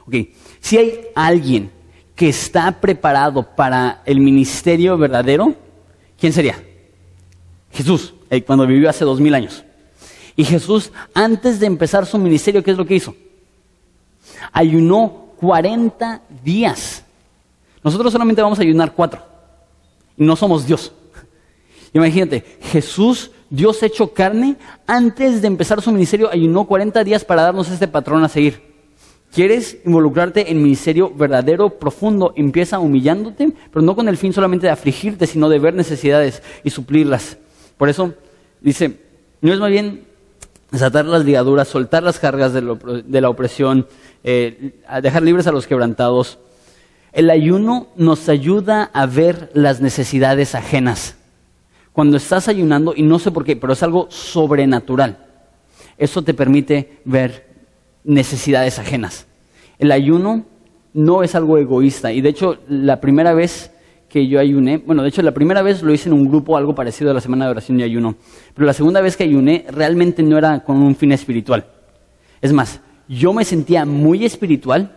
Ok, 0.06 0.16
si 0.60 0.78
hay 0.78 1.08
alguien 1.16 1.72
que 2.16 2.30
está 2.30 2.72
preparado 2.80 3.44
para 3.56 4.02
el 4.06 4.20
ministerio 4.20 4.98
verdadero, 4.98 5.54
¿quién 6.20 6.34
sería? 6.34 6.64
Jesús, 7.72 8.14
eh, 8.30 8.42
cuando 8.42 8.66
vivió 8.66 8.90
hace 8.90 9.06
dos 9.06 9.20
mil 9.20 9.34
años. 9.34 9.64
Y 10.36 10.46
Jesús, 10.46 10.92
antes 11.14 11.60
de 11.60 11.68
empezar 11.68 12.06
su 12.06 12.18
ministerio, 12.18 12.64
¿qué 12.64 12.72
es 12.72 12.78
lo 12.78 12.86
que 12.86 12.96
hizo? 12.96 13.16
Ayunó 14.52 15.28
40 15.38 16.22
días. 16.44 17.04
Nosotros 17.84 18.12
solamente 18.12 18.42
vamos 18.42 18.60
a 18.60 18.64
ayunar 18.64 18.94
cuatro. 18.94 19.22
No 20.16 20.36
somos 20.36 20.66
Dios. 20.66 20.92
Imagínate, 21.94 22.44
Jesús, 22.62 23.32
Dios 23.50 23.82
hecho 23.84 24.14
carne, 24.14 24.58
antes 24.86 25.42
de 25.42 25.48
empezar 25.48 25.82
su 25.82 25.92
ministerio, 25.92 26.30
ayunó 26.32 26.66
40 26.66 27.04
días 27.04 27.24
para 27.24 27.44
darnos 27.44 27.70
este 27.70 27.88
patrón 27.88 28.24
a 28.24 28.30
seguir. 28.30 28.62
¿Quieres 29.34 29.78
involucrarte 29.86 30.52
en 30.52 30.64
ministerio 30.64 31.14
verdadero, 31.14 31.70
profundo? 31.70 32.34
Empieza 32.36 32.80
humillándote, 32.80 33.54
pero 33.72 33.86
no 33.86 33.96
con 33.96 34.08
el 34.08 34.18
fin 34.18 34.34
solamente 34.34 34.68
de 34.68 34.72
afligirte, 34.72 35.28
sino 35.28 35.50
de 35.50 35.60
ver 35.60 35.74
necesidades 35.74 36.42
y 36.64 36.70
suplirlas. 36.70 37.38
Por 37.78 37.90
eso 37.90 38.14
dice, 38.62 39.00
no 39.42 39.54
es 39.54 39.60
más 39.60 39.70
bien 39.70 40.06
desatar 40.72 41.06
las 41.06 41.24
ligaduras, 41.24 41.68
soltar 41.68 42.04
las 42.04 42.20
cargas 42.20 42.54
de, 42.54 43.22
la 43.22 43.30
opresión, 43.30 43.88
eh, 44.24 44.82
dejar 45.02 45.24
libres 45.24 45.48
a 45.48 45.52
los 45.52 45.68
quebrantados. 45.68 46.40
El 47.14 47.30
ayuno 47.30 47.88
nos 47.96 48.30
ayuda 48.30 48.90
a 48.94 49.06
ver 49.06 49.50
las 49.54 49.82
necesidades 49.82 50.56
ajenas. 50.56 51.16
Cuando 51.98 52.18
estás 52.18 52.48
ayunando, 52.48 52.94
y 52.96 53.02
no 53.02 53.18
sé 53.18 53.32
por 53.32 53.44
qué, 53.44 53.56
pero 53.56 53.74
es 53.74 53.82
algo 53.82 54.06
sobrenatural, 54.12 55.18
eso 55.98 56.22
te 56.22 56.36
permite 56.36 57.00
ver 57.06 57.48
necesidades 58.04 58.78
ajenas. 58.78 59.26
El 59.80 59.92
ayuno 59.92 60.46
no 60.94 61.24
es 61.24 61.34
algo 61.34 61.58
egoísta, 61.58 62.12
y 62.12 62.22
de 62.22 62.30
hecho 62.30 62.60
la 62.70 63.02
primera 63.02 63.34
vez 63.34 63.72
que 64.10 64.28
yo 64.28 64.40
ayuné, 64.40 64.78
bueno, 64.78 65.02
de 65.02 65.10
hecho 65.10 65.24
la 65.24 65.32
primera 65.32 65.64
vez 65.64 65.82
lo 65.82 65.92
hice 65.92 66.10
en 66.10 66.14
un 66.14 66.30
grupo 66.30 66.56
algo 66.56 66.76
parecido 66.76 67.10
a 67.10 67.16
la 67.16 67.20
semana 67.20 67.46
de 67.46 67.52
oración 67.52 67.80
y 67.80 67.84
ayuno, 67.84 68.16
pero 68.54 68.68
la 68.68 68.74
segunda 68.74 69.02
vez 69.02 69.18
que 69.18 69.24
ayuné 69.24 69.66
realmente 69.68 70.22
no 70.22 70.38
era 70.38 70.64
con 70.64 70.78
un 70.78 70.96
fin 70.96 71.14
espiritual. 71.14 71.66
Es 72.44 72.54
más, 72.54 72.80
yo 73.10 73.34
me 73.34 73.44
sentía 73.44 73.86
muy 73.86 74.24
espiritual 74.24 74.96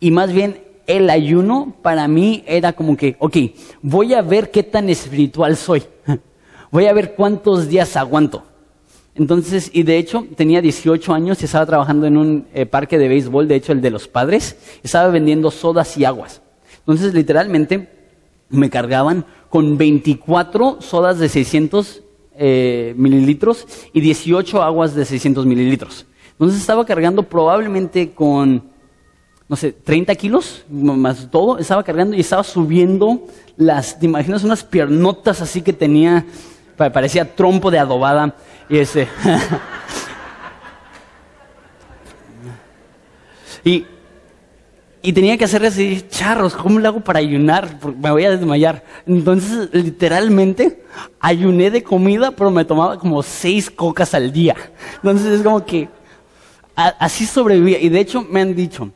y 0.00 0.10
más 0.10 0.32
bien 0.32 0.62
el 0.86 1.10
ayuno 1.10 1.74
para 1.82 2.08
mí 2.08 2.42
era 2.46 2.72
como 2.72 2.96
que, 2.96 3.16
ok, 3.18 3.36
voy 3.82 4.14
a 4.14 4.22
ver 4.22 4.50
qué 4.50 4.62
tan 4.62 4.88
espiritual 4.88 5.56
soy, 5.56 5.84
voy 6.70 6.86
a 6.86 6.92
ver 6.92 7.14
cuántos 7.14 7.68
días 7.68 7.96
aguanto. 7.96 8.44
Entonces, 9.14 9.70
y 9.74 9.82
de 9.82 9.98
hecho 9.98 10.26
tenía 10.36 10.62
18 10.62 11.12
años 11.12 11.42
y 11.42 11.44
estaba 11.44 11.66
trabajando 11.66 12.06
en 12.06 12.16
un 12.16 12.46
eh, 12.54 12.64
parque 12.64 12.96
de 12.96 13.08
béisbol, 13.08 13.46
de 13.46 13.56
hecho 13.56 13.72
el 13.72 13.82
de 13.82 13.90
los 13.90 14.08
padres, 14.08 14.56
estaba 14.82 15.08
vendiendo 15.08 15.50
sodas 15.50 15.96
y 15.98 16.04
aguas. 16.04 16.40
Entonces, 16.78 17.12
literalmente, 17.12 17.90
me 18.48 18.70
cargaban 18.70 19.26
con 19.50 19.76
24 19.76 20.78
sodas 20.80 21.18
de 21.18 21.28
600 21.28 22.02
eh, 22.34 22.94
mililitros 22.96 23.66
y 23.92 24.00
18 24.00 24.62
aguas 24.62 24.94
de 24.94 25.04
600 25.04 25.44
mililitros. 25.44 26.06
Entonces 26.32 26.60
estaba 26.60 26.86
cargando 26.86 27.24
probablemente 27.24 28.12
con, 28.12 28.71
no 29.52 29.56
sé, 29.56 29.70
30 29.70 30.14
kilos 30.14 30.64
más 30.70 31.30
todo. 31.30 31.58
Estaba 31.58 31.84
cargando 31.84 32.16
y 32.16 32.20
estaba 32.20 32.42
subiendo 32.42 33.26
las, 33.58 33.98
¿te 33.98 34.06
imaginas 34.06 34.44
unas 34.44 34.64
piernotas 34.64 35.42
así 35.42 35.60
que 35.60 35.74
tenía? 35.74 36.24
Parecía 36.74 37.36
trompo 37.36 37.70
de 37.70 37.78
adobada. 37.78 38.34
Y 38.70 38.78
ese. 38.78 39.08
y 43.62 43.84
y 45.02 45.12
tenía 45.12 45.36
que 45.36 45.44
hacer 45.44 45.66
así, 45.66 46.02
charros, 46.08 46.54
¿cómo 46.54 46.80
le 46.80 46.88
hago 46.88 47.00
para 47.00 47.18
ayunar? 47.18 47.78
Porque 47.78 47.98
me 47.98 48.10
voy 48.10 48.24
a 48.24 48.30
desmayar. 48.30 48.82
Entonces, 49.06 49.68
literalmente, 49.70 50.82
ayuné 51.20 51.70
de 51.70 51.82
comida, 51.82 52.30
pero 52.30 52.50
me 52.50 52.64
tomaba 52.64 52.98
como 52.98 53.22
seis 53.22 53.70
cocas 53.70 54.14
al 54.14 54.32
día. 54.32 54.56
Entonces, 54.94 55.26
es 55.26 55.42
como 55.42 55.62
que 55.62 55.90
así 56.74 57.26
sobrevivía. 57.26 57.78
Y 57.78 57.90
de 57.90 58.00
hecho, 58.00 58.22
me 58.22 58.40
han 58.40 58.54
dicho, 58.54 58.90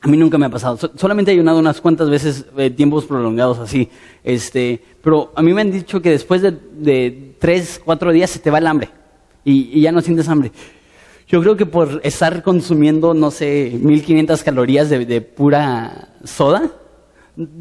a 0.00 0.08
mí 0.08 0.16
nunca 0.16 0.38
me 0.38 0.46
ha 0.46 0.50
pasado. 0.50 0.78
solamente 0.96 1.30
he 1.30 1.34
ayunado 1.34 1.58
unas 1.58 1.80
cuantas 1.80 2.08
veces, 2.08 2.46
eh, 2.56 2.70
tiempos 2.70 3.04
prolongados 3.04 3.58
así. 3.58 3.88
Este, 4.22 4.82
pero 5.02 5.32
a 5.34 5.42
mí 5.42 5.52
me 5.52 5.60
han 5.60 5.72
dicho 5.72 6.00
que 6.00 6.10
después 6.10 6.42
de, 6.42 7.34
tres, 7.38 7.80
cuatro 7.84 8.12
días 8.12 8.30
se 8.30 8.38
te 8.38 8.50
va 8.50 8.58
el 8.58 8.66
hambre. 8.66 8.90
y 9.44 9.80
ya 9.80 9.92
no 9.92 10.00
sientes 10.00 10.28
hambre. 10.28 10.52
Yo 11.28 11.42
creo 11.42 11.56
que 11.58 11.66
por 11.66 12.00
estar 12.04 12.42
consumiendo, 12.42 13.12
no 13.12 13.30
sé, 13.30 13.78
1500 13.82 14.42
calorías 14.42 14.88
de, 14.88 15.20
pura 15.20 16.08
soda, 16.24 16.70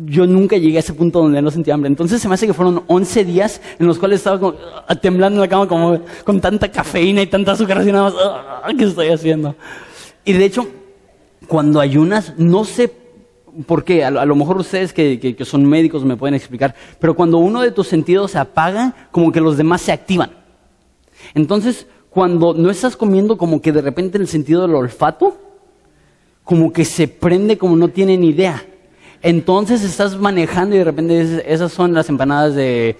yo 0.05 0.25
nunca 0.25 0.55
llegué 0.55 0.77
a 0.77 0.79
ese 0.79 0.93
punto 0.93 1.21
donde 1.21 1.41
no 1.41 1.51
sentía 1.51 1.73
hambre. 1.73 1.89
Entonces 1.89 2.21
se 2.21 2.29
me 2.29 2.35
hace 2.35 2.47
que 2.47 2.53
fueron 2.53 2.83
11 2.87 3.25
días 3.25 3.61
en 3.77 3.85
los 3.85 3.99
cuales 3.99 4.19
estaba 4.21 4.53
ah, 4.87 4.95
temblando 4.95 5.35
en 5.35 5.41
la 5.41 5.49
cama 5.49 5.67
como 5.67 5.99
con 6.23 6.39
tanta 6.39 6.71
cafeína 6.71 7.21
y 7.21 7.27
tanta 7.27 7.51
azúcar 7.51 7.79
así 7.79 7.91
nada 7.91 8.05
más, 8.05 8.13
ah, 8.17 8.69
¿qué 8.77 8.85
estoy 8.85 9.09
haciendo? 9.09 9.53
Y 10.23 10.31
de 10.31 10.45
hecho, 10.45 10.65
cuando 11.47 11.79
ayunas, 11.79 12.33
no 12.37 12.65
sé 12.65 12.91
por 13.65 13.83
qué, 13.83 14.03
a 14.03 14.11
lo, 14.11 14.35
mejor 14.35 14.57
ustedes 14.57 14.93
que, 14.93 15.19
que, 15.19 15.45
son 15.45 15.65
médicos 15.65 16.03
me 16.03 16.17
pueden 16.17 16.35
explicar, 16.35 16.75
pero 16.99 17.15
cuando 17.15 17.37
uno 17.37 17.61
de 17.61 17.71
tus 17.71 17.87
sentidos 17.87 18.31
se 18.31 18.37
apaga, 18.37 19.07
como 19.11 19.31
que 19.31 19.41
los 19.41 19.57
demás 19.57 19.81
se 19.81 19.91
activan. 19.91 20.31
Entonces, 21.33 21.87
cuando 22.09 22.53
no 22.53 22.69
estás 22.69 22.95
comiendo 22.95 23.37
como 23.37 23.61
que 23.61 23.71
de 23.71 23.81
repente 23.81 24.17
en 24.17 24.23
el 24.23 24.27
sentido 24.27 24.61
del 24.61 24.75
olfato, 24.75 25.37
como 26.43 26.71
que 26.71 26.85
se 26.85 27.07
prende 27.07 27.57
como 27.57 27.75
no 27.75 27.89
tienen 27.89 28.23
idea. 28.23 28.63
Entonces 29.21 29.83
estás 29.83 30.17
manejando 30.17 30.75
y 30.75 30.79
de 30.79 30.85
repente 30.85 31.43
esas 31.51 31.71
son 31.71 31.93
las 31.93 32.07
empanadas 32.09 32.55
de, 32.55 32.95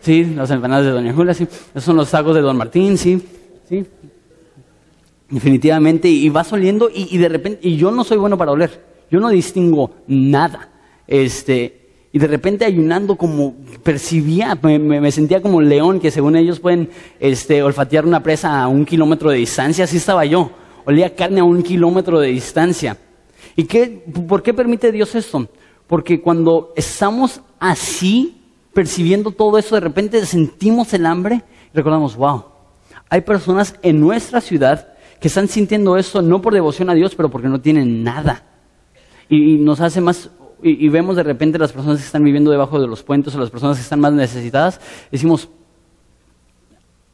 sí, 0.00 0.24
las 0.24 0.50
empanadas 0.50 0.84
de 0.84 0.92
Doña 0.92 1.12
Julia, 1.12 1.34
sí, 1.34 1.44
esos 1.70 1.84
son 1.84 1.96
los 1.96 2.10
tacos 2.10 2.34
de 2.34 2.42
Don 2.42 2.56
Martín, 2.56 2.98
sí, 2.98 3.22
sí, 3.68 3.84
definitivamente, 5.30 6.08
y 6.08 6.28
vas 6.28 6.52
oliendo 6.52 6.90
y, 6.92 7.16
de 7.18 7.28
repente, 7.28 7.68
y 7.68 7.76
yo 7.76 7.90
no 7.90 8.04
soy 8.04 8.16
bueno 8.16 8.38
para 8.38 8.52
oler, 8.52 8.84
yo 9.10 9.20
no 9.20 9.28
distingo 9.28 9.90
nada, 10.06 10.70
este, 11.06 11.78
y 12.12 12.18
de 12.18 12.26
repente 12.26 12.64
ayunando 12.64 13.16
como 13.16 13.54
percibía, 13.82 14.54
me, 14.62 15.12
sentía 15.12 15.42
como 15.42 15.58
un 15.58 15.68
león 15.68 16.00
que 16.00 16.10
según 16.10 16.36
ellos 16.36 16.60
pueden 16.60 16.88
este, 17.20 17.62
olfatear 17.62 18.06
una 18.06 18.22
presa 18.22 18.62
a 18.62 18.68
un 18.68 18.86
kilómetro 18.86 19.30
de 19.30 19.38
distancia, 19.38 19.84
así 19.84 19.98
estaba 19.98 20.24
yo. 20.24 20.50
Olía 20.86 21.14
carne 21.14 21.40
a 21.40 21.44
un 21.44 21.62
kilómetro 21.62 22.18
de 22.18 22.28
distancia. 22.28 22.96
¿Y 23.54 23.64
qué, 23.64 24.02
por 24.26 24.42
qué 24.42 24.54
permite 24.54 24.90
Dios 24.90 25.14
esto? 25.14 25.46
Porque 25.86 26.22
cuando 26.22 26.72
estamos 26.76 27.42
así, 27.58 28.40
percibiendo 28.72 29.30
todo 29.30 29.58
eso, 29.58 29.74
de 29.74 29.82
repente 29.82 30.24
sentimos 30.24 30.94
el 30.94 31.04
hambre 31.04 31.42
y 31.72 31.76
recordamos, 31.76 32.16
wow, 32.16 32.44
hay 33.10 33.20
personas 33.20 33.74
en 33.82 34.00
nuestra 34.00 34.40
ciudad 34.40 34.94
que 35.20 35.28
están 35.28 35.48
sintiendo 35.48 35.96
esto 35.96 36.22
no 36.22 36.40
por 36.40 36.54
devoción 36.54 36.90
a 36.90 36.94
Dios, 36.94 37.14
pero 37.14 37.30
porque 37.30 37.48
no 37.48 37.60
tienen 37.60 38.02
nada. 38.02 38.44
Y 39.28 39.58
nos 39.58 39.80
hace 39.80 40.00
más 40.00 40.30
y, 40.62 40.88
vemos 40.88 41.16
de 41.16 41.22
repente 41.22 41.58
las 41.58 41.72
personas 41.72 41.98
que 41.98 42.06
están 42.06 42.24
viviendo 42.24 42.50
debajo 42.50 42.80
de 42.80 42.88
los 42.88 43.02
puentes 43.02 43.34
o 43.34 43.38
las 43.38 43.50
personas 43.50 43.76
que 43.76 43.82
están 43.82 44.00
más 44.00 44.12
necesitadas, 44.12 44.80
decimos, 45.10 45.48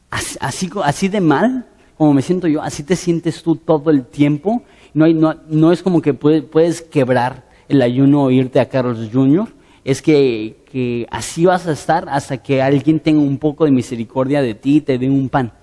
así, 0.09 0.69
así 0.83 1.07
de 1.09 1.21
mal 1.21 1.67
como 1.97 2.13
me 2.13 2.21
siento 2.21 2.47
yo, 2.47 2.61
así 2.61 2.83
te 2.83 2.95
sientes 2.95 3.41
tú 3.41 3.55
todo 3.55 3.89
el 3.89 4.05
tiempo. 4.05 4.63
No, 4.93 5.05
hay, 5.05 5.13
no, 5.13 5.35
no 5.47 5.71
es 5.71 5.81
como 5.81 6.01
que 6.01 6.13
puedes, 6.13 6.81
quebrar 6.81 7.47
el 7.69 7.81
ayuno 7.81 8.23
o 8.23 8.31
irte 8.31 8.59
a 8.59 8.67
Carlos 8.67 9.09
Jr., 9.11 9.47
es 9.85 10.01
que, 10.01 10.63
que, 10.71 11.07
así 11.11 11.45
vas 11.45 11.67
a 11.67 11.71
estar 11.71 12.09
hasta 12.09 12.37
que 12.37 12.61
alguien 12.61 12.99
tenga 12.99 13.21
un 13.21 13.37
poco 13.37 13.65
de 13.65 13.71
misericordia 13.71 14.41
de 14.41 14.55
ti 14.55 14.77
y 14.77 14.81
te 14.81 14.97
dé 14.97 15.07
un 15.07 15.29
pan. 15.29 15.53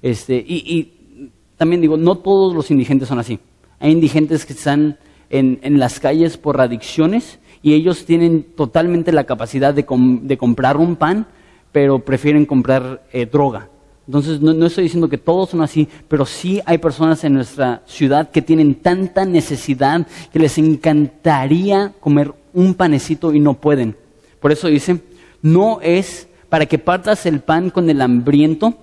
Este, 0.00 0.36
y 0.36 0.93
también 1.56 1.80
digo, 1.80 1.96
no 1.96 2.16
todos 2.16 2.54
los 2.54 2.70
indigentes 2.70 3.08
son 3.08 3.18
así. 3.18 3.38
Hay 3.78 3.92
indigentes 3.92 4.44
que 4.44 4.52
están 4.52 4.98
en, 5.30 5.78
las 5.78 6.00
calles 6.00 6.36
por 6.36 6.60
adicciones 6.60 7.38
y 7.62 7.74
ellos 7.74 8.04
tienen 8.04 8.42
totalmente 8.42 9.12
la 9.12 9.24
capacidad 9.24 9.74
de, 9.74 9.84
comprar 10.36 10.76
un 10.76 10.96
pan, 10.96 11.26
pero 11.72 11.98
prefieren 11.98 12.46
comprar 12.46 13.02
eh, 13.12 13.26
droga. 13.26 13.68
Entonces, 14.06 14.40
no, 14.40 14.52
no, 14.52 14.66
estoy 14.66 14.84
diciendo 14.84 15.08
que 15.08 15.16
todos 15.16 15.50
son 15.50 15.62
así, 15.62 15.88
pero 16.08 16.26
sí 16.26 16.60
hay 16.66 16.78
personas 16.78 17.24
en 17.24 17.34
nuestra 17.34 17.82
ciudad 17.86 18.30
que 18.30 18.42
tienen 18.42 18.74
tanta 18.74 19.24
necesidad 19.24 20.06
que 20.32 20.38
les 20.38 20.58
encantaría 20.58 21.94
comer 22.00 22.32
un 22.52 22.74
panecito 22.74 23.32
y 23.32 23.40
no 23.40 23.54
pueden. 23.54 23.96
Por 24.40 24.52
eso 24.52 24.68
dice, 24.68 25.00
no 25.40 25.80
es 25.80 26.28
para 26.48 26.66
que 26.66 26.78
partas 26.78 27.26
el 27.26 27.40
pan 27.40 27.70
con 27.70 27.88
el 27.90 28.00
hambriento. 28.00 28.74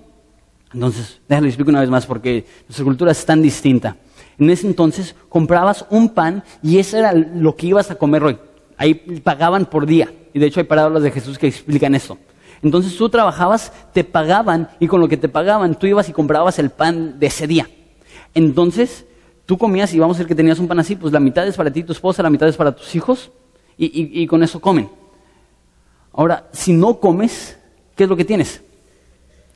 Entonces, 0.74 1.20
déjame 1.28 1.48
explicar 1.48 1.70
una 1.70 1.80
vez 1.80 1.90
más 1.90 2.06
porque 2.06 2.46
nuestra 2.68 2.84
cultura 2.84 3.12
es 3.12 3.24
tan 3.24 3.42
distinta. 3.42 3.96
En 4.38 4.50
ese 4.50 4.66
entonces 4.66 5.14
comprabas 5.28 5.84
un 5.90 6.08
pan 6.08 6.42
y 6.62 6.78
eso 6.78 6.96
era 6.96 7.12
lo 7.12 7.54
que 7.56 7.66
ibas 7.66 7.90
a 7.90 7.96
comer 7.96 8.22
hoy. 8.24 8.38
Ahí 8.76 8.94
pagaban 8.94 9.66
por 9.66 9.86
día. 9.86 10.12
Y 10.32 10.38
de 10.38 10.46
hecho 10.46 10.60
hay 10.60 10.64
parábolas 10.64 11.02
de 11.02 11.10
Jesús 11.10 11.38
que 11.38 11.46
explican 11.46 11.94
esto. 11.94 12.18
Entonces 12.62 12.96
tú 12.96 13.08
trabajabas, 13.08 13.72
te 13.92 14.04
pagaban 14.04 14.68
y 14.80 14.86
con 14.86 15.00
lo 15.00 15.08
que 15.08 15.16
te 15.16 15.28
pagaban 15.28 15.78
tú 15.78 15.86
ibas 15.86 16.08
y 16.08 16.12
comprabas 16.12 16.58
el 16.58 16.70
pan 16.70 17.18
de 17.18 17.26
ese 17.26 17.46
día. 17.46 17.68
Entonces 18.34 19.04
tú 19.46 19.58
comías 19.58 19.92
y 19.92 19.98
vamos 19.98 20.16
a 20.16 20.18
decir 20.18 20.28
que 20.28 20.34
tenías 20.34 20.58
un 20.58 20.68
pan 20.68 20.78
así, 20.78 20.96
pues 20.96 21.12
la 21.12 21.20
mitad 21.20 21.46
es 21.46 21.56
para 21.56 21.70
ti, 21.70 21.82
tu 21.82 21.92
esposa, 21.92 22.22
la 22.22 22.30
mitad 22.30 22.48
es 22.48 22.56
para 22.56 22.74
tus 22.74 22.94
hijos 22.94 23.30
y, 23.76 24.22
y 24.22 24.26
con 24.26 24.42
eso 24.42 24.60
comen. 24.60 24.88
Ahora, 26.12 26.48
si 26.52 26.72
no 26.72 27.00
comes, 27.00 27.58
¿qué 27.96 28.04
es 28.04 28.08
lo 28.08 28.16
que 28.16 28.24
tienes? 28.24 28.62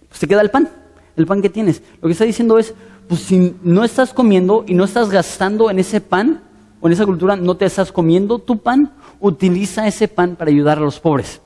Pues 0.08 0.20
te 0.20 0.26
queda 0.26 0.40
el 0.40 0.50
pan, 0.50 0.68
el 1.16 1.26
pan 1.26 1.42
que 1.42 1.50
tienes. 1.50 1.82
Lo 2.00 2.08
que 2.08 2.12
está 2.12 2.24
diciendo 2.24 2.58
es, 2.58 2.74
pues 3.08 3.20
si 3.20 3.54
no 3.62 3.84
estás 3.84 4.12
comiendo 4.12 4.64
y 4.66 4.74
no 4.74 4.84
estás 4.84 5.10
gastando 5.10 5.70
en 5.70 5.78
ese 5.78 6.00
pan, 6.00 6.42
o 6.80 6.86
en 6.86 6.92
esa 6.92 7.06
cultura 7.06 7.36
no 7.36 7.56
te 7.56 7.64
estás 7.64 7.90
comiendo 7.90 8.38
tu 8.38 8.58
pan, 8.58 8.92
utiliza 9.20 9.86
ese 9.86 10.08
pan 10.08 10.36
para 10.36 10.50
ayudar 10.50 10.78
a 10.78 10.82
los 10.82 11.00
pobres. 11.00 11.40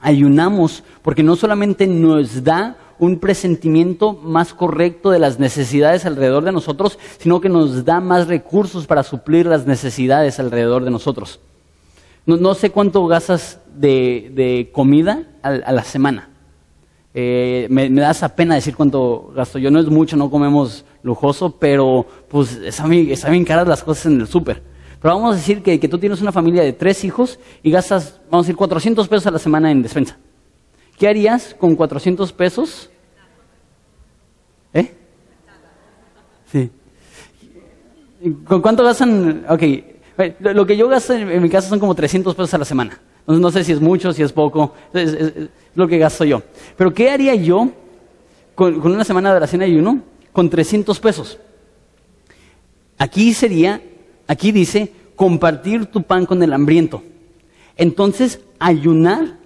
Ayunamos 0.00 0.82
porque 1.02 1.22
no 1.22 1.36
solamente 1.36 1.86
nos 1.86 2.44
da 2.44 2.76
un 2.98 3.18
presentimiento 3.18 4.14
más 4.14 4.54
correcto 4.54 5.10
de 5.10 5.18
las 5.18 5.38
necesidades 5.38 6.06
alrededor 6.06 6.44
de 6.44 6.52
nosotros, 6.52 6.98
sino 7.18 7.40
que 7.40 7.48
nos 7.48 7.84
da 7.84 8.00
más 8.00 8.26
recursos 8.26 8.86
para 8.86 9.02
suplir 9.02 9.46
las 9.46 9.66
necesidades 9.66 10.40
alrededor 10.40 10.84
de 10.84 10.90
nosotros. 10.90 11.40
No, 12.24 12.54
sé 12.54 12.70
cuánto 12.70 13.06
gastas 13.06 13.60
de, 13.76 14.70
comida 14.72 15.22
a, 15.42 15.72
la 15.72 15.84
semana. 15.84 16.28
Eh, 17.18 17.66
me, 17.70 17.88
da 17.88 18.10
esa 18.10 18.28
pena 18.28 18.56
decir 18.56 18.76
cuánto 18.76 19.32
gasto 19.34 19.58
yo. 19.58 19.70
No 19.70 19.80
es 19.80 19.88
mucho, 19.88 20.18
no 20.18 20.28
comemos 20.28 20.84
lujoso, 21.02 21.56
pero 21.58 22.04
pues 22.28 22.56
están 22.56 22.90
bien, 22.90 23.08
bien 23.30 23.44
caras 23.46 23.66
las 23.66 23.82
cosas 23.82 24.04
en 24.04 24.20
el 24.20 24.26
súper. 24.26 24.62
Pero 25.00 25.14
vamos 25.14 25.32
a 25.32 25.36
decir 25.36 25.62
que, 25.62 25.80
que, 25.80 25.88
tú 25.88 25.98
tienes 25.98 26.20
una 26.20 26.30
familia 26.30 26.62
de 26.62 26.74
tres 26.74 27.04
hijos 27.04 27.38
y 27.62 27.70
gastas, 27.70 28.20
vamos 28.30 28.44
a 28.44 28.48
decir, 28.48 28.56
400 28.56 29.08
pesos 29.08 29.26
a 29.26 29.30
la 29.30 29.38
semana 29.38 29.70
en 29.70 29.80
despensa. 29.80 30.18
¿Qué 30.98 31.08
harías 31.08 31.54
con 31.54 31.74
400 31.74 32.30
pesos? 32.34 32.90
¿Eh? 34.74 34.94
Sí. 36.52 36.70
¿Con 38.44 38.60
cuánto 38.60 38.84
gastan? 38.84 39.46
Ok, 39.48 39.62
lo 40.40 40.66
que 40.66 40.76
yo 40.76 40.86
gasto 40.86 41.14
en, 41.14 41.42
mi 41.42 41.48
casa 41.48 41.70
son 41.70 41.80
como 41.80 41.94
300 41.94 42.34
pesos 42.34 42.52
a 42.52 42.58
la 42.58 42.66
semana. 42.66 43.00
Entonces 43.26 43.42
no 43.42 43.50
sé 43.50 43.64
si 43.64 43.72
es 43.72 43.80
mucho, 43.80 44.12
si 44.12 44.22
es 44.22 44.32
poco, 44.32 44.72
es, 44.92 45.32
lo 45.74 45.88
que 45.88 45.98
gasto 45.98 46.24
yo. 46.24 46.42
Pero 46.76 46.94
¿qué 46.94 47.10
haría 47.10 47.34
yo 47.34 47.70
con, 48.54 48.80
una 48.80 49.02
semana 49.02 49.30
de 49.30 49.38
oración 49.38 49.62
y 49.62 49.64
ayuno 49.64 50.00
con 50.32 50.48
300 50.48 51.00
pesos? 51.00 51.36
Aquí 52.96 53.34
sería, 53.34 53.82
aquí 54.28 54.52
dice, 54.52 54.92
compartir 55.16 55.86
tu 55.86 56.04
pan 56.04 56.24
con 56.24 56.40
el 56.40 56.52
hambriento. 56.52 57.02
Entonces, 57.76 58.38
ayunar 58.60 59.38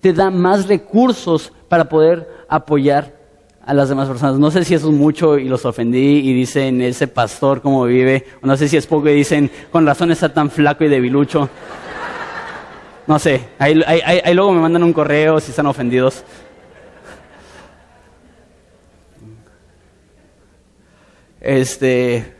te 0.00 0.12
da 0.12 0.32
más 0.32 0.66
recursos 0.66 1.52
para 1.68 1.88
poder 1.88 2.28
apoyar 2.48 3.16
a 3.64 3.72
las 3.72 3.88
demás 3.88 4.08
personas. 4.08 4.40
No 4.40 4.50
sé 4.50 4.64
si 4.64 4.74
eso 4.74 4.88
es 4.90 4.96
mucho 4.96 5.38
y 5.38 5.48
los 5.48 5.64
ofendí 5.64 6.18
y 6.18 6.32
dicen 6.32 6.82
ese 6.82 7.06
pastor 7.06 7.62
cómo 7.62 7.84
vive, 7.84 8.26
o 8.42 8.46
no 8.48 8.56
sé 8.56 8.68
si 8.68 8.76
es 8.76 8.88
poco 8.88 9.08
y 9.08 9.14
dicen 9.14 9.48
con 9.70 9.86
razón 9.86 10.10
está 10.10 10.32
tan 10.32 10.50
flaco 10.50 10.82
y 10.82 10.88
debilucho. 10.88 11.48
No 13.10 13.18
sé, 13.18 13.48
ahí, 13.58 13.74
luego 14.34 14.52
me 14.52 14.60
mandan 14.60 14.84
un 14.84 14.92
correo 14.92 15.40
si 15.40 15.50
están 15.50 15.66
ofendidos. 15.66 16.22
Este, 21.40 22.32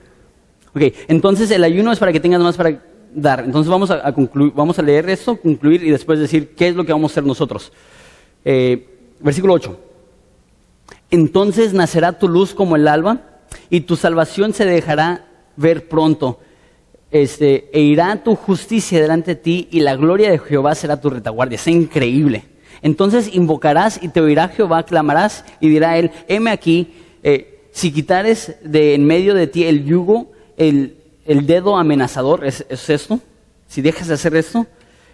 ok, 0.73 0.83
entonces 1.09 1.51
el 1.51 1.65
ayuno 1.65 1.91
es 1.91 1.99
para 1.99 2.13
que 2.13 2.21
tengas 2.21 2.41
más 2.41 2.57
para 2.57 2.81
dar. 3.13 3.41
Entonces 3.41 3.69
vamos 3.69 3.91
a, 3.91 4.13
concluir, 4.13 4.53
vamos 4.55 4.79
a 4.79 4.83
leer 4.83 5.11
esto, 5.11 5.35
concluir 5.41 5.83
y 5.83 5.91
después 5.91 6.21
decir 6.21 6.55
qué 6.55 6.69
es 6.69 6.77
lo 6.77 6.87
que 6.87 6.93
vamos 6.93 7.11
a 7.11 7.15
hacer 7.15 7.25
nosotros. 7.25 7.73
Eh, 8.45 9.17
versículo 9.19 9.55
8 9.55 9.77
entonces 11.11 11.73
nacerá 11.73 12.17
tu 12.17 12.29
luz 12.29 12.55
como 12.55 12.77
el 12.77 12.87
alba 12.87 13.23
y 13.71 13.81
tu 13.81 13.97
salvación 13.97 14.55
se 14.55 14.67
dejará 14.67 15.27
ver 15.57 15.89
pronto. 15.89 16.39
Este, 17.11 17.69
e 17.73 17.81
irá 17.81 18.23
tu 18.23 18.37
justicia 18.37 19.01
delante 19.01 19.35
de 19.35 19.41
ti 19.41 19.69
y 19.73 19.81
la 19.81 19.97
gloria 19.97 20.31
de 20.31 20.39
Jehová 20.39 20.75
será 20.75 21.01
tu 21.01 21.11
retaguardia. 21.11 21.57
Es 21.57 21.67
increíble. 21.67 22.45
Entonces 22.83 23.35
invocarás 23.35 24.01
y 24.03 24.09
te 24.09 24.21
oirá 24.21 24.49
Jehová, 24.49 24.85
clamarás 24.85 25.45
y 25.61 25.69
dirá 25.69 25.99
él, 25.99 26.11
heme 26.29 26.51
aquí, 26.51 26.95
eh, 27.23 27.61
si 27.73 27.93
quitares 27.93 28.57
de 28.63 28.95
en 28.95 29.05
medio 29.05 29.35
de 29.35 29.47
ti 29.47 29.65
el 29.65 29.85
yugo, 29.85 30.33
el, 30.57 30.97
dedo 31.27 31.77
amenazador, 31.77 32.45
¿es, 32.45 32.65
esto? 32.71 33.21
Si 33.69 33.83
dejas 33.83 34.09
de 34.09 34.15
hacer 34.15 34.35
esto, 34.35 34.67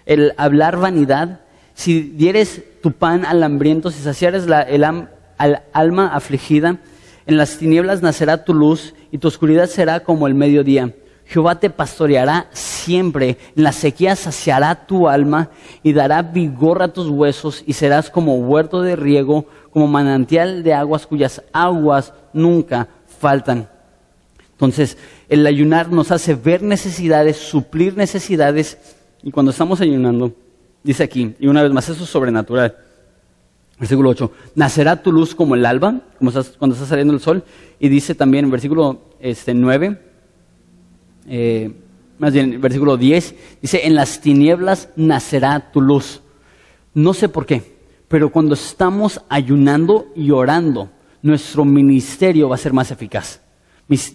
el 0.07 0.33
hablar 0.37 0.79
vanidad, 0.79 1.41
si 1.75 2.01
dieres 2.01 2.63
tu 2.83 2.93
pan 2.93 3.25
al 3.25 3.43
hambriento, 3.43 3.91
si 3.91 4.01
saciares 4.01 4.47
la, 4.47 4.63
el, 4.63 4.85
al 4.85 5.63
alma 5.73 6.15
afligida. 6.15 6.79
En 7.27 7.37
las 7.37 7.59
tinieblas 7.59 8.03
nacerá 8.03 8.45
tu 8.45 8.55
luz 8.55 8.95
y 9.11 9.19
tu 9.19 9.29
oscuridad 9.29 9.67
será 9.67 10.01
como 10.01 10.27
el 10.27 10.35
mediodía. 10.35 10.95
Jehová 11.27 11.59
te 11.59 11.71
pastoreará 11.71 12.49
siempre, 12.53 13.37
en 13.57 13.65
la 13.65 13.73
sequía 13.73 14.15
saciará 14.15 14.87
tu 14.87 15.09
alma 15.09 15.51
y 15.83 15.93
dará 15.93 16.23
vigor 16.23 16.83
a 16.83 16.89
tus 16.89 17.09
huesos 17.09 17.65
y 17.67 17.73
serás 17.73 18.11
como 18.11 18.37
huerto 18.37 18.81
de 18.83 18.95
riego, 18.95 19.47
como 19.71 19.89
manantial 19.89 20.63
de 20.63 20.73
aguas 20.73 21.07
cuyas 21.07 21.43
aguas 21.53 22.13
nunca 22.33 22.89
faltan. 23.19 23.69
Entonces, 24.53 24.97
el 25.29 25.47
ayunar 25.47 25.91
nos 25.91 26.13
hace 26.13 26.35
ver 26.35 26.63
necesidades, 26.63 27.37
suplir 27.37 27.97
necesidades 27.97 28.79
y 29.23 29.33
cuando 29.33 29.51
estamos 29.51 29.81
ayunando, 29.81 30.33
dice 30.85 31.03
aquí, 31.03 31.35
y 31.41 31.49
una 31.49 31.63
vez 31.63 31.73
más, 31.73 31.89
eso 31.89 32.05
es 32.05 32.11
sobrenatural. 32.11 32.77
Versículo 33.79 34.11
8, 34.11 34.31
nacerá 34.55 35.03
tu 35.03 35.13
luz 35.13 35.35
como 35.35 35.55
el 35.55 35.67
alba, 35.67 36.01
como 36.19 36.31
cuando 36.59 36.75
está 36.75 36.87
saliendo 36.87 37.13
el 37.13 37.21
sol. 37.21 37.43
Y 37.79 37.89
dice 37.89 38.15
también 38.15 38.47
en 38.47 38.51
versículo 38.51 39.01
este, 39.21 39.53
9, 39.53 40.01
eh, 41.29 41.73
más 42.19 42.33
bien 42.33 42.61
versículo 42.61 42.97
10, 42.97 43.35
dice, 43.61 43.87
en 43.87 43.95
las 43.95 44.21
tinieblas 44.21 44.89
nacerá 44.97 45.71
tu 45.73 45.81
luz. 45.81 46.23
No 46.95 47.15
sé 47.15 47.29
por 47.29 47.47
qué, 47.47 47.77
pero 48.09 48.31
cuando 48.31 48.55
estamos 48.55 49.21
ayunando 49.29 50.09
y 50.15 50.31
orando, 50.31 50.91
nuestro 51.23 51.65
ministerio 51.65 52.49
va 52.49 52.55
a 52.55 52.59
ser 52.59 52.73
más 52.73 52.91
eficaz. 52.91 53.41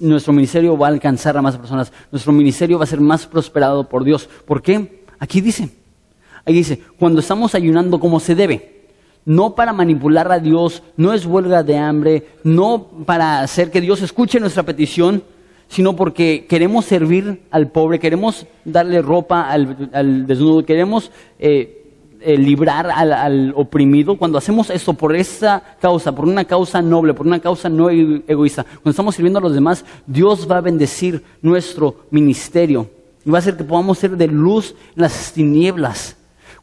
nuestro 0.02 0.34
ministerio 0.34 0.78
va 0.78 0.88
a 0.88 0.92
alcanzar 0.92 1.38
a 1.38 1.42
más 1.42 1.58
personas. 1.58 1.92
Nuestro 2.12 2.32
ministerio 2.32 2.78
va 2.78 2.86
a 2.86 2.88
ser 2.88 3.02
más 3.02 3.26
prosperado 3.26 3.88
por 3.88 4.04
Dios. 4.04 4.28
¿Por 4.46 4.62
qué? 4.62 5.06
Aquí 5.20 5.42
dice, 5.42 5.70
ahí 6.46 6.54
dice, 6.54 6.82
cuando 6.98 7.20
estamos 7.20 7.54
ayunando 7.54 8.00
como 8.00 8.20
se 8.20 8.36
debe 8.36 8.82
no 9.26 9.56
para 9.56 9.74
manipular 9.74 10.32
a 10.32 10.40
Dios, 10.40 10.82
no 10.98 11.14
es 11.14 11.26
huelga 11.26 11.64
de 11.64 11.78
hambre, 11.78 12.28
no 12.44 12.88
para 13.06 13.42
hacer 13.42 13.70
que 13.70 13.82
Dios 13.82 14.02
escuche 14.02 14.40
nuestra 14.40 14.64
petición, 14.64 15.24
sino 15.72 15.96
porque 15.96 16.46
queremos 16.50 16.84
servir 16.84 17.44
al 17.50 17.72
pobre, 17.72 17.98
queremos 17.98 18.46
darle 18.66 19.02
ropa 19.02 19.50
al, 19.50 20.28
desnudo, 20.28 20.66
queremos 20.66 21.12
eh, 21.40 22.18
eh, 22.20 22.38
librar 22.38 22.92
al, 22.92 23.54
oprimido. 23.56 24.18
Cuando 24.18 24.38
hacemos 24.38 24.70
esto 24.70 24.94
por 24.94 25.16
esa 25.16 25.64
causa, 25.80 26.14
por 26.14 26.26
una 26.26 26.44
causa 26.44 26.82
noble, 26.82 27.14
por 27.14 27.26
una 27.26 27.40
causa 27.40 27.70
no 27.70 27.90
egoísta, 27.90 28.66
cuando 28.66 28.90
estamos 28.90 29.16
sirviendo 29.16 29.40
a 29.40 29.42
los 29.42 29.54
demás, 29.54 29.86
Dios 30.06 30.46
va 30.50 30.58
a 30.58 30.62
bendecir 30.62 31.24
nuestro 31.42 32.02
ministerio 32.12 32.90
y 33.24 33.30
va 33.30 33.38
a 33.38 33.40
hacer 33.40 33.56
que 33.56 33.64
podamos 33.64 33.98
ser 33.98 34.18
de 34.18 34.28
luz 34.28 34.76
en 34.98 35.04
las 35.04 35.32
tinieblas. 35.32 36.18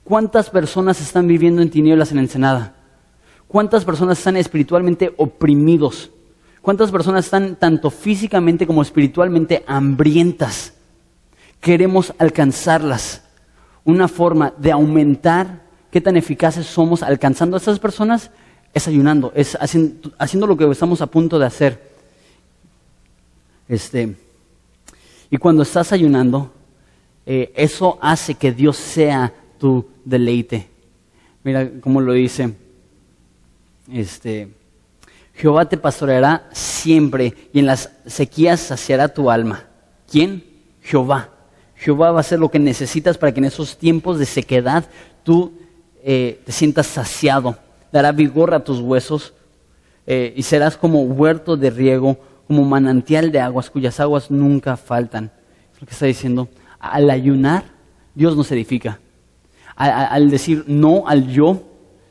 ¿Cuántas 0.04 0.50
personas 0.50 1.00
están 1.00 1.26
viviendo 1.26 1.62
en 1.62 1.70
tinieblas 1.70 2.12
en 2.12 2.18
Ensenada? 2.18 2.74
¿Cuántas 3.46 3.86
personas 3.86 4.18
están 4.18 4.36
espiritualmente 4.36 5.14
oprimidos? 5.16 6.10
¿Cuántas 6.68 6.90
personas 6.90 7.24
están 7.24 7.56
tanto 7.56 7.90
físicamente 7.90 8.66
como 8.66 8.82
espiritualmente 8.82 9.64
hambrientas? 9.66 10.74
Queremos 11.62 12.12
alcanzarlas. 12.18 13.22
Una 13.86 14.06
forma 14.06 14.52
de 14.58 14.70
aumentar 14.70 15.62
qué 15.90 16.02
tan 16.02 16.18
eficaces 16.18 16.66
somos 16.66 17.02
alcanzando 17.02 17.56
a 17.56 17.58
esas 17.58 17.78
personas 17.78 18.30
es 18.74 18.86
ayunando, 18.86 19.32
es 19.34 19.56
haciendo, 19.58 20.46
lo 20.46 20.58
que 20.58 20.70
estamos 20.70 21.00
a 21.00 21.06
punto 21.06 21.38
de 21.38 21.46
hacer. 21.46 21.90
Este, 23.66 24.14
y 25.30 25.38
cuando 25.38 25.62
estás 25.62 25.90
ayunando, 25.92 26.52
eh, 27.24 27.50
eso 27.56 27.98
hace 28.02 28.34
que 28.34 28.52
Dios 28.52 28.76
sea 28.76 29.32
tu 29.58 29.88
deleite. 30.04 30.68
Mira 31.44 31.70
cómo 31.80 32.02
lo 32.02 32.12
dice 32.12 32.54
este, 33.90 34.50
Jehová 35.38 35.68
te 35.68 35.76
pastoreará 35.76 36.48
siempre 36.50 37.32
y 37.52 37.60
en 37.60 37.66
las 37.66 37.92
sequías 38.06 38.58
saciará 38.58 39.06
tu 39.06 39.30
alma. 39.30 39.66
¿Quién? 40.10 40.42
Jehová. 40.82 41.28
Jehová 41.76 42.10
va 42.10 42.18
a 42.18 42.20
hacer 42.22 42.40
lo 42.40 42.50
que 42.50 42.58
necesitas 42.58 43.16
para 43.16 43.32
que 43.32 43.38
en 43.38 43.44
esos 43.44 43.78
tiempos 43.78 44.18
de 44.18 44.26
sequedad 44.26 44.86
tú 45.22 45.52
eh, 46.02 46.40
te 46.44 46.50
sientas 46.50 46.88
saciado. 46.88 47.56
Dará 47.92 48.10
vigor 48.10 48.52
a 48.52 48.64
tus 48.64 48.80
huesos 48.80 49.32
eh, 50.08 50.34
y 50.36 50.42
serás 50.42 50.76
como 50.76 51.02
huerto 51.02 51.56
de 51.56 51.70
riego, 51.70 52.18
como 52.48 52.64
manantial 52.64 53.30
de 53.30 53.38
aguas 53.38 53.70
cuyas 53.70 54.00
aguas 54.00 54.32
nunca 54.32 54.76
faltan. 54.76 55.30
Es 55.72 55.80
lo 55.80 55.86
que 55.86 55.92
está 55.92 56.06
diciendo. 56.06 56.48
Al 56.80 57.08
ayunar, 57.10 57.62
Dios 58.12 58.36
nos 58.36 58.50
edifica. 58.50 58.98
Al, 59.76 60.30
decir 60.30 60.64
no 60.66 61.06
al 61.06 61.28
yo, 61.28 61.62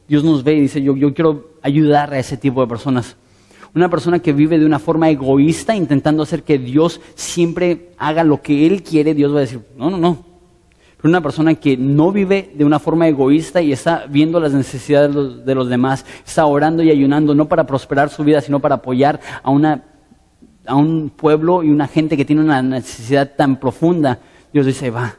Dios 0.08 0.24
nos 0.24 0.46
ve 0.46 0.54
y 0.54 0.62
dice, 0.62 0.82
yo, 0.82 0.96
yo 0.96 1.14
quiero 1.14 1.47
ayudar 1.62 2.14
a 2.14 2.20
ese 2.20 2.38
tipo 2.38 2.62
de 2.62 2.68
personas. 2.68 3.16
Una 3.76 3.90
persona 3.90 4.20
que 4.20 4.34
vive 4.34 4.58
de 4.58 4.66
una 4.66 4.80
forma 4.80 5.10
egoísta, 5.10 5.76
intentando 5.76 6.24
hacer 6.24 6.44
que 6.44 6.58
Dios 6.58 7.02
siempre 7.16 7.92
haga 7.98 8.24
lo 8.24 8.42
que 8.42 8.66
Él 8.66 8.82
quiere, 8.82 9.14
Dios 9.14 9.34
va 9.34 9.38
a 9.38 9.42
decir, 9.42 9.62
no, 9.78 9.90
no, 9.90 9.98
no. 9.98 10.26
Una 11.04 11.22
persona 11.22 11.56
que 11.56 11.78
no 11.78 12.12
vive 12.12 12.52
de 12.56 12.66
una 12.66 12.80
forma 12.80 13.08
egoísta 13.08 13.62
y 13.62 13.72
está 13.72 14.08
viendo 14.10 14.40
las 14.40 14.52
necesidades 14.52 15.10
de 15.10 15.16
los, 15.16 15.46
de 15.46 15.56
los 15.56 15.70
demás, 15.70 16.06
está 16.26 16.46
orando 16.46 16.82
y 16.84 16.90
ayunando, 16.90 17.36
no 17.36 17.48
para 17.48 17.66
prosperar 17.66 18.10
su 18.10 18.24
vida, 18.24 18.42
sino 18.42 18.60
para 18.60 18.76
apoyar 18.76 19.20
a, 19.44 19.52
una, 19.52 19.84
a 20.66 20.76
un 20.76 21.10
pueblo 21.10 21.64
y 21.64 21.70
una 21.70 21.88
gente 21.88 22.18
que 22.18 22.26
tiene 22.26 22.42
una 22.42 22.62
necesidad 22.62 23.36
tan 23.38 23.60
profunda, 23.60 24.20
Dios 24.52 24.66
dice, 24.66 24.90
va, 24.90 25.16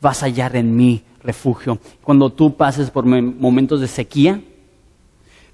vas 0.00 0.22
a 0.22 0.26
hallar 0.26 0.54
en 0.54 0.76
mí 0.76 1.02
refugio. 1.24 1.78
Cuando 2.02 2.30
tú 2.30 2.56
pases 2.56 2.90
por 2.90 3.04
momentos 3.04 3.80
de 3.80 3.88
sequía, 3.88 4.40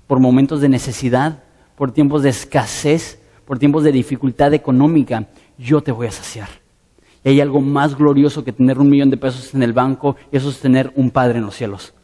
por 0.09 0.19
momentos 0.19 0.61
de 0.61 0.69
necesidad, 0.69 1.45
por 1.77 1.93
tiempos 1.93 2.25
de 2.25 2.31
escasez, 2.31 3.21
por 3.45 3.61
tiempos 3.61 3.85
de 3.85 3.93
dificultad 3.93 4.53
económica, 4.55 5.29
yo 5.57 5.81
te 5.81 5.93
voy 5.93 6.09
a 6.09 6.11
saciar. 6.11 6.49
Y 7.23 7.29
hay 7.29 7.41
algo 7.41 7.61
más 7.61 7.97
glorioso 7.97 8.43
que 8.43 8.53
tener 8.53 8.81
un 8.81 8.91
millón 8.91 9.11
de 9.11 9.17
pesos 9.17 9.55
en 9.55 9.63
el 9.63 9.73
banco, 9.73 10.17
y 10.33 10.37
eso 10.37 10.51
es 10.51 10.59
tener 10.59 10.93
un 10.97 11.11
Padre 11.11 11.39
en 11.39 11.45
los 11.45 11.55
cielos. 11.55 11.95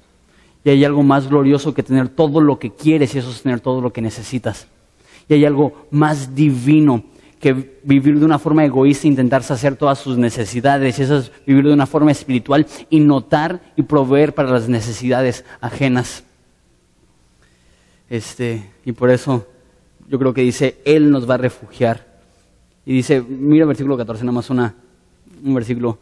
Y 0.64 0.70
hay 0.70 0.84
algo 0.84 1.02
más 1.02 1.28
glorioso 1.28 1.74
que 1.74 1.82
tener 1.82 2.08
todo 2.08 2.40
lo 2.40 2.60
que 2.60 2.72
quieres, 2.72 3.14
y 3.14 3.18
eso 3.18 3.30
es 3.30 3.42
tener 3.42 3.58
todo 3.60 3.80
lo 3.80 3.92
que 3.92 4.00
necesitas. 4.00 4.68
Y 5.28 5.34
hay 5.34 5.44
algo 5.44 5.86
más 5.90 6.34
divino 6.34 7.02
que 7.40 7.78
vivir 7.82 8.18
de 8.18 8.24
una 8.24 8.38
forma 8.38 8.64
egoísta 8.64 9.06
intentar 9.06 9.42
saciar 9.42 9.76
todas 9.76 9.98
sus 9.98 10.16
necesidades. 10.16 10.98
Y 10.98 11.02
eso 11.02 11.18
es 11.18 11.32
vivir 11.46 11.64
de 11.66 11.74
una 11.74 11.86
forma 11.86 12.10
espiritual 12.10 12.66
y 12.88 13.00
notar 13.00 13.60
y 13.76 13.82
proveer 13.82 14.34
para 14.34 14.50
las 14.50 14.68
necesidades 14.68 15.44
ajenas. 15.60 16.24
Este, 18.14 18.70
y 18.84 18.92
por 18.92 19.10
eso 19.10 19.44
yo 20.06 20.20
creo 20.20 20.32
que 20.32 20.42
dice, 20.42 20.76
Él 20.84 21.10
nos 21.10 21.28
va 21.28 21.34
a 21.34 21.38
refugiar. 21.38 22.06
Y 22.86 22.94
dice, 22.94 23.20
mira 23.20 23.66
versículo 23.66 23.96
14, 23.96 24.22
nada 24.22 24.36
más 24.36 24.50
una, 24.50 24.72
un 25.44 25.52
versículo, 25.52 25.98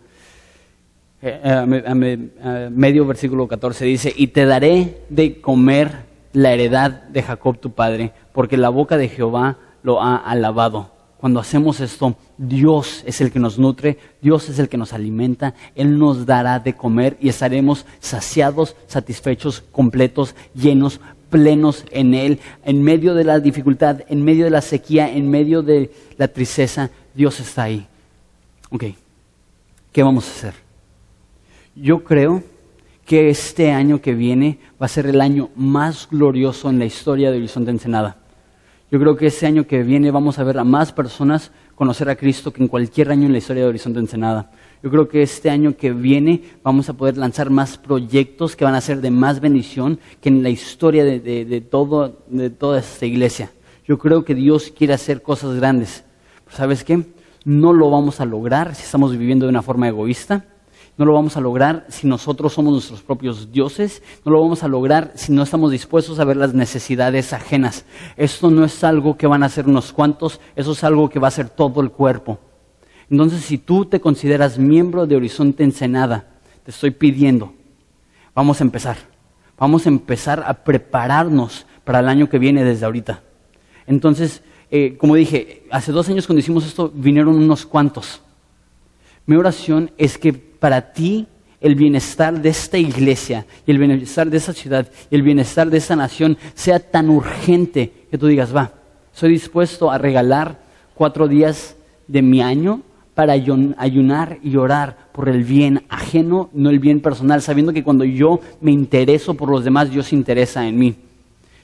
eh, 1.23 1.41
eh, 1.43 2.71
medio 2.71 3.07
versículo 3.07 3.49
14, 3.49 3.87
dice, 3.87 4.13
y 4.15 4.27
te 4.27 4.45
daré 4.45 5.05
de 5.09 5.41
comer 5.41 6.05
la 6.35 6.53
heredad 6.53 6.91
de 6.91 7.23
Jacob 7.23 7.59
tu 7.59 7.73
padre, 7.73 8.13
porque 8.35 8.59
la 8.59 8.69
boca 8.69 8.99
de 8.99 9.09
Jehová 9.09 9.57
lo 9.83 10.03
ha 10.03 10.17
alabado. 10.17 10.91
Cuando 11.17 11.41
hacemos 11.41 11.81
esto, 11.81 12.17
Dios 12.37 13.05
es 13.07 13.23
el 13.23 13.33
que 13.33 13.39
nos 13.39 13.59
nutre, 13.59 13.97
Dios 14.21 14.51
es 14.51 14.59
el 14.59 14.69
que 14.69 14.77
nos 14.77 14.93
alimenta, 14.93 15.55
Él 15.75 15.99
nos 15.99 16.27
dará 16.27 16.59
de 16.59 16.75
comer 16.75 17.17
y 17.23 17.31
estaremos 17.31 17.87
saciados, 18.01 18.77
satisfechos, 18.87 19.63
completos, 19.73 20.35
llenos, 20.53 21.01
plenos 21.33 21.87
en 21.91 22.13
Él, 22.13 22.39
en 22.63 22.83
medio 22.83 23.15
de 23.15 23.25
la 23.25 23.41
dificultad, 23.41 24.03
en 24.09 24.23
medio 24.23 24.45
de 24.45 24.51
la 24.51 24.61
sequía, 24.61 25.11
en 25.11 25.31
medio 25.31 25.63
de 25.63 25.91
la 26.19 26.29
tristeza, 26.29 26.91
Dios 27.15 27.41
está 27.41 27.65
ahí. 27.65 27.87
Ok, 28.71 28.85
¿qué 29.91 30.03
vamos 30.03 30.29
a 30.29 30.31
hacer? 30.31 30.55
Yo 31.75 32.05
creo 32.05 32.45
que 33.07 33.31
este 33.31 33.73
año 33.73 34.03
que 34.03 34.15
viene 34.15 34.59
va 34.81 34.87
a 34.87 34.89
ser 34.89 35.07
el 35.07 35.23
año 35.23 35.49
más 35.57 36.07
glorioso 36.11 36.69
en 36.69 36.79
la 36.79 36.85
historia 36.85 37.31
de 37.31 37.39
Horizonte 37.39 37.71
Ensenada. 37.71 38.19
Yo 38.91 39.01
creo 39.01 39.17
que 39.17 39.29
este 39.29 39.47
año 39.47 39.67
que 39.67 39.83
viene 39.83 40.11
vamos 40.11 40.39
a 40.39 40.45
ver 40.45 40.59
a 40.59 40.65
más 40.65 40.93
personas 40.93 41.51
conocer 41.75 42.11
a 42.11 42.17
Cristo 42.17 42.53
que 42.53 42.63
en 42.63 42.69
cualquier 42.69 43.11
año 43.11 43.25
en 43.25 43.33
la 43.33 43.39
historia 43.39 43.63
de 43.63 43.71
Horizonte 43.71 44.01
Ensenada. 44.01 44.51
Yo 44.83 44.91
creo 44.91 45.09
que 45.09 45.23
este 45.23 45.49
año 45.49 45.77
que 45.77 45.93
viene 45.93 46.43
vamos 46.65 46.89
a 46.89 46.95
poder 46.95 47.17
lanzar 47.17 47.51
más 47.51 47.79
proyectos 47.79 48.57
que 48.57 48.65
van 48.65 48.75
a 48.75 48.81
ser 48.81 49.01
de 49.01 49.13
más 49.13 49.41
bendición 49.41 50.01
que 50.21 50.29
en 50.29 50.43
la 50.43 50.51
historia 50.51 51.05
de, 51.05 51.61
todo, 51.61 52.25
de 52.27 52.51
toda 52.51 52.81
esta 52.81 53.07
iglesia. 53.07 53.53
Yo 53.87 53.99
creo 53.99 54.25
que 54.25 54.35
Dios 54.35 54.73
quiere 54.77 54.95
hacer 54.95 55.23
cosas 55.23 55.55
grandes. 55.55 56.05
¿Sabes 56.49 56.83
qué? 56.83 57.05
No 57.45 57.73
lo 57.73 57.91
vamos 57.91 58.21
a 58.21 58.25
lograr 58.25 58.75
si 58.75 58.83
estamos 58.83 59.17
viviendo 59.17 59.47
de 59.47 59.51
una 59.51 59.63
forma 59.63 59.87
egoísta. 59.87 60.47
No 60.99 61.05
lo 61.05 61.15
vamos 61.15 61.37
a 61.37 61.41
lograr 61.41 61.87
si 61.89 62.09
nosotros 62.09 62.53
somos 62.53 62.73
nuestros 62.73 63.03
propios 63.03 63.53
dioses. 63.53 64.03
No 64.25 64.33
lo 64.33 64.41
vamos 64.41 64.65
a 64.65 64.69
lograr 64.69 65.13
si 65.15 65.33
no 65.33 65.45
estamos 65.45 65.71
dispuestos 65.71 66.19
a 66.19 66.25
ver 66.25 66.37
las 66.37 66.55
necesidades 66.55 67.33
ajenas. 67.33 67.85
Esto 68.17 68.51
no 68.51 68.65
es 68.65 68.83
algo 68.83 69.17
que 69.17 69.29
van 69.29 69.45
a 69.45 69.47
hacer 69.47 69.67
unos 69.67 69.93
cuantos, 69.93 70.41
eso 70.57 70.73
es 70.73 70.83
algo 70.83 71.09
que 71.09 71.21
va 71.21 71.29
a 71.29 71.33
ser 71.33 71.51
todo 71.51 71.81
el 71.81 71.91
cuerpo. 71.93 72.41
Entonces, 73.13 73.45
si 73.45 73.59
tú 73.59 73.85
te 73.85 74.01
consideras 74.01 74.59
miembro 74.59 75.07
de 75.07 75.17
Horizonte 75.17 75.63
Ensenada, 75.63 76.31
te 76.65 76.71
estoy 76.71 76.93
pidiendo, 76.93 77.53
vamos 78.35 78.59
a 78.59 78.65
empezar. 78.65 78.97
Vamos 79.59 79.85
a 79.85 79.91
empezar 79.91 80.43
a 80.47 80.55
prepararnos 80.55 81.67
para 81.85 82.01
el 82.01 82.09
año 82.09 82.31
que 82.31 82.39
viene 82.39 82.65
desde 82.65 82.87
ahorita. 82.87 83.23
Entonces, 83.87 84.43
eh, 84.71 84.97
como 84.97 85.15
dije, 85.15 85.65
hace 85.71 85.93
dos 85.93 86.09
años 86.09 86.27
cuando 86.27 86.41
hicimos 86.41 86.65
esto 86.65 86.91
vinieron 86.95 87.37
unos 87.37 87.67
cuantos. 87.67 88.23
Mi 89.27 89.37
oración 89.37 89.91
es 89.99 90.17
que 90.17 90.33
para 90.33 90.95
ti 90.95 91.27
el 91.61 91.75
bienestar 91.75 92.41
de 92.41 92.49
esta 92.49 92.79
iglesia 92.79 93.45
y 93.67 93.73
el 93.73 93.79
bienestar 93.79 94.31
de 94.31 94.39
esta 94.39 94.55
ciudad 94.55 94.91
y 95.11 95.17
el 95.17 95.23
bienestar 95.23 95.69
de 95.69 95.77
esta 95.77 95.97
nación 95.97 96.39
sea 96.55 96.81
tan 96.81 97.11
urgente 97.11 98.07
que 98.11 98.17
tú 98.17 98.27
digas, 98.27 98.57
va, 98.57 98.73
soy 99.13 99.33
dispuesto 99.33 99.91
a 99.91 99.99
regalar 99.99 100.63
cuatro 100.95 101.29
días 101.29 101.77
de 102.09 102.23
mi 102.23 102.41
año 102.41 102.81
para 103.15 103.35
ayunar 103.35 104.39
y 104.43 104.57
orar 104.57 105.09
por 105.13 105.29
el 105.29 105.45
bien 105.45 105.85
ajeno, 105.89 106.49
no 106.53 106.71
el 106.71 106.79
bien 106.79 107.01
personal, 107.01 107.43
sabiendo 107.43 107.73
que 107.73 107.85
cuando 107.85 108.05
yo 108.05 108.41
me 108.61 108.71
intereso 108.71 109.35
por 109.35 109.51
los 109.51 109.65
demás, 109.65 109.91
Dios 109.91 110.07
se 110.07 110.17
interesa 110.17 110.67
en 110.67 110.79
mí. 110.79 110.97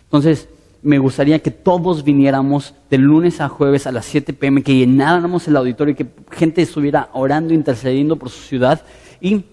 Entonces, 0.05 0.49
me 0.83 0.99
gustaría 0.99 1.39
que 1.39 1.51
todos 1.51 2.05
viniéramos 2.05 2.75
de 2.91 2.99
lunes 2.99 3.41
a 3.41 3.49
jueves 3.49 3.87
a 3.87 3.93
las 3.93 4.05
7 4.07 4.33
pm, 4.33 4.63
que 4.63 4.77
llenáramos 4.77 5.49
el 5.49 5.57
auditorio, 5.57 5.97
que 5.97 6.07
gente 6.31 6.63
estuviera 6.63 7.09
orando, 7.15 7.55
intercediendo 7.55 8.17
por 8.17 8.29
su 8.29 8.43
ciudad. 8.43 8.83
Y 9.21 9.45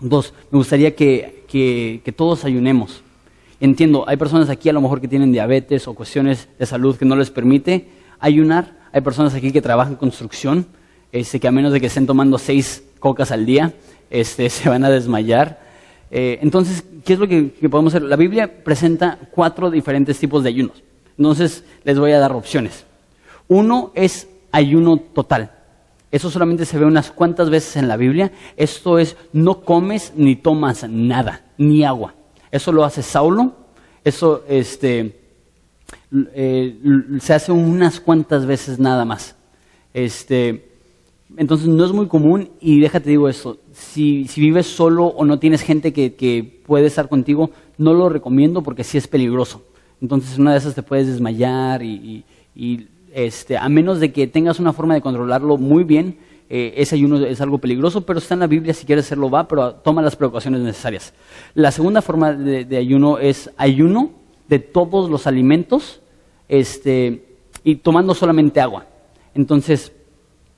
dos, 0.00 0.32
me 0.50 0.58
gustaría 0.58 0.94
que, 0.94 1.44
que 1.48 2.14
todos 2.16 2.44
ayunemos. 2.44 3.02
Entiendo, 3.60 4.04
hay 4.08 4.16
personas 4.16 4.48
aquí 4.48 4.68
a 4.68 4.72
lo 4.72 4.80
mejor 4.80 5.00
que 5.00 5.08
tienen 5.08 5.30
diabetes 5.30 5.86
o 5.86 5.94
cuestiones 5.94 6.48
de 6.58 6.66
salud 6.66 6.96
que 6.96 7.04
no 7.04 7.16
les 7.16 7.30
permite 7.30 7.88
ayunar. 8.18 8.76
Hay 8.92 9.02
personas 9.02 9.34
aquí 9.34 9.52
que 9.52 9.62
trabajan 9.62 9.92
en 9.92 9.98
construcción 9.98 10.66
este, 11.12 11.38
que 11.38 11.46
a 11.46 11.52
menos 11.52 11.72
de 11.72 11.80
que 11.80 11.86
estén 11.86 12.06
tomando 12.06 12.38
seis 12.38 12.82
cocas 12.98 13.30
al 13.30 13.46
día, 13.46 13.74
este, 14.10 14.48
se 14.50 14.68
van 14.68 14.84
a 14.84 14.90
desmayar. 14.90 15.60
Eh, 16.10 16.38
entonces, 16.42 16.84
¿qué 17.04 17.12
es 17.12 17.18
lo 17.18 17.28
que, 17.28 17.44
podemos 17.70 17.94
hacer? 17.94 18.08
La 18.08 18.16
Biblia 18.16 18.64
presenta 18.64 19.18
cuatro 19.30 19.70
diferentes 19.70 20.18
tipos 20.18 20.42
de 20.42 20.48
ayunos. 20.48 20.82
Entonces, 21.16 21.64
les 21.84 21.98
voy 21.98 22.12
a 22.12 22.18
dar 22.18 22.32
opciones. 22.32 22.84
Uno 23.48 23.92
es 23.94 24.28
ayuno 24.50 24.96
total. 24.96 25.52
Eso 26.10 26.30
solamente 26.30 26.66
se 26.66 26.78
ve 26.78 26.84
unas 26.84 27.10
cuantas 27.10 27.48
veces 27.48 27.76
en 27.76 27.88
la 27.88 27.96
Biblia. 27.96 28.32
Esto 28.56 28.98
es, 28.98 29.16
no 29.32 29.60
comes 29.62 30.12
ni 30.16 30.36
tomas 30.36 30.88
nada, 30.88 31.44
ni 31.56 31.84
agua. 31.84 32.14
Eso 32.50 32.72
lo 32.72 32.84
hace 32.84 33.02
Saulo. 33.02 33.54
Eso 34.04 34.44
este, 34.48 35.18
eh, 36.34 36.78
se 37.20 37.34
hace 37.34 37.52
unas 37.52 38.00
cuantas 38.00 38.44
veces 38.44 38.78
nada 38.78 39.04
más. 39.04 39.36
Este, 39.94 40.71
entonces 41.36 41.68
no 41.68 41.84
es 41.84 41.92
muy 41.92 42.06
común 42.06 42.50
y 42.60 42.80
déjate 42.80 43.10
digo 43.10 43.28
esto, 43.28 43.58
si, 43.72 44.26
vives 44.36 44.66
solo 44.66 45.06
o 45.06 45.24
no 45.24 45.38
tienes 45.38 45.62
gente 45.62 45.92
que, 45.92 46.62
puede 46.66 46.86
estar 46.86 47.08
contigo, 47.08 47.50
no 47.78 47.92
lo 47.92 48.08
recomiendo 48.08 48.62
porque 48.62 48.84
sí 48.84 48.96
es 48.96 49.06
peligroso. 49.06 49.62
Entonces 50.00 50.38
una 50.38 50.52
de 50.52 50.58
esas 50.58 50.74
te 50.74 50.82
puedes 50.82 51.06
desmayar 51.06 51.82
y, 51.82 52.24
este, 53.14 53.56
a 53.56 53.68
menos 53.68 54.00
de 54.00 54.12
que 54.12 54.26
tengas 54.26 54.58
una 54.58 54.72
forma 54.72 54.94
de 54.94 55.02
controlarlo 55.02 55.58
muy 55.58 55.84
bien, 55.84 56.16
eh, 56.48 56.74
ese 56.76 56.96
ayuno 56.96 57.18
es 57.24 57.40
algo 57.40 57.58
peligroso, 57.58 58.04
pero 58.04 58.18
está 58.18 58.34
en 58.34 58.40
la 58.40 58.46
Biblia, 58.46 58.74
si 58.74 58.84
quieres 58.84 59.06
hacerlo 59.06 59.30
va, 59.30 59.48
pero 59.48 59.74
toma 59.74 60.02
las 60.02 60.16
precauciones 60.16 60.60
necesarias. 60.60 61.14
La 61.54 61.70
segunda 61.70 62.02
forma 62.02 62.32
de, 62.32 62.76
ayuno 62.76 63.18
es 63.18 63.50
ayuno 63.56 64.10
de 64.48 64.58
todos 64.58 65.10
los 65.10 65.26
alimentos 65.26 66.00
este, 66.48 67.24
y 67.64 67.76
tomando 67.76 68.14
solamente 68.14 68.60
agua. 68.60 68.86
Entonces, 69.34 69.92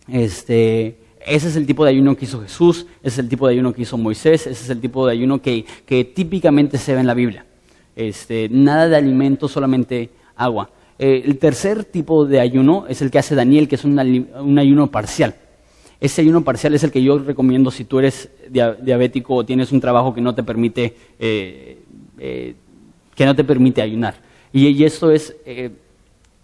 este, 0.08 0.98
ese 1.26 1.48
es 1.48 1.56
el 1.56 1.66
tipo 1.66 1.84
de 1.84 1.90
ayuno 1.90 2.16
que 2.16 2.26
hizo 2.26 2.42
Jesús, 2.42 2.86
ese 3.02 3.08
es 3.08 3.18
el 3.18 3.28
tipo 3.28 3.46
de 3.46 3.54
ayuno 3.54 3.72
que 3.72 3.82
hizo 3.82 3.96
Moisés, 3.96 4.46
ese 4.46 4.64
es 4.64 4.70
el 4.70 4.80
tipo 4.80 5.06
de 5.06 5.12
ayuno 5.12 5.40
que, 5.40 5.64
típicamente 6.14 6.78
se 6.78 6.94
ve 6.94 7.00
en 7.00 7.06
la 7.06 7.14
Biblia. 7.14 7.46
este, 7.96 8.48
nada 8.50 8.88
de 8.88 8.96
alimento, 8.96 9.48
solamente 9.48 10.10
agua. 10.36 10.70
Eh, 10.98 11.22
el 11.24 11.38
tercer 11.38 11.84
tipo 11.84 12.24
de 12.24 12.40
ayuno 12.40 12.86
es 12.88 13.02
el 13.02 13.10
que 13.10 13.18
hace 13.18 13.34
Daniel, 13.34 13.68
que 13.68 13.74
es 13.74 13.84
un, 13.84 13.98
ayuno 14.58 14.90
parcial. 14.90 15.34
Ese 16.00 16.20
ayuno 16.20 16.44
parcial 16.44 16.74
es 16.74 16.84
el 16.84 16.90
que 16.90 17.02
yo 17.02 17.18
recomiendo 17.18 17.70
si 17.70 17.84
tú 17.84 17.98
eres 17.98 18.28
diabético 18.50 19.34
o 19.34 19.44
tienes 19.44 19.72
un 19.72 19.80
trabajo 19.80 20.12
que 20.12 20.20
no 20.20 20.34
te 20.34 20.42
permite, 20.42 20.94
eh, 21.18 21.78
eh, 22.18 22.54
que 23.14 23.24
no 23.24 23.34
te 23.34 23.44
permite 23.44 23.80
ayunar. 23.80 24.16
Y, 24.52 24.84
esto 24.84 25.10
es, 25.10 25.34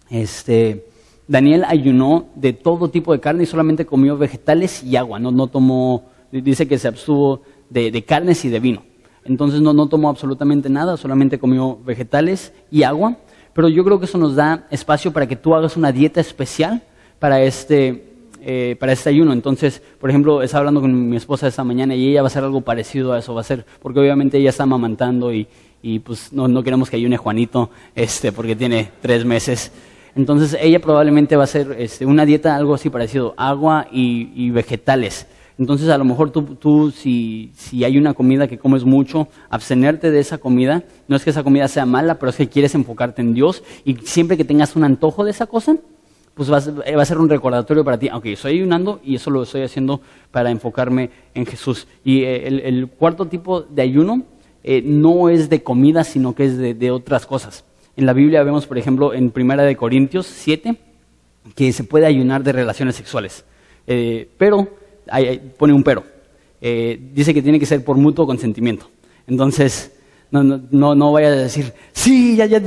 este, 0.09 0.85
Daniel 1.31 1.63
ayunó 1.67 2.25
de 2.35 2.53
todo 2.53 2.89
tipo 2.89 3.13
de 3.13 3.19
carne 3.19 3.43
y 3.43 3.45
solamente 3.45 3.85
comió 3.85 4.17
vegetales 4.17 4.83
y 4.83 4.95
agua. 4.95 5.19
No, 5.19 5.31
no 5.31 5.47
tomó, 5.47 6.09
dice 6.31 6.67
que 6.67 6.77
se 6.77 6.87
abstuvo 6.87 7.41
de, 7.69 8.03
carnes 8.03 8.43
y 8.45 8.49
de 8.49 8.59
vino. 8.59 8.83
Entonces 9.23 9.61
no, 9.61 9.73
no 9.73 9.87
tomó 9.87 10.09
absolutamente 10.09 10.69
nada, 10.69 10.97
solamente 10.97 11.39
comió 11.39 11.77
vegetales 11.85 12.53
y 12.69 12.83
agua 12.83 13.17
pero 13.53 13.67
yo 13.67 13.83
creo 13.83 13.99
que 13.99 14.05
eso 14.05 14.17
nos 14.17 14.35
da 14.35 14.67
espacio 14.69 15.11
para 15.11 15.27
que 15.27 15.35
tú 15.35 15.53
hagas 15.55 15.75
una 15.75 15.91
dieta 15.91 16.21
especial 16.21 16.81
para 17.19 17.41
este, 17.41 18.05
eh, 18.41 18.75
para 18.79 18.93
este 18.93 19.09
ayuno. 19.09 19.33
Entonces, 19.33 19.81
por 19.99 20.09
ejemplo, 20.09 20.41
estaba 20.41 20.59
hablando 20.59 20.81
con 20.81 21.09
mi 21.09 21.17
esposa 21.17 21.47
esta 21.47 21.63
mañana 21.63 21.95
y 21.95 22.09
ella 22.09 22.21
va 22.21 22.27
a 22.27 22.31
hacer 22.31 22.43
algo 22.43 22.61
parecido 22.61 23.13
a 23.13 23.19
eso, 23.19 23.33
va 23.33 23.41
a 23.41 23.45
ser, 23.45 23.65
porque 23.81 23.99
obviamente 23.99 24.37
ella 24.37 24.49
está 24.49 24.63
amamantando 24.63 25.33
y, 25.33 25.47
y 25.81 25.99
pues 25.99 26.31
no, 26.31 26.47
no, 26.47 26.63
queremos 26.63 26.89
que 26.89 26.95
ayune 26.95 27.17
Juanito, 27.17 27.69
este, 27.93 28.31
porque 28.31 28.55
tiene 28.55 28.89
tres 29.01 29.25
meses. 29.25 29.71
Entonces, 30.15 30.57
ella 30.61 30.79
probablemente 30.79 31.35
va 31.35 31.43
a 31.43 31.45
hacer 31.45 31.75
este, 31.79 32.05
una 32.05 32.25
dieta 32.25 32.55
algo 32.55 32.73
así 32.73 32.89
parecido, 32.89 33.33
agua 33.37 33.87
y, 33.91 34.49
vegetales. 34.51 35.27
Entonces, 35.57 35.89
a 35.89 35.97
lo 35.97 36.05
mejor 36.05 36.31
tú, 36.31 36.43
tú 36.55 36.91
si, 36.91 37.51
si, 37.55 37.83
hay 37.83 37.97
una 37.97 38.13
comida 38.13 38.47
que 38.47 38.57
comes 38.57 38.83
mucho, 38.83 39.27
abstenerte 39.49 40.09
de 40.09 40.19
esa 40.19 40.39
comida, 40.39 40.83
no 41.07 41.15
es 41.15 41.23
que 41.23 41.29
esa 41.29 41.43
comida 41.43 41.67
sea 41.67 41.85
mala, 41.85 42.15
pero 42.19 42.31
es 42.31 42.35
que 42.35 42.49
quieres 42.49 42.73
enfocarte 42.73 43.21
en 43.21 43.33
Dios 43.33 43.63
y 43.85 43.95
siempre 44.03 44.37
que 44.37 44.45
tengas 44.45 44.75
un 44.75 44.83
antojo 44.83 45.23
de 45.23 45.31
esa 45.31 45.45
cosa, 45.45 45.75
pues 46.33 46.51
va 46.51 46.57
a, 46.57 47.05
ser 47.05 47.17
un 47.17 47.29
recordatorio 47.29 47.83
para 47.83 47.99
ti, 47.99 48.07
aunque 48.07 48.33
estoy 48.33 48.53
ayunando 48.53 48.99
y 49.03 49.15
eso 49.15 49.29
lo 49.29 49.43
estoy 49.43 49.63
haciendo 49.63 50.01
para 50.31 50.49
enfocarme 50.49 51.09
en 51.33 51.45
Jesús. 51.45 51.87
Y 52.03 52.23
eh, 52.23 52.47
el, 52.47 52.87
cuarto 52.87 53.25
tipo 53.27 53.61
de 53.61 53.81
ayuno 53.81 54.23
eh, 54.63 54.81
no 54.83 55.29
es 55.29 55.49
de 55.49 55.61
comida, 55.61 56.03
sino 56.03 56.33
que 56.33 56.45
es 56.45 56.57
de, 56.57 56.91
otras 56.91 57.25
cosas. 57.25 57.65
En 57.97 58.05
la 58.05 58.13
Biblia 58.13 58.43
vemos, 58.43 58.67
por 58.67 58.77
ejemplo, 58.77 59.13
en 59.13 59.31
Primera 59.31 59.63
de 59.63 59.75
Corintios 59.75 60.27
7, 60.27 60.77
que 61.55 61.73
se 61.73 61.83
puede 61.83 62.05
ayunar 62.05 62.43
de 62.43 62.51
relaciones 62.51 62.95
sexuales. 62.95 63.43
Eh, 63.87 64.29
pero 64.37 64.69
pone 65.57 65.73
un 65.73 65.83
pero. 65.83 66.03
Eh, 66.61 66.99
dice 67.13 67.33
que 67.33 67.41
tiene 67.41 67.59
que 67.59 67.65
ser 67.65 67.83
por 67.83 67.97
mutuo 67.97 68.25
consentimiento. 68.25 68.89
Entonces, 69.27 69.91
no, 70.29 70.43
no, 70.43 70.95
no, 70.95 71.11
vayas 71.11 71.33
a 71.33 71.41
decir, 71.41 71.73
sí, 71.91 72.35
ya, 72.35 72.45
ya, 72.45 72.61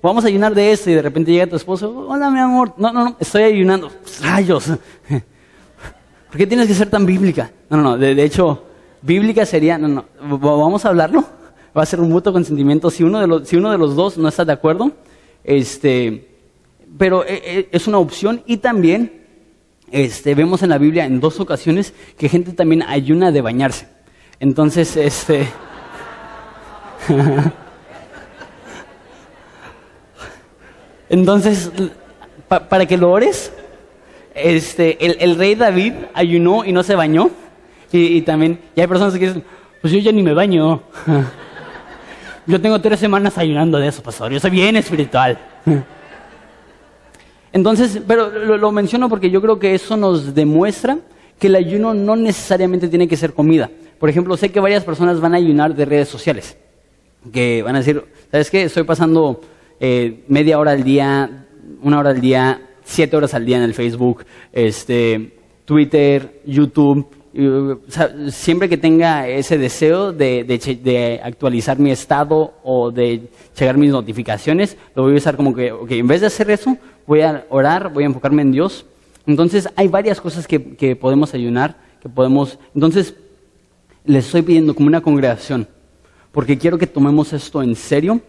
vamos 0.00 0.24
a 0.24 0.28
ayunar 0.28 0.54
de 0.54 0.72
esto 0.72 0.90
y 0.90 0.94
de 0.94 1.02
repente 1.02 1.32
llega 1.32 1.46
tu 1.46 1.56
esposo, 1.56 2.06
hola 2.08 2.30
mi 2.30 2.38
amor, 2.38 2.74
no, 2.78 2.92
no, 2.92 3.04
no, 3.04 3.16
estoy 3.18 3.42
ayunando. 3.42 3.90
Rayos. 4.22 4.66
¿Por 6.28 6.36
qué 6.36 6.46
tienes 6.46 6.68
que 6.68 6.74
ser 6.74 6.88
tan 6.88 7.04
bíblica? 7.04 7.50
No, 7.68 7.76
no, 7.76 7.82
no, 7.82 7.98
de, 7.98 8.22
hecho, 8.22 8.64
bíblica 9.02 9.44
sería, 9.44 9.76
no, 9.78 9.88
no, 9.88 10.04
vamos 10.38 10.84
a 10.84 10.90
hablarlo. 10.90 11.24
Va 11.76 11.82
a 11.82 11.86
ser 11.86 12.00
un 12.00 12.08
mutuo 12.08 12.32
consentimiento 12.32 12.90
si 12.90 13.04
uno 13.04 13.20
de 13.20 13.26
los, 13.26 13.48
si 13.48 13.56
uno 13.56 13.70
de 13.70 13.78
los 13.78 13.94
dos 13.94 14.18
no 14.18 14.28
está 14.28 14.44
de 14.44 14.52
acuerdo. 14.52 14.92
Este, 15.44 16.28
pero 16.98 17.24
eh, 17.24 17.42
eh, 17.44 17.68
es 17.70 17.86
una 17.86 17.98
opción 17.98 18.42
y 18.46 18.56
también 18.58 19.20
este, 19.90 20.34
vemos 20.34 20.62
en 20.62 20.70
la 20.70 20.78
Biblia 20.78 21.04
en 21.04 21.20
dos 21.20 21.40
ocasiones 21.40 21.94
que 22.16 22.28
gente 22.28 22.52
también 22.52 22.82
ayuna 22.82 23.32
de 23.32 23.40
bañarse. 23.40 23.88
Entonces, 24.38 24.96
este... 24.96 25.48
Entonces, 31.08 31.72
para 32.46 32.86
que 32.86 32.96
lo 32.96 33.10
ores, 33.10 33.52
este, 34.32 35.24
el, 35.24 35.36
rey 35.36 35.56
David 35.56 35.94
ayunó 36.14 36.64
y 36.64 36.72
no 36.72 36.84
se 36.84 36.94
bañó. 36.94 37.30
Y, 37.90 38.18
y, 38.18 38.22
también, 38.22 38.60
y 38.76 38.80
hay 38.80 38.86
personas 38.86 39.14
que 39.14 39.26
dicen, 39.26 39.42
pues 39.80 39.92
yo 39.92 39.98
ya 39.98 40.12
ni 40.12 40.22
me 40.22 40.34
baño. 40.34 40.82
yo 42.50 42.60
tengo 42.60 42.80
tres 42.80 43.00
semanas 43.00 43.38
ayunando 43.38 43.78
de 43.78 43.88
eso, 43.88 44.02
pastor. 44.02 44.32
Yo 44.32 44.40
soy 44.40 44.50
bien 44.50 44.76
espiritual. 44.76 45.38
Entonces, 47.52 48.00
pero 48.06 48.30
lo, 48.30 48.72
menciono 48.72 49.08
porque 49.08 49.30
yo 49.30 49.40
creo 49.40 49.58
que 49.58 49.74
eso 49.74 49.96
nos 49.96 50.34
demuestra 50.34 50.98
que 51.38 51.46
el 51.46 51.56
ayuno 51.56 51.94
no 51.94 52.16
necesariamente 52.16 52.88
tiene 52.88 53.08
que 53.08 53.16
ser 53.16 53.32
comida. 53.32 53.70
Por 53.98 54.08
ejemplo, 54.08 54.36
sé 54.36 54.50
que 54.50 54.60
varias 54.60 54.84
personas 54.84 55.20
van 55.20 55.34
a 55.34 55.38
ayunar 55.38 55.74
de 55.74 55.84
redes 55.84 56.08
sociales, 56.08 56.56
que 57.32 57.62
van 57.62 57.74
a 57.76 57.78
decir, 57.78 58.04
¿sabes 58.30 58.50
qué? 58.50 58.62
Estoy 58.62 58.84
pasando 58.84 59.40
eh, 59.80 60.24
media 60.28 60.58
hora 60.58 60.72
al 60.72 60.84
día, 60.84 61.46
una 61.82 61.98
hora 61.98 62.10
al 62.10 62.20
día, 62.20 62.60
siete 62.84 63.16
horas 63.16 63.34
al 63.34 63.44
día 63.44 63.56
en 63.56 63.62
el 63.64 63.74
Facebook, 63.74 64.24
este, 64.52 65.38
Twitter, 65.64 66.40
YouTube. 66.46 67.06
Siempre 68.30 68.68
que 68.68 68.76
tenga 68.76 69.28
ese 69.28 69.56
deseo 69.56 70.12
de, 70.12 71.20
actualizar 71.22 71.78
mi 71.78 71.90
estado 71.90 72.54
o 72.62 72.90
de 72.90 73.28
checar 73.54 73.76
mis 73.76 73.90
notificaciones, 73.90 74.76
lo 74.94 75.04
voy 75.04 75.14
a 75.14 75.16
usar 75.16 75.36
como 75.36 75.54
que, 75.54 75.70
ok, 75.72 75.90
en 75.92 76.08
vez 76.08 76.20
de 76.20 76.26
hacer 76.26 76.50
eso, 76.50 76.76
voy 77.06 77.20
a 77.22 77.46
orar, 77.50 77.92
voy 77.92 78.04
a 78.04 78.06
enfocarme 78.06 78.42
en 78.42 78.52
Dios. 78.52 78.84
Entonces 79.26 79.68
hay 79.76 79.88
varias 79.88 80.20
cosas 80.20 80.46
que, 80.46 80.58
podemos 80.96 81.34
ayunar, 81.34 81.76
que 82.00 82.08
podemos... 82.08 82.58
Entonces 82.74 83.14
les 84.04 84.26
estoy 84.26 84.42
pidiendo 84.42 84.74
como 84.74 84.88
una 84.88 85.02
congregación, 85.02 85.68
porque 86.32 86.58
quiero 86.58 86.78
que 86.78 86.86
tomemos 86.86 87.32
esto 87.32 87.62
en 87.62 87.76
serio, 87.76 88.20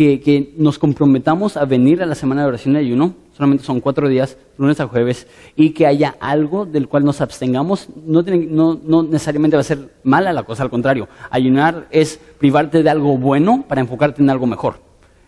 que, 0.00 0.54
nos 0.56 0.78
comprometamos 0.78 1.56
a 1.56 1.64
venir 1.66 2.02
a 2.02 2.06
la 2.06 2.14
semana 2.14 2.42
de 2.42 2.48
oración 2.48 2.74
y 2.74 2.78
ayuno, 2.78 3.14
solamente 3.36 3.64
son 3.64 3.80
cuatro 3.80 4.08
días, 4.08 4.38
lunes 4.56 4.80
a 4.80 4.86
jueves, 4.86 5.26
y 5.56 5.70
que 5.70 5.86
haya 5.86 6.16
algo 6.20 6.64
del 6.64 6.88
cual 6.88 7.04
nos 7.04 7.20
abstengamos. 7.20 7.88
No, 8.06 8.22
no, 8.22 8.80
no, 8.82 9.02
necesariamente 9.02 9.56
va 9.56 9.60
a 9.60 9.64
ser 9.64 9.90
mala 10.02 10.32
la 10.32 10.44
cosa, 10.44 10.62
al 10.62 10.70
contrario. 10.70 11.08
Ayunar 11.30 11.86
es 11.90 12.18
privarte 12.38 12.82
de 12.82 12.88
algo 12.90 13.18
bueno 13.18 13.64
para 13.68 13.82
enfocarte 13.82 14.22
en 14.22 14.30
algo 14.30 14.46
mejor. 14.46 14.80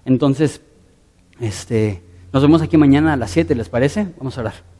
Entonces, 0.06 0.62
este, 1.38 2.02
nos 2.32 2.42
vemos 2.42 2.62
aquí 2.62 2.76
mañana 2.78 3.12
a 3.12 3.16
las 3.16 3.30
7, 3.30 3.54
¿les 3.54 3.68
parece? 3.68 4.08
Vamos 4.16 4.38
a 4.38 4.40
orar. 4.40 4.71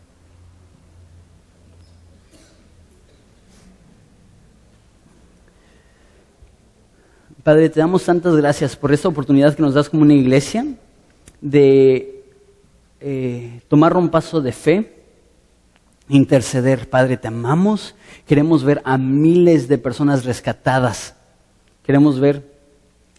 Padre, 7.43 7.69
te 7.71 7.81
damos 7.81 8.05
tantas 8.05 8.37
gracias 8.37 8.77
por 8.77 8.93
esta 8.93 9.09
oportunidad 9.09 9.57
que 9.57 9.63
nos 9.63 9.75
das 9.75 9.91
como 9.91 10.03
una 10.03 10.15
iglesia 10.15 10.65
de 11.41 12.25
eh, 13.01 13.61
tomar 13.67 13.97
un 13.97 14.11
paso 14.11 14.41
de 14.41 14.53
fe, 14.53 15.03
interceder. 16.09 16.89
Padre, 16.89 17.17
te 17.17 17.27
amamos, 17.27 17.97
queremos 18.29 18.63
ver 18.63 18.81
a 18.85 18.97
miles 18.97 19.67
de 19.67 19.77
personas 19.77 20.25
rescatadas, 20.25 21.17
queremos 21.83 22.21
ver 22.21 22.49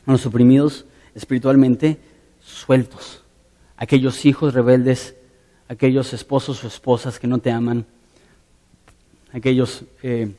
a 0.06 0.14
los 0.14 0.26
oprimidos 0.26 0.86
espiritualmente 1.16 2.00
sueltos. 2.40 3.24
Aquellos 3.76 4.26
hijos 4.26 4.54
rebeldes, 4.54 5.16
aquellos 5.68 6.14
esposos 6.14 6.64
o 6.64 6.68
esposas 6.68 7.20
que 7.20 7.28
no 7.28 7.40
te 7.40 7.52
aman, 7.52 7.86
aquellos 9.34 9.84
eh, 10.02 10.32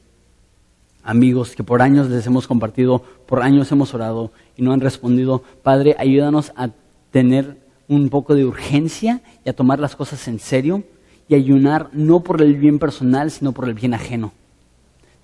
amigos 1.05 1.55
que 1.55 1.63
por 1.63 1.83
años 1.83 2.09
les 2.09 2.27
hemos 2.27 2.47
compartido, 2.47 3.03
por 3.27 3.43
años 3.43 3.71
hemos 3.71 3.95
orado 3.95 4.33
y 4.57 4.63
no 4.63 4.73
han 4.73 4.81
respondido. 4.81 5.43
Padre, 5.63 5.95
ayúdanos 5.99 6.53
a 6.57 6.71
tener 7.11 7.59
un 7.89 8.09
poco 8.09 8.35
de 8.35 8.45
urgencia 8.45 9.21
y 9.45 9.51
a 9.51 9.53
tomar 9.53 9.79
las 9.79 9.95
cosas 9.95 10.27
en 10.29 10.39
serio 10.39 10.83
y 11.29 11.35
ayunar 11.35 11.91
no 11.93 12.21
por 12.21 12.43
el 12.43 12.57
bien 12.57 12.79
personal, 12.79 13.31
sino 13.31 13.53
por 13.53 13.69
el 13.69 13.75
bien 13.75 13.95
ajeno. 13.95 14.33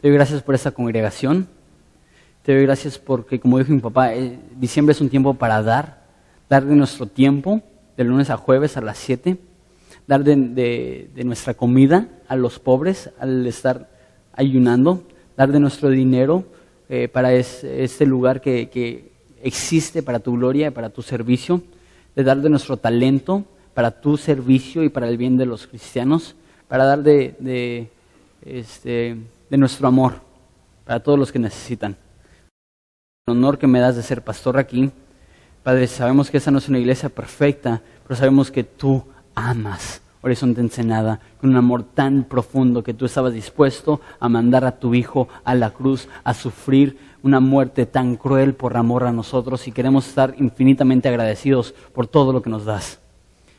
Te 0.01 0.09
doy 0.09 0.17
gracias 0.17 0.43
por 0.43 0.55
esta 0.55 0.71
congregación. 0.71 1.49
Te 2.43 2.55
doy 2.55 2.63
gracias 2.63 2.99
porque, 2.99 3.39
como 3.39 3.59
dijo 3.59 3.73
mi 3.73 3.81
papá, 3.81 4.15
eh, 4.15 4.39
diciembre 4.59 4.93
es 4.93 5.01
un 5.01 5.11
tiempo 5.11 5.35
para 5.35 5.63
dar, 5.63 6.05
dar 6.49 6.65
de 6.65 6.75
nuestro 6.75 7.07
tiempo, 7.07 7.61
de 7.97 8.05
lunes 8.05 8.31
a 8.31 8.39
jueves 8.39 8.77
a 8.79 8.81
las 8.81 8.97
7, 8.97 9.37
dar 10.07 10.25
de, 10.25 11.11
nuestra 11.25 11.55
comida 11.55 12.09
a 12.29 12.37
los 12.37 12.59
pobres 12.59 13.11
al 13.21 13.47
estar 13.47 13.91
ayunando, 14.33 15.05
dar 15.41 15.53
de 15.53 15.59
nuestro 15.59 15.89
dinero 15.89 16.45
eh, 16.91 17.09
para 17.09 17.33
este 17.33 18.05
lugar 18.05 18.43
que, 18.43 19.09
existe 19.43 20.03
para 20.03 20.19
tu 20.19 20.33
gloria 20.33 20.67
y 20.67 20.71
para 20.71 20.91
tu 20.91 21.01
servicio, 21.01 21.63
de 22.15 22.25
dar 22.25 22.43
de 22.43 22.51
nuestro 22.51 22.77
talento 22.77 23.47
para 23.73 24.03
tu 24.03 24.19
servicio 24.19 24.83
y 24.85 24.91
para 24.91 25.09
el 25.09 25.17
bien 25.17 25.39
de 25.39 25.47
los 25.47 25.67
cristianos, 25.67 26.37
para 26.69 26.85
dar 26.85 27.03
de, 27.03 27.89
este, 28.45 29.17
de 29.49 29.57
nuestro 29.57 29.89
amor 29.89 30.21
para 30.85 31.01
todos 31.01 31.19
los 31.19 31.33
que 31.33 31.39
necesitan. 31.39 31.97
El 33.27 33.33
honor 33.39 33.57
que 33.57 33.67
me 33.67 33.81
das 33.81 33.97
de 33.97 34.03
ser 34.03 34.21
pastor 34.21 34.59
aquí 34.59 34.93
Padre, 35.63 35.87
sabemos 35.87 36.31
que 36.31 36.37
esa 36.37 36.51
no 36.51 36.59
es 36.59 36.69
una 36.69 36.79
iglesia 36.79 37.09
perfecta, 37.09 37.81
pero 38.03 38.15
sabemos 38.15 38.51
que 38.51 38.65
tú 38.65 39.05
amas 39.35 40.03
Horizonte 40.23 40.61
Ensenada 40.61 41.21
con 41.41 41.51
un 41.51 41.57
amor 41.57 41.83
tan 41.83 42.25
profundo 42.25 42.83
que 42.83 42.95
tú 42.95 43.07
estabas 43.07 43.33
dispuesto 43.33 44.01
a 44.19 44.29
mandar 44.29 44.65
a 44.65 44.79
tu 44.79 44.95
Hijo 44.95 45.29
a 45.45 45.55
la 45.55 45.71
cruz, 45.71 46.09
a 46.25 46.35
sufrir 46.35 46.99
una 47.23 47.41
muerte 47.41 47.87
tan 47.87 48.17
cruel 48.17 48.55
por 48.55 48.77
amor 48.77 49.05
a 49.05 49.13
nosotros 49.13 49.67
y 49.67 49.73
queremos 49.73 50.09
estar 50.09 50.35
infinitamente 50.39 51.09
agradecidos 51.09 51.75
por 51.95 52.07
todo 52.07 52.33
lo 52.33 52.43
que 52.43 52.51
nos 52.51 52.65
das. 52.65 52.99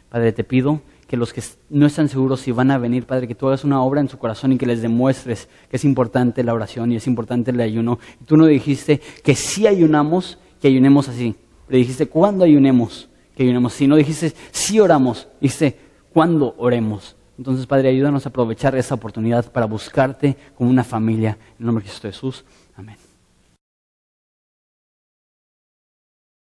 Padre, 0.10 0.34
te 0.34 0.44
pido 0.44 0.82
que 1.08 1.18
los 1.18 1.34
que 1.34 1.44
no 1.70 1.88
están 1.88 2.10
seguros 2.10 2.40
si 2.40 2.52
van 2.52 2.72
a 2.72 2.78
venir, 2.78 3.06
Padre, 3.06 3.28
que 3.28 3.36
tú 3.36 3.48
hagas 3.48 3.64
una 3.64 3.82
obra 3.82 4.00
en 4.00 4.08
su 4.08 4.18
corazón 4.18 4.54
y 4.54 4.58
que 4.58 4.66
les 4.66 4.82
demuestres 4.82 5.50
que 5.70 5.78
es 5.78 5.84
importante 5.84 6.44
la 6.44 6.54
oración 6.54 6.92
y 6.92 6.96
es 6.96 7.08
importante 7.08 7.52
el 7.52 7.60
ayuno. 7.60 8.00
tú 8.26 8.38
no 8.38 8.46
dijiste 8.46 9.02
que 9.24 9.36
si 9.36 9.68
ayunamos, 9.68 10.38
que 10.62 10.68
ayunemos 10.68 11.10
así. 11.10 11.36
Le 11.68 11.78
dijiste, 11.80 12.06
¿cuándo 12.06 12.46
ayunemos? 12.46 13.10
Que 13.36 13.44
ayunemos 13.44 13.74
así. 13.74 13.88
No 13.88 13.96
dijiste, 13.96 14.34
si 14.52 14.80
oramos. 14.80 15.28
Dijiste, 15.40 15.78
¿cuándo 16.14 16.56
oremos? 16.58 17.16
Entonces, 17.38 17.66
Padre, 17.66 17.90
ayúdanos 17.90 18.26
a 18.26 18.30
aprovechar 18.30 18.76
esa 18.76 18.96
oportunidad 18.96 19.52
para 19.52 19.66
buscarte 19.66 20.38
como 20.56 20.70
una 20.70 20.84
familia. 20.84 21.38
En 21.58 21.62
el 21.62 21.66
nombre 21.66 21.84
de 21.84 21.90
Cristo 21.90 22.08
Jesús. 22.08 22.46
Amén. 22.76 22.98